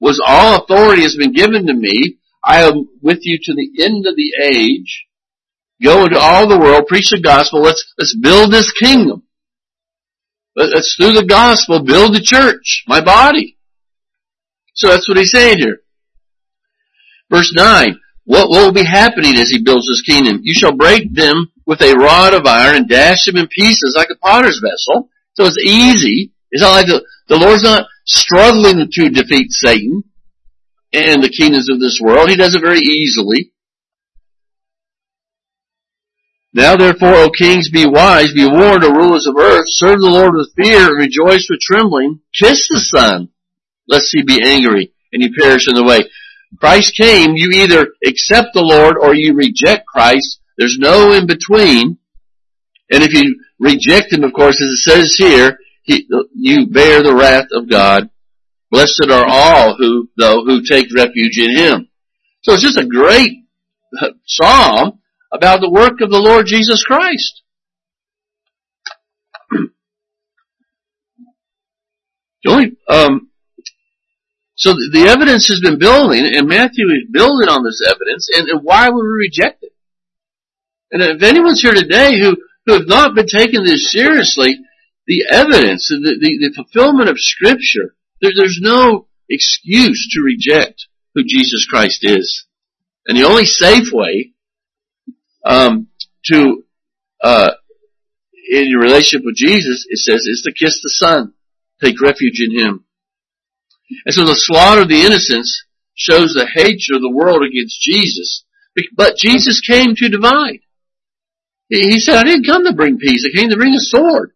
was 0.00 0.22
all 0.24 0.62
authority 0.62 1.02
has 1.02 1.16
been 1.16 1.32
given 1.32 1.66
to 1.66 1.74
me. 1.74 2.18
I 2.44 2.62
am 2.62 2.88
with 3.02 3.20
you 3.22 3.38
to 3.42 3.54
the 3.54 3.84
end 3.84 4.06
of 4.06 4.14
the 4.14 4.32
age. 4.52 5.06
Go 5.82 6.04
into 6.04 6.18
all 6.18 6.48
the 6.48 6.58
world, 6.58 6.86
preach 6.86 7.10
the 7.10 7.20
gospel. 7.20 7.60
Let's, 7.60 7.84
let's 7.98 8.16
build 8.16 8.52
this 8.52 8.72
kingdom. 8.72 9.24
Let's 10.54 10.96
through 10.96 11.12
the 11.12 11.26
gospel 11.26 11.84
build 11.84 12.14
the 12.14 12.20
church, 12.20 12.84
my 12.86 13.02
body. 13.04 13.58
So 14.74 14.88
that's 14.88 15.08
what 15.08 15.18
he's 15.18 15.32
saying 15.32 15.58
here. 15.58 15.80
Verse 17.30 17.52
9. 17.54 17.98
What, 18.24 18.48
will 18.50 18.72
be 18.72 18.84
happening 18.84 19.36
as 19.36 19.50
he 19.50 19.62
builds 19.62 19.86
his 19.88 20.02
kingdom? 20.04 20.40
You 20.42 20.52
shall 20.52 20.76
break 20.76 21.14
them 21.14 21.52
with 21.64 21.80
a 21.80 21.94
rod 21.94 22.34
of 22.34 22.46
iron 22.46 22.76
and 22.76 22.88
dash 22.88 23.24
them 23.24 23.36
in 23.36 23.46
pieces 23.46 23.94
like 23.96 24.08
a 24.10 24.18
potter's 24.18 24.60
vessel. 24.60 25.10
So 25.34 25.44
it's 25.44 25.58
easy. 25.58 26.32
It's 26.50 26.62
not 26.62 26.72
like 26.72 26.86
the, 26.86 27.04
the 27.28 27.36
Lord's 27.36 27.62
not 27.62 27.86
struggling 28.04 28.88
to 28.90 29.10
defeat 29.10 29.52
Satan 29.52 30.04
and 30.92 31.22
the 31.22 31.28
kingdoms 31.28 31.68
of 31.70 31.78
this 31.78 32.00
world. 32.02 32.28
He 32.28 32.36
does 32.36 32.54
it 32.54 32.62
very 32.62 32.80
easily. 32.80 33.52
Now 36.52 36.74
therefore, 36.76 37.14
O 37.14 37.30
kings, 37.30 37.70
be 37.70 37.86
wise, 37.86 38.32
be 38.32 38.48
warned, 38.48 38.82
O 38.82 38.90
rulers 38.90 39.26
of 39.26 39.36
earth, 39.36 39.66
serve 39.68 40.00
the 40.00 40.08
Lord 40.08 40.32
with 40.34 40.54
fear, 40.56 40.88
and 40.88 40.98
rejoice 40.98 41.48
with 41.50 41.60
trembling, 41.60 42.20
kiss 42.32 42.66
the 42.68 42.80
Son, 42.80 43.28
lest 43.86 44.08
he 44.10 44.22
be 44.22 44.42
angry 44.42 44.94
and 45.12 45.22
you 45.22 45.30
perish 45.38 45.68
in 45.68 45.74
the 45.74 45.84
way. 45.84 46.00
Christ 46.58 46.96
came, 46.96 47.36
you 47.36 47.50
either 47.62 47.88
accept 48.06 48.54
the 48.54 48.62
Lord 48.62 48.96
or 49.00 49.14
you 49.14 49.34
reject 49.34 49.86
Christ. 49.86 50.40
There's 50.56 50.78
no 50.78 51.12
in 51.12 51.26
between. 51.26 51.98
And 52.90 53.02
if 53.02 53.12
you 53.12 53.40
reject 53.58 54.12
Him, 54.12 54.24
of 54.24 54.32
course, 54.32 54.60
as 54.60 54.68
it 54.68 54.76
says 54.78 55.14
here, 55.16 55.58
he, 55.82 56.06
you 56.34 56.66
bear 56.66 57.02
the 57.02 57.14
wrath 57.14 57.48
of 57.52 57.68
God. 57.68 58.10
Blessed 58.70 59.08
are 59.10 59.26
all 59.26 59.76
who, 59.76 60.08
though, 60.16 60.44
who 60.44 60.62
take 60.62 60.94
refuge 60.94 61.38
in 61.38 61.56
Him. 61.56 61.88
So 62.42 62.54
it's 62.54 62.62
just 62.62 62.78
a 62.78 62.86
great 62.86 63.44
psalm 64.24 65.00
about 65.32 65.60
the 65.60 65.70
work 65.70 66.00
of 66.00 66.10
the 66.10 66.18
Lord 66.18 66.46
Jesus 66.46 66.82
Christ. 66.84 67.42
the 72.44 72.50
only, 72.50 72.76
um, 72.88 73.30
so 74.56 74.72
the, 74.72 75.06
evidence 75.08 75.48
has 75.48 75.60
been 75.60 75.78
building, 75.78 76.24
and 76.24 76.48
Matthew 76.48 76.86
is 76.86 77.12
building 77.12 77.48
on 77.48 77.62
this 77.62 77.80
evidence, 77.86 78.28
and, 78.34 78.48
and 78.48 78.60
why 78.62 78.88
would 78.88 79.02
we 79.02 79.28
reject 79.28 79.62
it? 79.62 79.72
And 80.90 81.02
if 81.02 81.22
anyone's 81.22 81.60
here 81.60 81.74
today 81.74 82.18
who, 82.18 82.36
who 82.64 82.72
have 82.72 82.88
not 82.88 83.14
been 83.14 83.26
taking 83.26 83.64
this 83.64 83.92
seriously, 83.92 84.58
the 85.06 85.26
evidence, 85.30 85.88
the, 85.88 86.16
the, 86.18 86.48
the 86.48 86.52
fulfillment 86.56 87.10
of 87.10 87.18
Scripture, 87.18 87.94
there, 88.22 88.32
there's 88.34 88.58
no 88.60 89.08
excuse 89.28 90.08
to 90.14 90.22
reject 90.22 90.86
who 91.14 91.22
Jesus 91.22 91.66
Christ 91.68 92.00
is. 92.02 92.46
And 93.06 93.18
the 93.18 93.24
only 93.24 93.44
safe 93.44 93.92
way 93.92 94.32
um, 95.44 95.88
to 96.32 96.64
uh, 97.22 97.50
in 98.48 98.68
your 98.68 98.80
relationship 98.80 99.24
with 99.24 99.36
Jesus, 99.36 99.86
it 99.88 99.98
says, 99.98 100.22
is 100.22 100.42
to 100.46 100.52
kiss 100.52 100.80
the 100.82 100.88
Son, 100.88 101.34
take 101.82 102.00
refuge 102.00 102.40
in 102.40 102.58
Him. 102.58 102.85
And 104.04 104.14
so 104.14 104.24
the 104.24 104.34
slaughter 104.34 104.82
of 104.82 104.88
the 104.88 105.02
innocents 105.02 105.64
shows 105.94 106.32
the 106.32 106.46
hatred 106.46 106.96
of 106.96 107.02
the 107.02 107.12
world 107.12 107.42
against 107.42 107.80
Jesus. 107.80 108.44
But 108.94 109.16
Jesus 109.16 109.60
came 109.60 109.94
to 109.96 110.08
divide. 110.08 110.60
He 111.68 111.98
said, 111.98 112.16
I 112.16 112.24
didn't 112.24 112.46
come 112.46 112.64
to 112.64 112.74
bring 112.74 112.98
peace. 112.98 113.24
I 113.26 113.36
came 113.36 113.50
to 113.50 113.56
bring 113.56 113.74
a 113.74 113.80
sword. 113.80 114.32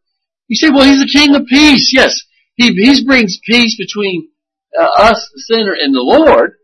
You 0.49 0.57
say, 0.57 0.71
well, 0.71 0.85
he's 0.85 0.99
the 0.99 1.11
king 1.13 1.35
of 1.37 1.47
peace. 1.47 1.93
Yes, 1.95 2.21
he, 2.57 2.73
he 2.73 3.05
brings 3.05 3.39
peace 3.45 3.77
between 3.79 4.31
uh, 4.79 4.89
us, 4.99 5.31
the 5.35 5.41
sinner, 5.47 5.77
and 5.79 5.95
the 5.95 6.01
Lord. 6.01 6.55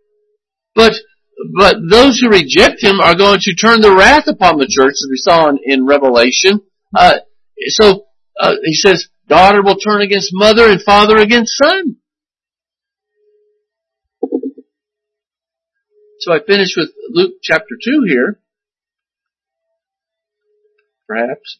But, 0.74 0.94
but 1.56 1.76
those 1.88 2.18
who 2.18 2.28
reject 2.28 2.82
him 2.82 3.00
are 3.00 3.14
going 3.14 3.38
to 3.40 3.54
turn 3.54 3.80
the 3.80 3.94
wrath 3.94 4.26
upon 4.26 4.58
the 4.58 4.66
church, 4.68 4.90
as 4.90 5.06
we 5.08 5.16
saw 5.16 5.48
in, 5.48 5.58
in 5.62 5.86
Revelation. 5.86 6.62
Uh, 6.96 7.18
so, 7.68 8.06
uh, 8.40 8.54
he 8.64 8.74
says, 8.74 9.08
daughter 9.28 9.62
will 9.62 9.76
turn 9.76 10.02
against 10.02 10.30
mother 10.32 10.68
and 10.68 10.82
father 10.82 11.16
against 11.16 11.56
son. 11.56 11.96
So 16.20 16.32
I 16.32 16.38
finish 16.46 16.74
with 16.76 16.90
Luke 17.10 17.34
chapter 17.42 17.76
2 17.82 18.04
here. 18.08 18.40
Perhaps 21.06 21.58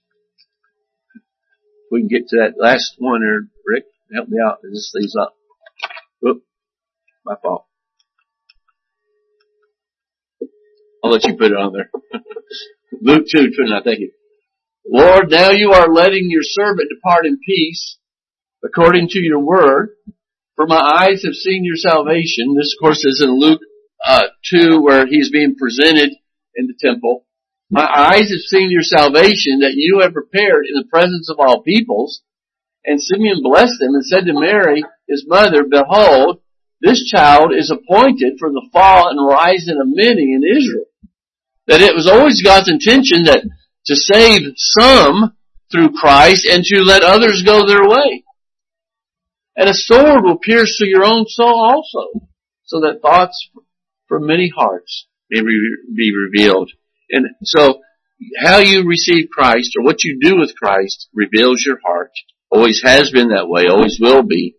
we 1.91 2.01
can 2.01 2.09
get 2.09 2.29
to 2.29 2.37
that 2.39 2.55
last 2.59 2.97
one 2.99 3.21
there, 3.21 3.49
Rick. 3.67 3.85
Help 4.15 4.29
me 4.29 4.39
out. 4.45 4.59
This 4.63 4.93
thing's 4.95 5.15
up. 5.21 5.35
Whoop. 6.21 6.43
My 7.25 7.35
fault. 7.41 7.67
I'll 11.05 11.11
let 11.11 11.25
you 11.25 11.37
put 11.37 11.53
it 11.53 11.57
on 11.57 11.73
there. 11.73 11.91
Luke 13.01 13.27
2, 13.31 13.51
29, 13.55 13.83
thank 13.85 14.01
you. 14.01 14.13
Lord, 14.89 15.31
now 15.31 15.51
you 15.51 15.73
are 15.73 15.93
letting 15.93 16.29
your 16.29 16.43
servant 16.43 16.89
depart 16.89 17.27
in 17.27 17.39
peace, 17.45 17.99
according 18.65 19.09
to 19.11 19.21
your 19.21 19.41
word. 19.41 19.91
For 20.57 20.67
my 20.67 20.81
eyes 20.81 21.23
have 21.25 21.35
seen 21.35 21.65
your 21.65 21.77
salvation. 21.77 22.55
This, 22.57 22.75
of 22.75 22.83
course, 22.83 23.05
is 23.05 23.21
in 23.23 23.39
Luke 23.39 23.61
uh, 24.07 24.27
2, 24.51 24.81
where 24.81 25.07
he's 25.07 25.31
being 25.31 25.57
presented 25.57 26.11
in 26.55 26.67
the 26.67 26.75
temple. 26.79 27.27
My 27.71 27.85
eyes 27.85 28.31
have 28.31 28.47
seen 28.47 28.71
your 28.71 28.83
salvation 28.83 29.61
that 29.61 29.75
you 29.75 30.01
have 30.01 30.13
prepared 30.13 30.67
in 30.67 30.75
the 30.75 30.89
presence 30.89 31.29
of 31.29 31.41
all 31.41 31.63
peoples. 31.63 32.23
And 32.85 33.03
Simeon 33.03 33.41
blessed 33.43 33.81
them 33.81 33.95
and 33.95 34.05
said 34.05 34.27
to 34.27 34.41
Mary, 34.41 34.85
his 35.09 35.25
mother, 35.27 35.65
Behold, 35.69 36.41
this 36.81 37.05
child 37.05 37.53
is 37.53 37.71
appointed 37.71 38.39
for 38.39 38.51
the 38.51 38.69
fall 38.73 39.09
and 39.09 39.27
rising 39.27 39.81
of 39.81 39.89
many 39.89 40.35
in 40.35 40.43
Israel. 40.45 40.87
That 41.67 41.81
it 41.81 41.95
was 41.95 42.07
always 42.07 42.43
God's 42.43 42.71
intention 42.71 43.25
that 43.25 43.43
to 43.87 43.97
save 43.97 44.43
some 44.57 45.37
through 45.73 45.99
Christ 45.99 46.47
and 46.47 46.63
to 46.63 46.83
let 46.83 47.03
others 47.03 47.43
go 47.45 47.67
their 47.67 47.89
way. 47.89 48.25
And 49.57 49.69
a 49.69 49.75
sword 49.75 50.23
will 50.23 50.39
pierce 50.39 50.77
through 50.77 50.89
your 50.89 51.05
own 51.05 51.25
soul 51.27 51.59
also, 51.59 52.29
so 52.65 52.81
that 52.81 53.01
thoughts 53.03 53.51
from 54.09 54.27
many 54.27 54.51
hearts 54.55 55.07
may 55.31 55.41
be 55.41 56.13
revealed. 56.15 56.71
And 57.11 57.27
so, 57.45 57.81
how 58.39 58.59
you 58.59 58.87
receive 58.87 59.29
Christ 59.31 59.75
or 59.77 59.85
what 59.85 60.03
you 60.05 60.19
do 60.21 60.39
with 60.39 60.57
Christ 60.57 61.09
reveals 61.15 61.63
your 61.67 61.79
heart. 61.85 62.13
Always 62.51 62.83
has 62.85 63.11
been 63.11 63.29
that 63.29 63.49
way, 63.49 63.65
always 63.69 63.99
will 64.01 64.23
be. 64.23 64.57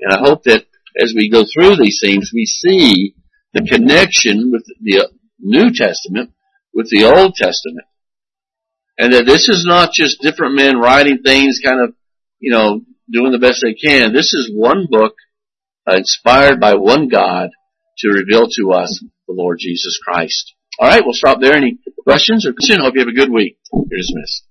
And 0.00 0.12
I 0.12 0.20
hope 0.20 0.44
that 0.44 0.66
as 1.00 1.14
we 1.16 1.30
go 1.30 1.44
through 1.44 1.76
these 1.76 2.00
things, 2.02 2.30
we 2.34 2.44
see 2.44 3.14
the 3.54 3.62
connection 3.62 4.50
with 4.52 4.64
the 4.80 5.08
New 5.40 5.70
Testament 5.72 6.32
with 6.74 6.90
the 6.90 7.04
Old 7.04 7.34
Testament. 7.34 7.86
And 8.98 9.12
that 9.12 9.26
this 9.26 9.48
is 9.48 9.64
not 9.66 9.92
just 9.92 10.20
different 10.20 10.56
men 10.56 10.78
writing 10.78 11.18
things 11.24 11.60
kind 11.64 11.80
of, 11.80 11.94
you 12.40 12.52
know, 12.52 12.82
doing 13.10 13.32
the 13.32 13.38
best 13.38 13.62
they 13.62 13.74
can. 13.74 14.12
This 14.12 14.34
is 14.34 14.50
one 14.54 14.86
book 14.90 15.14
inspired 15.86 16.60
by 16.60 16.74
one 16.74 17.08
God 17.08 17.50
to 18.00 18.08
reveal 18.08 18.48
to 18.48 18.72
us 18.72 19.04
the 19.26 19.34
Lord 19.34 19.58
Jesus 19.60 19.98
Christ. 20.02 20.54
All 20.80 20.88
right, 20.88 21.02
we'll 21.04 21.12
stop 21.14 21.40
there. 21.40 21.54
Any 21.54 21.78
questions 22.04 22.46
or 22.46 22.52
questions? 22.52 22.80
Hope 22.80 22.94
you 22.94 23.00
have 23.00 23.08
a 23.08 23.12
good 23.12 23.32
week. 23.32 23.58
You're 23.72 23.98
dismissed. 23.98 24.47